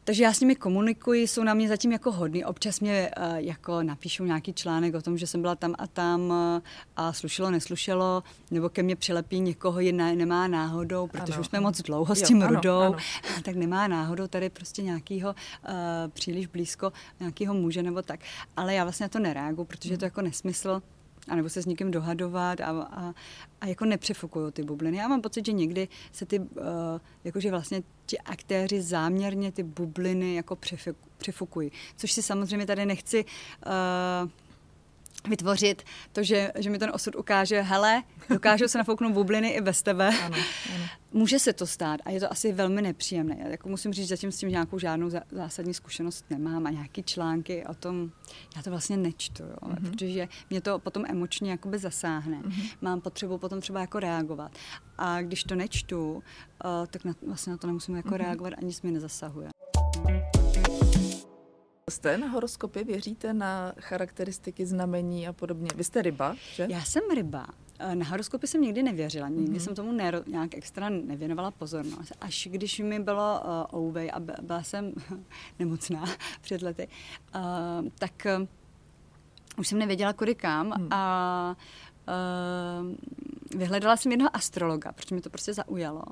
takže 0.04 0.24
já 0.24 0.32
s 0.32 0.40
nimi 0.40 0.56
komunikuji, 0.56 1.28
jsou 1.28 1.42
na 1.42 1.54
mě 1.54 1.68
zatím 1.68 1.92
jako 1.92 2.12
hodný. 2.12 2.44
Občas 2.44 2.80
mě 2.80 3.10
uh, 3.18 3.36
jako 3.36 3.82
napíšou 3.82 4.24
nějaký 4.24 4.52
článek 4.52 4.94
o 4.94 5.02
tom, 5.02 5.18
že 5.18 5.26
jsem 5.26 5.40
byla 5.40 5.54
tam 5.54 5.74
a 5.78 5.86
tam 5.86 6.30
uh, 6.30 6.62
a 6.96 7.12
slušelo, 7.12 7.50
neslušelo, 7.50 8.22
nebo 8.50 8.68
ke 8.68 8.82
mně 8.82 8.96
přilepí 8.96 9.40
někoho, 9.40 9.80
jedna 9.80 10.12
nemá 10.12 10.48
náhodou, 10.48 11.06
protože 11.06 11.32
ano. 11.32 11.40
už 11.40 11.46
jsme 11.46 11.60
moc 11.60 11.80
dlouho 11.80 12.14
s 12.14 12.22
tím 12.22 12.40
jo, 12.40 12.48
rudou, 12.48 12.80
ano, 12.80 12.86
ano. 12.86 13.42
tak 13.42 13.56
nemá 13.56 13.88
náhodou 13.88 14.26
tady 14.26 14.50
prostě 14.50 14.82
nějakýho 14.82 15.28
uh, 15.28 15.74
příliš 16.08 16.46
blízko, 16.46 16.92
nějakýho 17.20 17.54
muže 17.54 17.82
nebo 17.82 18.02
tak. 18.02 18.20
Ale 18.56 18.74
já 18.74 18.84
vlastně 18.84 19.04
na 19.04 19.08
to 19.08 19.18
nereaguju, 19.18 19.64
protože 19.64 19.94
je 19.94 19.98
to 19.98 20.04
jako 20.04 20.22
nesmysl 20.22 20.82
anebo 21.28 21.48
se 21.48 21.62
s 21.62 21.66
někým 21.66 21.90
dohadovat 21.90 22.60
a, 22.60 22.70
a, 22.70 23.14
a 23.60 23.66
jako 23.66 23.84
nepřefukují 23.84 24.52
ty 24.52 24.62
bubliny. 24.62 24.96
Já 24.96 25.08
mám 25.08 25.20
pocit, 25.20 25.46
že 25.46 25.52
někdy 25.52 25.88
se 26.12 26.26
ty, 26.26 26.38
uh, 26.38 26.46
jakože 27.24 27.50
vlastně 27.50 27.82
ti 28.06 28.18
aktéři 28.18 28.82
záměrně 28.82 29.52
ty 29.52 29.62
bubliny 29.62 30.34
jako 30.34 30.58
přefukují, 31.18 31.72
což 31.96 32.12
si 32.12 32.22
samozřejmě 32.22 32.66
tady 32.66 32.86
nechci 32.86 33.24
uh, 33.24 34.30
vytvořit 35.28 35.82
to, 36.12 36.22
že, 36.22 36.52
že 36.58 36.70
mi 36.70 36.78
ten 36.78 36.90
osud 36.94 37.16
ukáže, 37.16 37.60
hele, 37.60 38.02
dokážu 38.28 38.68
se 38.68 38.78
nafouknout 38.78 39.12
bubliny 39.12 39.48
i 39.48 39.60
bez 39.60 39.82
tebe. 39.82 40.08
Ano, 40.24 40.36
ano. 40.74 40.84
Může 41.12 41.38
se 41.38 41.52
to 41.52 41.66
stát 41.66 42.00
a 42.04 42.10
je 42.10 42.20
to 42.20 42.32
asi 42.32 42.52
velmi 42.52 42.82
nepříjemné. 42.82 43.36
Já 43.40 43.48
jako 43.48 43.68
musím 43.68 43.92
říct, 43.92 44.08
zatím 44.08 44.32
s 44.32 44.38
tím 44.38 44.48
nějakou 44.48 44.78
žádnou 44.78 45.10
zásadní 45.30 45.74
zkušenost 45.74 46.24
nemám 46.30 46.66
a 46.66 46.70
nějaký 46.70 47.02
články 47.02 47.66
o 47.66 47.74
tom, 47.74 48.10
já 48.56 48.62
to 48.62 48.70
vlastně 48.70 48.96
nečtu, 48.96 49.42
jo, 49.42 49.56
mm-hmm. 49.62 49.90
protože 49.90 50.28
mě 50.50 50.60
to 50.60 50.78
potom 50.78 51.04
emočně 51.08 51.50
jakoby 51.50 51.78
zasáhne. 51.78 52.42
Mm-hmm. 52.42 52.70
Mám 52.80 53.00
potřebu 53.00 53.38
potom 53.38 53.60
třeba 53.60 53.80
jako 53.80 54.00
reagovat. 54.00 54.52
A 54.98 55.22
když 55.22 55.44
to 55.44 55.54
nečtu, 55.54 56.14
uh, 56.14 56.22
tak 56.86 57.04
na, 57.04 57.14
vlastně 57.26 57.50
na 57.50 57.56
to 57.56 57.66
nemusím 57.66 57.96
jako 57.96 58.08
mm-hmm. 58.08 58.16
reagovat, 58.16 58.52
ani 58.58 58.72
mi 58.82 58.90
nezasahuje. 58.90 59.48
Jste 61.90 62.18
na 62.18 62.26
horoskopy, 62.26 62.84
věříte 62.84 63.32
na 63.32 63.72
charakteristiky 63.80 64.66
znamení 64.66 65.28
a 65.28 65.32
podobně? 65.32 65.68
Vy 65.76 65.84
jste 65.84 66.02
ryba, 66.02 66.36
že? 66.54 66.66
Já 66.70 66.84
jsem 66.84 67.02
ryba. 67.14 67.46
Eh, 67.78 67.94
na 67.94 68.06
horoskopy 68.06 68.46
jsem 68.46 68.60
nikdy 68.60 68.82
nevěřila, 68.82 69.28
nikdy 69.28 69.58
mm-hmm. 69.58 69.64
jsem 69.64 69.74
tomu 69.74 69.92
ne, 69.92 70.12
nějak 70.26 70.54
extra 70.54 70.88
nevěnovala 70.88 71.50
pozornost. 71.50 72.12
Až 72.20 72.48
když 72.50 72.78
mi 72.78 73.00
bylo 73.00 73.40
uh, 73.72 73.80
ouvej 73.80 74.10
a 74.14 74.20
byla 74.20 74.62
jsem 74.62 74.92
nemocná 75.58 76.04
před 76.40 76.62
lety, 76.62 76.88
uh, 77.34 77.88
tak 77.98 78.26
uh, 78.38 78.46
už 79.58 79.68
jsem 79.68 79.78
nevěděla 79.78 80.12
kudy 80.12 80.34
kam 80.34 80.66
mm. 80.66 80.88
a 80.92 81.56
uh, 82.08 82.94
vyhledala 83.58 83.96
jsem 83.96 84.12
jednoho 84.12 84.36
astrologa, 84.36 84.92
protože 84.92 85.14
mi 85.14 85.20
to 85.20 85.30
prostě 85.30 85.54
zaujalo. 85.54 86.02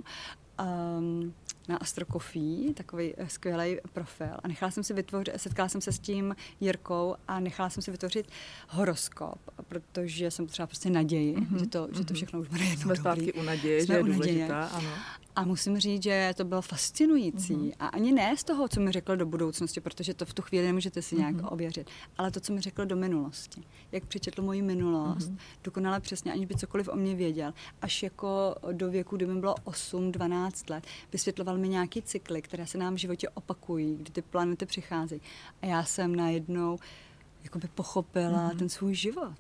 Um, 0.61 1.35
na 1.69 1.77
Astrokofí, 1.77 2.75
takový 2.77 3.15
eh, 3.17 3.29
skvělý 3.29 3.77
profil. 3.93 4.37
A 4.43 4.49
nechala 4.49 4.71
jsem 4.71 4.85
si 4.85 4.95
vytvořit, 4.95 5.35
setkala 5.37 5.69
jsem 5.69 5.81
se 5.81 5.93
s 5.93 5.99
tím 5.99 6.37
Jirkou 6.61 7.15
a 7.29 7.41
nechala 7.41 7.71
jsem 7.71 7.83
si 7.83 7.91
vytvořit 7.91 8.27
horoskop, 8.69 9.39
protože 9.69 10.31
jsem 10.31 10.47
potřeba 10.47 10.67
prostě 10.67 10.91
naději, 10.91 11.37
mm-hmm. 11.37 11.59
že, 11.59 11.67
to, 11.67 11.87
mm-hmm. 11.87 11.99
že 11.99 12.05
to 12.05 12.13
mhm. 12.13 12.15
všechno 12.15 12.41
už 12.41 12.49
bude 12.49 12.65
jednou 12.65 12.83
Jsme 12.83 12.97
zpátky 12.97 13.33
u 13.33 13.43
naděje, 13.43 13.83
Jsme 13.83 13.95
že 13.95 13.99
je 13.99 14.05
důležitá, 14.05 14.65
ano. 14.65 14.89
A 15.37 15.45
musím 15.45 15.79
říct, 15.79 16.03
že 16.03 16.35
to 16.37 16.45
bylo 16.45 16.63
fascinující. 16.63 17.55
Mm-hmm. 17.55 17.75
A 17.79 17.87
ani 17.87 18.13
ne 18.13 18.37
z 18.37 18.45
toho, 18.45 18.69
co 18.69 18.81
mi 18.81 18.93
řekl 18.93 19.17
do 19.17 19.27
budoucnosti, 19.27 19.81
protože 19.81 20.15
to 20.15 20.25
v 20.27 20.35
tu 20.35 20.43
chvíli 20.43 20.67
nemůžete 20.67 21.03
si 21.03 21.17
nějak 21.17 21.37
mm-hmm. 21.37 21.53
ověřit, 21.53 21.91
ale 22.19 22.31
to, 22.31 22.41
co 22.41 22.53
mi 22.53 22.61
řekl 22.61 22.85
do 22.85 22.97
minulosti. 22.97 23.63
Jak 23.93 24.07
přečetl 24.07 24.43
moji 24.43 24.63
minulost, 24.63 25.31
mm-hmm. 25.31 25.39
dokonale 25.65 26.01
přesně, 26.01 26.33
aniž 26.33 26.47
by 26.47 26.55
cokoliv 26.55 26.89
o 26.89 26.97
mě 26.97 27.15
věděl. 27.15 27.55
Až 27.83 28.03
jako 28.03 28.55
do 28.73 28.91
věku, 28.91 29.17
kdy 29.17 29.27
mi 29.27 29.41
bylo 29.41 29.55
8-12 29.55 30.71
let, 30.71 30.87
vysvětloval 31.13 31.59
mi 31.59 31.69
nějaké 31.69 32.03
cykly, 32.03 32.43
které 32.43 32.67
se 32.67 32.79
nám 32.79 32.95
v 32.95 32.99
životě 32.99 33.29
opakují, 33.29 33.97
kdy 33.97 34.13
ty 34.13 34.23
planety 34.23 34.67
přicházejí. 34.67 35.21
A 35.63 35.67
já 35.67 35.85
jsem 35.85 36.17
najednou 36.17 36.79
jakoby 37.45 37.69
pochopila 37.75 38.51
mm-hmm. 38.51 38.59
ten 38.59 38.69
svůj 38.69 38.95
život. 38.95 39.39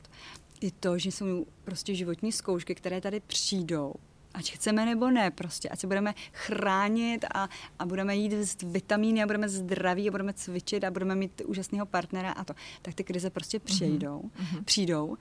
I 0.61 0.70
to, 0.70 0.98
že 0.98 1.12
jsou 1.12 1.46
prostě 1.64 1.94
životní 1.94 2.33
zkoušky, 2.33 2.74
které 2.74 3.00
tady 3.00 3.20
přijdou 3.20 3.94
ať 4.35 4.53
chceme 4.53 4.87
nebo 4.87 5.11
ne, 5.11 5.31
prostě, 5.31 5.68
ať 5.68 5.79
se 5.81 5.87
budeme 5.87 6.14
chránit 6.33 7.25
a, 7.35 7.49
a 7.79 7.87
budeme 7.87 8.16
jít 8.16 8.62
vitamíny 8.62 9.23
a 9.23 9.27
budeme 9.27 9.49
zdraví 9.49 10.09
a 10.09 10.11
budeme 10.11 10.33
cvičit 10.33 10.85
a 10.85 10.90
budeme 10.90 11.14
mít 11.14 11.42
úžasného 11.45 11.87
partnera 11.87 12.33
a 12.33 12.45
to, 12.45 12.55
tak 12.83 12.95
ty 12.95 13.05
krize 13.05 13.31
prostě 13.31 13.59
mhm. 13.59 13.64
přijdou, 13.64 14.21
mm-hmm. 14.21 14.64
přijdou. 14.64 15.16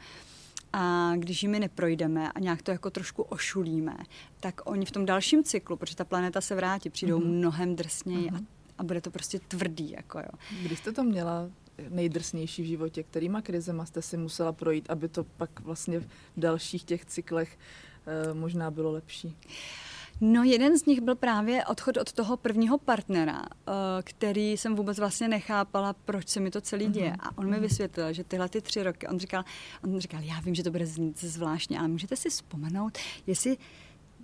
A 0.74 1.14
když 1.16 1.44
jimi 1.44 1.60
neprojdeme 1.60 2.32
a 2.32 2.40
nějak 2.40 2.62
to 2.62 2.72
jako 2.72 2.90
trošku 2.90 3.24
ošulíme, 3.24 3.98
tak 4.40 4.62
oni 4.66 4.86
v 4.86 4.92
tom 4.92 5.06
dalším 5.06 5.44
cyklu, 5.44 5.78
protože 5.78 5.96
ta 5.96 6.06
planeta 6.06 6.42
se 6.42 6.56
vrátí, 6.56 6.90
přijdou 6.90 7.20
mm-hmm. 7.20 7.32
mnohem 7.32 7.76
drsněji 7.76 8.30
mm-hmm. 8.30 8.36
a, 8.36 8.38
mhm. 8.38 8.48
a 8.78 8.84
bude 8.84 9.02
to 9.02 9.12
prostě 9.12 9.40
tvrdý. 9.48 9.92
Jako 9.92 10.20
jo. 10.20 10.30
Když 10.62 10.80
jste 10.80 10.92
to 10.92 11.04
měla 11.04 11.50
nejdrsnější 11.90 12.64
v 12.64 12.66
životě, 12.66 13.04
kterýma 13.04 13.42
krizema 13.42 13.86
jste 13.86 14.02
si 14.02 14.18
musela 14.18 14.52
projít, 14.54 14.90
aby 14.90 15.08
to 15.08 15.24
pak 15.24 15.60
vlastně 15.60 16.00
v 16.00 16.08
dalších 16.38 16.84
těch 16.84 17.06
cyklech 17.06 17.58
Eh, 17.58 17.91
možná 18.34 18.72
bylo 18.72 18.92
lepší? 18.92 19.38
No 20.24 20.44
jeden 20.44 20.78
z 20.78 20.86
nich 20.86 21.02
byl 21.02 21.16
právě 21.16 21.66
odchod 21.66 21.98
od 21.98 22.12
toho 22.12 22.38
prvního 22.38 22.78
partnera, 22.78 23.42
eh, 23.42 23.72
který 24.04 24.52
jsem 24.52 24.76
vůbec 24.76 25.00
vlastně 25.00 25.28
nechápala, 25.28 25.94
proč 25.94 26.30
se 26.30 26.40
mi 26.40 26.52
to 26.52 26.62
celý 26.62 26.88
děje. 26.88 27.16
A 27.20 27.38
on 27.38 27.46
mi 27.46 27.52
mhm. 27.52 27.62
vysvětlil, 27.62 28.14
že 28.14 28.24
tyhle 28.24 28.50
ty 28.50 28.62
tři 28.62 28.84
roky, 28.84 29.08
on 29.08 29.20
říkal, 29.20 29.44
on 29.84 30.00
říkal, 30.00 30.22
já 30.24 30.40
vím, 30.40 30.56
že 30.56 30.64
to 30.64 30.72
bude 30.72 30.86
znít 30.86 31.24
zvláštně, 31.24 31.80
ale 31.80 31.88
můžete 31.88 32.16
si 32.16 32.30
vzpomenout, 32.30 32.98
jestli 33.28 33.58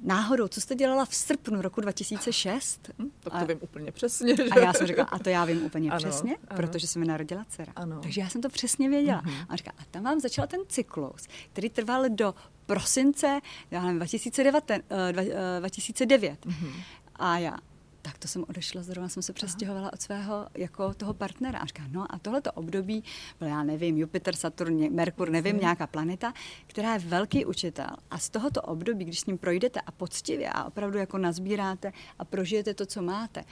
náhodou, 0.04 0.48
co 0.48 0.62
jste 0.62 0.76
dělala 0.76 1.06
v 1.06 1.16
srpnu 1.16 1.62
roku 1.62 1.82
2006? 1.82 2.90
Hm, 3.00 3.10
tak 3.20 3.34
to 3.34 3.40
a, 3.40 3.44
vím 3.44 3.58
úplně 3.62 3.92
přesně. 3.92 4.36
Že? 4.36 4.44
A 4.44 4.60
já 4.60 4.74
jsem 4.74 4.88
řekla, 4.88 5.04
a 5.04 5.20
to 5.20 5.30
já 5.30 5.46
vím 5.46 5.64
úplně 5.64 5.92
ano, 5.92 6.00
přesně, 6.00 6.36
ano. 6.36 6.58
protože 6.58 6.88
se 6.88 7.00
mi 7.00 7.06
narodila 7.06 7.46
dcera. 7.50 7.74
Ano. 7.76 8.00
Takže 8.02 8.22
já 8.22 8.30
jsem 8.30 8.42
to 8.42 8.50
přesně 8.50 8.90
věděla. 8.90 9.22
Uh-huh. 9.22 9.46
A 9.50 9.56
říká, 9.56 9.72
a 9.78 9.82
tam 9.92 10.04
vám 10.04 10.20
začal 10.20 10.48
ten 10.48 10.60
cyklus, 10.68 11.28
který 11.54 11.70
trval 11.70 12.10
do 12.10 12.36
prosince 12.66 13.40
já 13.72 13.82
nevím, 13.82 13.98
2009. 13.98 14.64
Uh, 14.70 14.80
2009. 15.60 16.46
Uh-huh. 16.46 16.74
A 17.16 17.38
já, 17.38 17.58
tak 18.08 18.18
to 18.18 18.28
jsem 18.28 18.46
odešla, 18.50 18.84
zrovna 18.84 19.10
jsem 19.10 19.24
se 19.24 19.34
přestěhovala 19.34 19.94
od 19.94 20.02
svého 20.02 20.48
jako 20.58 20.94
toho 20.94 21.14
partnera. 21.14 21.60
A 21.60 21.66
říká, 21.66 21.84
no 21.92 22.06
a 22.10 22.20
tohleto 22.20 22.52
období 22.52 23.04
byl, 23.40 23.48
já 23.48 23.64
nevím, 23.64 23.98
Jupiter, 23.98 24.36
Saturn, 24.36 24.94
Merkur, 24.94 25.30
nevím, 25.30 25.52
hmm. 25.52 25.62
nějaká 25.62 25.88
planeta, 25.88 26.34
která 26.68 26.94
je 26.94 27.00
velký 27.00 27.46
učitel. 27.46 27.88
A 28.12 28.18
z 28.18 28.30
tohoto 28.30 28.62
období, 28.62 29.06
když 29.06 29.20
s 29.20 29.26
ním 29.26 29.38
projdete 29.38 29.82
a 29.82 29.92
poctivě 29.92 30.50
a 30.50 30.64
opravdu 30.64 30.98
jako 30.98 31.18
nazbíráte 31.18 31.94
a 32.20 32.26
prožijete 32.26 32.74
to, 32.74 32.86
co 32.86 33.02
máte, 33.02 33.44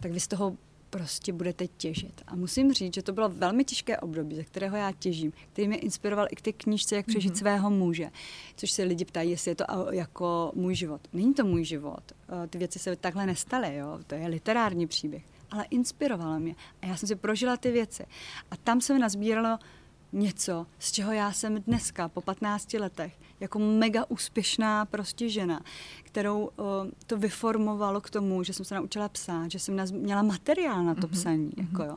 tak 0.00 0.12
vy 0.12 0.20
z 0.20 0.28
toho 0.28 0.56
prostě 0.90 1.32
budete 1.32 1.66
těžit. 1.66 2.22
A 2.26 2.36
musím 2.36 2.72
říct, 2.72 2.94
že 2.94 3.02
to 3.02 3.12
bylo 3.12 3.28
velmi 3.28 3.64
těžké 3.64 3.98
období, 3.98 4.36
ze 4.36 4.44
kterého 4.44 4.76
já 4.76 4.92
těžím, 4.92 5.32
který 5.52 5.68
mě 5.68 5.78
inspiroval 5.78 6.26
i 6.30 6.36
k 6.36 6.40
té 6.42 6.52
knížce, 6.52 6.96
jak 6.96 7.06
přežít 7.06 7.32
mm-hmm. 7.32 7.38
svého 7.38 7.70
muže. 7.70 8.10
Což 8.56 8.70
se 8.70 8.82
lidi 8.82 9.04
ptají, 9.04 9.30
jestli 9.30 9.50
je 9.50 9.54
to 9.54 9.64
jako 9.90 10.52
můj 10.54 10.74
život. 10.74 11.00
Není 11.12 11.34
to 11.34 11.44
můj 11.44 11.64
život. 11.64 12.02
Eh, 12.12 12.46
ty 12.48 12.58
věci 12.58 12.78
se 12.78 12.96
takhle 12.96 13.26
nestaly, 13.26 13.76
jo? 13.76 13.98
to 14.06 14.14
je 14.14 14.26
literární 14.26 14.86
příběh. 14.86 15.22
Ale 15.50 15.64
inspirovala 15.70 16.38
mě. 16.38 16.54
A 16.82 16.86
já 16.86 16.96
jsem 16.96 17.06
si 17.06 17.16
prožila 17.16 17.56
ty 17.56 17.70
věci. 17.70 18.04
A 18.50 18.56
tam 18.56 18.80
se 18.80 18.92
mi 18.94 18.98
nazbíralo 18.98 19.58
něco, 20.12 20.66
z 20.78 20.92
čeho 20.92 21.12
já 21.12 21.32
jsem 21.32 21.62
dneska 21.62 22.08
po 22.08 22.20
15 22.20 22.72
letech 22.74 23.12
jako 23.40 23.58
mega 23.58 24.04
úspěšná 24.08 24.84
prostě 24.84 25.28
žena, 25.28 25.62
kterou 26.02 26.44
uh, 26.44 26.64
to 27.06 27.18
vyformovalo 27.18 28.00
k 28.00 28.10
tomu, 28.10 28.42
že 28.42 28.52
jsem 28.52 28.64
se 28.64 28.74
naučila 28.74 29.08
psát, 29.08 29.50
že 29.50 29.58
jsem 29.58 29.76
měla 29.92 30.22
materiál 30.22 30.84
na 30.84 30.94
to 30.94 31.00
mm-hmm. 31.00 31.10
psaní. 31.10 31.50
Mm-hmm. 31.50 31.68
Jako 31.70 31.82
jo. 31.82 31.96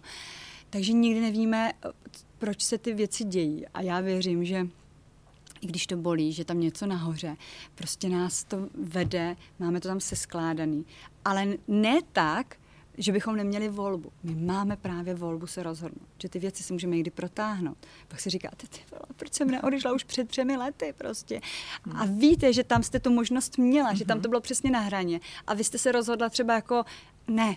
Takže 0.69 0.93
nikdy 0.93 1.21
nevíme, 1.21 1.71
eh, 1.85 1.89
proč 2.37 2.61
se 2.61 2.77
ty 2.77 2.93
věci 2.93 3.23
dějí. 3.23 3.67
A 3.67 3.81
já 3.81 3.99
věřím, 3.99 4.45
že 4.45 4.67
i 5.61 5.67
když 5.67 5.87
to 5.87 5.97
bolí, 5.97 6.33
že 6.33 6.45
tam 6.45 6.59
něco 6.59 6.85
nahoře, 6.85 7.37
prostě 7.75 8.09
nás 8.09 8.43
to 8.43 8.69
vede, 8.73 9.35
máme 9.59 9.79
to 9.79 9.87
tam 9.87 9.99
seskládaný. 9.99 10.85
Ale 11.25 11.45
ne 11.67 11.99
tak, 12.11 12.55
že 12.99 13.12
bychom 13.12 13.35
neměli 13.35 13.69
volbu. 13.69 14.12
My 14.23 14.35
máme 14.35 14.77
právě 14.77 15.15
volbu 15.15 15.47
se 15.47 15.63
rozhodnout, 15.63 16.07
že 16.21 16.29
ty 16.29 16.39
věci 16.39 16.63
si 16.63 16.73
můžeme 16.73 16.95
někdy 16.95 17.12
protáhnout. 17.12 17.77
Pak 18.07 18.19
si 18.19 18.29
říkáte, 18.29 18.67
ty 18.67 18.79
vole, 18.91 19.02
proč 19.15 19.33
jsem 19.33 19.52
neodešla 19.52 19.93
už 19.93 20.04
před 20.04 20.27
třemi 20.29 20.58
lety 20.58 20.93
prostě. 20.97 21.41
A 21.95 22.06
víte, 22.06 22.54
že 22.54 22.63
tam 22.63 22.83
jste 22.83 23.00
tu 23.00 23.12
možnost 23.12 23.58
měla, 23.58 23.93
že 23.93 24.06
tam 24.06 24.21
to 24.21 24.29
bylo 24.29 24.41
přesně 24.41 24.71
na 24.71 24.79
hraně. 24.79 25.19
A 25.47 25.54
vy 25.54 25.63
jste 25.63 25.77
se 25.77 25.91
rozhodla 25.91 26.29
třeba 26.29 26.54
jako, 26.56 26.83
ne, 27.27 27.56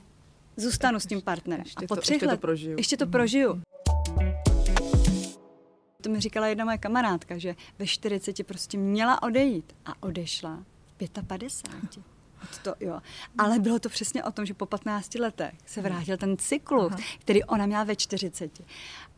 zůstanu 0.56 1.00
s 1.00 1.06
tím 1.06 1.22
partnerem. 1.22 1.64
Ještě 1.64 1.84
a 1.84 1.88
po 1.88 1.94
to- 1.94 2.00
třech 2.00 2.14
ještě 2.14 2.26
to 2.26 2.30
let- 2.30 2.40
prožiju. 2.40 2.76
Ještě 2.78 2.96
to 2.96 3.06
prožiju. 3.06 3.62
To 6.02 6.10
mi 6.10 6.20
říkala 6.20 6.46
jedna 6.46 6.64
moje 6.64 6.78
kamarádka, 6.78 7.38
že 7.38 7.54
ve 7.78 7.86
40 7.86 8.44
prostě 8.44 8.78
měla 8.78 9.22
odejít 9.22 9.76
a 9.86 10.02
odešla 10.02 10.64
v 10.86 11.10
55. 11.26 12.11
To, 12.62 12.74
jo. 12.80 13.00
Ale 13.38 13.58
bylo 13.58 13.78
to 13.78 13.88
přesně 13.88 14.24
o 14.24 14.32
tom, 14.32 14.46
že 14.46 14.54
po 14.54 14.66
15 14.66 15.14
letech 15.14 15.54
se 15.66 15.82
vrátil 15.82 16.16
ten 16.16 16.36
cyklus, 16.36 16.92
Aha. 16.92 17.02
který 17.18 17.44
ona 17.44 17.66
měla 17.66 17.84
ve 17.84 17.96
40. 17.96 18.62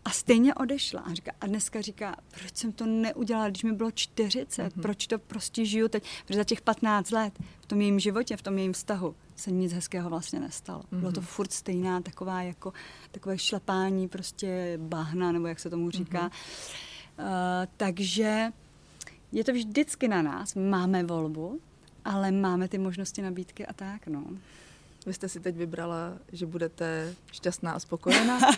A 0.04 0.10
stejně 0.10 0.54
odešla. 0.54 1.00
A, 1.00 1.14
říká, 1.14 1.32
a 1.40 1.46
dneska 1.46 1.80
říká, 1.80 2.16
proč 2.40 2.56
jsem 2.56 2.72
to 2.72 2.86
neudělala, 2.86 3.48
když 3.48 3.62
mi 3.62 3.72
bylo 3.72 3.90
40, 3.90 4.74
proč 4.82 5.06
to 5.06 5.18
prostě 5.18 5.64
žiju 5.64 5.88
teď, 5.88 6.04
protože 6.24 6.38
za 6.38 6.44
těch 6.44 6.60
15 6.60 7.10
let 7.10 7.38
v 7.60 7.66
tom 7.66 7.80
jejím 7.80 8.00
životě, 8.00 8.36
v 8.36 8.42
tom 8.42 8.58
jejím 8.58 8.72
vztahu 8.72 9.14
se 9.36 9.50
nic 9.50 9.72
hezkého 9.72 10.10
vlastně 10.10 10.40
nestalo. 10.40 10.82
Bylo 10.92 11.12
to 11.12 11.20
furt 11.20 11.52
stejná 11.52 12.00
taková 12.00 12.42
jako 12.42 12.72
takové 13.10 13.38
šlapání 13.38 14.08
prostě 14.08 14.78
bahna, 14.82 15.32
nebo 15.32 15.46
jak 15.46 15.60
se 15.60 15.70
tomu 15.70 15.90
říká. 15.90 16.30
Uh, 17.18 17.26
takže 17.76 18.52
je 19.32 19.44
to 19.44 19.52
vždycky 19.52 20.08
na 20.08 20.22
nás, 20.22 20.54
máme 20.54 21.04
volbu, 21.04 21.60
ale 22.04 22.32
máme 22.32 22.68
ty 22.68 22.78
možnosti 22.78 23.22
nabídky 23.22 23.66
a 23.66 23.72
tak, 23.72 24.06
no. 24.06 24.24
Vy 25.06 25.12
jste 25.12 25.28
si 25.28 25.40
teď 25.40 25.56
vybrala, 25.56 26.12
že 26.32 26.46
budete 26.46 27.14
šťastná 27.32 27.72
a 27.72 27.78
spokojená? 27.78 28.40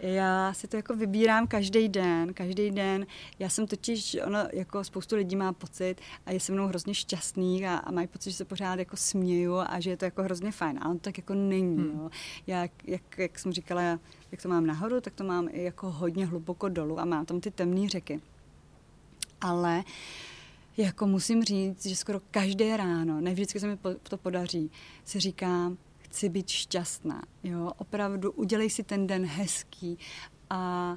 Já 0.00 0.52
si 0.52 0.68
to 0.68 0.76
jako 0.76 0.96
vybírám 0.96 1.46
každý 1.46 1.88
den, 1.88 2.34
každý 2.34 2.70
den. 2.70 3.06
Já 3.38 3.48
jsem 3.48 3.66
totiž, 3.66 4.16
ono, 4.26 4.38
jako 4.52 4.84
spoustu 4.84 5.16
lidí 5.16 5.36
má 5.36 5.52
pocit 5.52 5.96
a 6.26 6.32
je 6.32 6.40
se 6.40 6.52
mnou 6.52 6.66
hrozně 6.66 6.94
šťastný 6.94 7.66
a, 7.66 7.76
a 7.76 7.90
mají 7.90 8.06
pocit, 8.06 8.30
že 8.30 8.36
se 8.36 8.44
pořád 8.44 8.78
jako 8.78 8.96
směju 8.96 9.56
a 9.56 9.80
že 9.80 9.90
je 9.90 9.96
to 9.96 10.04
jako 10.04 10.22
hrozně 10.22 10.52
fajn. 10.52 10.78
Ale 10.82 10.94
to 10.94 11.00
tak 11.00 11.18
jako 11.18 11.34
není. 11.34 11.76
Hmm. 11.76 12.00
Jo. 12.02 12.10
Já, 12.46 12.68
jak, 12.84 13.18
jak, 13.18 13.38
jsem 13.38 13.52
říkala, 13.52 13.82
jak 14.32 14.42
to 14.42 14.48
mám 14.48 14.66
nahoru, 14.66 15.00
tak 15.00 15.14
to 15.14 15.24
mám 15.24 15.48
i 15.52 15.62
jako 15.62 15.90
hodně 15.90 16.26
hluboko 16.26 16.68
dolů 16.68 17.00
a 17.00 17.04
mám 17.04 17.26
tam 17.26 17.40
ty 17.40 17.50
temné 17.50 17.88
řeky. 17.88 18.20
Ale 19.40 19.82
jako 20.82 21.06
musím 21.06 21.44
říct, 21.44 21.86
že 21.86 21.96
skoro 21.96 22.20
každé 22.30 22.76
ráno, 22.76 23.20
ne 23.20 23.32
vždycky 23.32 23.60
se 23.60 23.66
mi 23.66 23.78
to 24.02 24.16
podaří, 24.16 24.70
si 25.04 25.20
říkám, 25.20 25.78
chci 25.98 26.28
být 26.28 26.48
šťastná. 26.48 27.22
Jo? 27.42 27.72
Opravdu 27.78 28.32
udělej 28.32 28.70
si 28.70 28.82
ten 28.82 29.06
den 29.06 29.26
hezký 29.26 29.98
a 30.50 30.96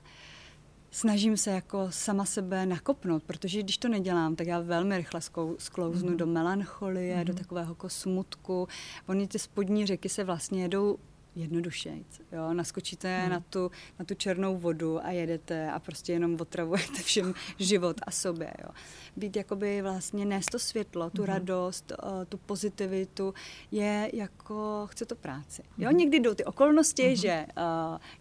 snažím 0.92 1.38
se 1.38 1.52
jako 1.52 1.88
sama 1.90 2.26
sebe 2.26 2.66
nakopnout, 2.66 3.24
protože 3.24 3.60
když 3.60 3.78
to 3.78 3.88
nedělám, 3.88 4.36
tak 4.36 4.48
já 4.48 4.60
velmi 4.60 4.98
rychle 4.98 5.22
sklouznu 5.58 6.10
mm. 6.10 6.18
do 6.18 6.26
melancholie, 6.26 7.18
mm. 7.18 7.26
do 7.26 7.34
takového 7.34 7.72
jako 7.72 7.90
smutku. 7.90 8.68
Oni 9.08 9.28
ty 9.28 9.40
spodní 9.40 9.86
řeky 9.86 10.10
se 10.10 10.24
vlastně 10.24 10.62
jedou 10.62 10.98
jednodušejc. 11.36 12.22
Jo? 12.32 12.54
Naskočíte 12.54 13.18
Hmm. 13.20 13.30
na, 13.32 13.40
tu, 13.50 13.72
na 14.00 14.06
tu 14.06 14.14
černou 14.14 14.58
vodu 14.58 15.06
a 15.06 15.12
jedete 15.12 15.72
a 15.72 15.80
prostě 15.80 16.14
jenom 16.14 16.38
otravujete 16.42 17.02
všem 17.04 17.34
život 17.60 17.98
a 18.08 18.12
sobě. 18.12 18.54
Jo? 18.64 18.70
Být 19.16 19.36
jakoby 19.36 19.82
vlastně 19.82 20.26
nést 20.26 20.46
to 20.52 20.60
světlo, 20.60 21.10
tu 21.10 21.26
radost, 21.26 21.92
eh, 21.92 22.26
tu 22.26 22.38
pozitivitu, 22.38 23.34
je 23.72 24.10
jako, 24.14 24.88
chce 24.92 25.06
to 25.06 25.16
práci. 25.16 25.62
Jo? 25.78 25.92
Někdy 25.92 26.20
jdou 26.20 26.34
ty 26.34 26.44
okolnosti, 26.46 27.16
že 27.16 27.30
eh, 27.30 27.46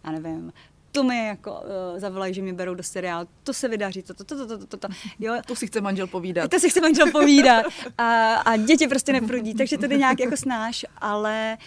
já 0.03 0.11
nevím, 0.11 0.53
to 0.91 1.03
mi 1.03 1.25
jako 1.27 1.51
uh, 1.61 1.99
zavolají, 1.99 2.33
že 2.33 2.41
mě 2.41 2.53
berou 2.53 2.73
do 2.73 2.83
seriálu, 2.83 3.27
to 3.43 3.53
se 3.53 3.67
vydaří, 3.67 4.01
to, 4.03 4.13
to, 4.13 4.23
to, 4.23 4.47
to, 4.47 4.57
to, 4.57 4.65
to, 4.67 4.77
to. 4.77 4.87
Jo, 5.19 5.33
To 5.47 5.55
si 5.55 5.67
chce 5.67 5.81
manžel 5.81 6.07
povídat. 6.07 6.51
to 6.51 6.59
si 6.59 6.69
chce 6.69 6.81
manžel 6.81 7.11
povídat 7.11 7.65
a, 7.97 8.33
a 8.35 8.57
děti 8.57 8.87
prostě 8.87 9.13
neprudí, 9.13 9.53
takže 9.53 9.77
to 9.77 9.87
jde 9.87 9.97
nějak 9.97 10.19
jako 10.19 10.37
snáš, 10.37 10.85
ale 10.97 11.57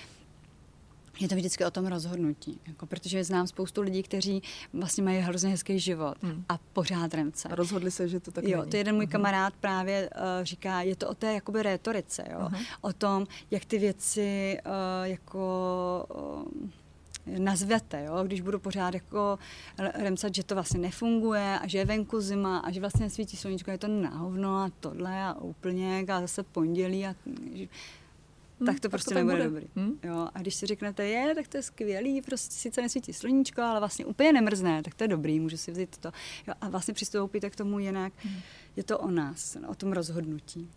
je 1.20 1.28
to 1.28 1.34
vždycky 1.34 1.64
o 1.64 1.70
tom 1.70 1.86
rozhodnutí, 1.86 2.60
jako, 2.66 2.86
protože 2.86 3.24
znám 3.24 3.46
spoustu 3.46 3.82
lidí, 3.82 4.02
kteří 4.02 4.42
vlastně 4.72 5.04
mají 5.04 5.18
hrozně 5.18 5.50
hezký 5.50 5.78
život 5.80 6.14
Hmm. 6.22 6.44
a 6.48 6.58
pořád 6.72 7.14
remce. 7.14 7.48
A 7.48 7.54
rozhodli 7.54 7.90
se, 7.90 8.08
že 8.08 8.20
to 8.20 8.30
tak 8.30 8.44
Jo, 8.44 8.58
není. 8.58 8.70
to 8.70 8.76
jeden 8.76 8.94
můj 8.94 9.04
Mhm. 9.04 9.12
kamarád 9.12 9.54
právě 9.60 10.10
uh, 10.10 10.44
říká, 10.44 10.82
je 10.82 10.96
to 10.96 11.08
o 11.08 11.14
té 11.14 11.34
jakoby 11.34 11.62
rétorice, 11.62 12.24
jo? 12.32 12.38
Aha. 12.40 12.58
o 12.80 12.92
tom, 12.92 13.26
jak 13.50 13.64
ty 13.64 13.78
věci 13.78 14.58
uh, 14.66 14.72
jako 15.06 16.06
uh, 16.14 17.38
nazvete, 17.38 18.04
jo? 18.04 18.24
když 18.24 18.40
budu 18.40 18.58
pořád 18.58 18.94
jako 18.94 19.38
remcat, 19.78 20.34
že 20.34 20.44
to 20.44 20.54
vlastně 20.54 20.80
nefunguje 20.80 21.58
a 21.58 21.66
že 21.66 21.78
je 21.78 21.84
venku 21.84 22.20
zima 22.20 22.58
a 22.58 22.70
že 22.70 22.80
vlastně 22.80 23.04
nesvítí 23.06 23.36
sluníčko, 23.36 23.70
je 23.70 23.78
to 23.78 23.88
na 23.88 24.10
hovno 24.10 24.56
a 24.56 24.70
tohle 24.80 25.22
a 25.22 25.34
úplně 25.40 26.04
a 26.08 26.20
zase 26.20 26.42
pondělí 26.42 27.06
a 27.06 27.14
Hm, 28.60 28.66
tak 28.66 28.74
to 28.74 28.80
tak 28.80 28.90
prostě 28.90 29.14
to 29.14 29.18
nebude 29.18 29.36
bude. 29.36 29.44
dobrý. 29.44 29.66
Hm? 29.76 29.92
Jo, 30.02 30.28
a 30.34 30.40
když 30.40 30.54
si 30.54 30.66
řeknete, 30.66 31.06
je, 31.06 31.34
tak 31.34 31.48
to 31.48 31.56
je 31.56 31.62
skvělý, 31.62 32.22
prostě 32.22 32.54
sice 32.54 32.82
nesvítí 32.82 33.12
sluníčko, 33.12 33.62
ale 33.62 33.80
vlastně 33.80 34.06
úplně 34.06 34.32
nemrzne, 34.32 34.82
tak 34.82 34.94
to 34.94 35.04
je 35.04 35.08
dobrý, 35.08 35.40
můžu 35.40 35.56
si 35.56 35.72
vzít 35.72 35.96
to. 35.98 36.10
Jo, 36.48 36.54
a 36.60 36.68
vlastně 36.68 36.94
přistoupíte 36.94 37.50
k 37.50 37.56
tomu 37.56 37.78
jinak. 37.78 38.12
Je 38.76 38.84
to 38.84 38.98
o 38.98 39.10
nás, 39.10 39.56
o 39.68 39.74
tom 39.74 39.92
rozhodnutí. 39.92 40.70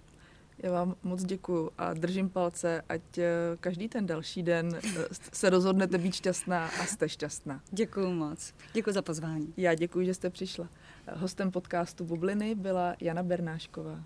Já 0.64 0.72
vám 0.72 0.96
moc 1.04 1.24
děkuju 1.24 1.72
a 1.78 1.94
držím 1.94 2.30
palce, 2.30 2.82
ať 2.90 3.18
eh, 3.18 3.28
každý 3.60 3.90
ten 3.90 4.06
další 4.06 4.44
den 4.44 4.70
eh, 4.76 5.06
se 5.34 5.50
rozhodnete 5.50 5.98
být 5.98 6.16
šťastná 6.16 6.66
a 6.68 6.86
jste 6.86 7.10
šťastná. 7.10 7.62
Děkuju 7.72 8.12
moc. 8.12 8.54
Děkuji 8.74 8.94
za 8.94 9.02
pozvání. 9.02 9.54
Já 9.58 9.74
děkuji, 9.74 10.06
že 10.06 10.14
jste 10.14 10.30
přišla. 10.30 10.70
Hostem 11.14 11.52
podcastu 11.52 12.06
Bubliny 12.06 12.56
byla 12.56 12.96
Jana 13.02 13.24
Bernášková. 13.24 14.04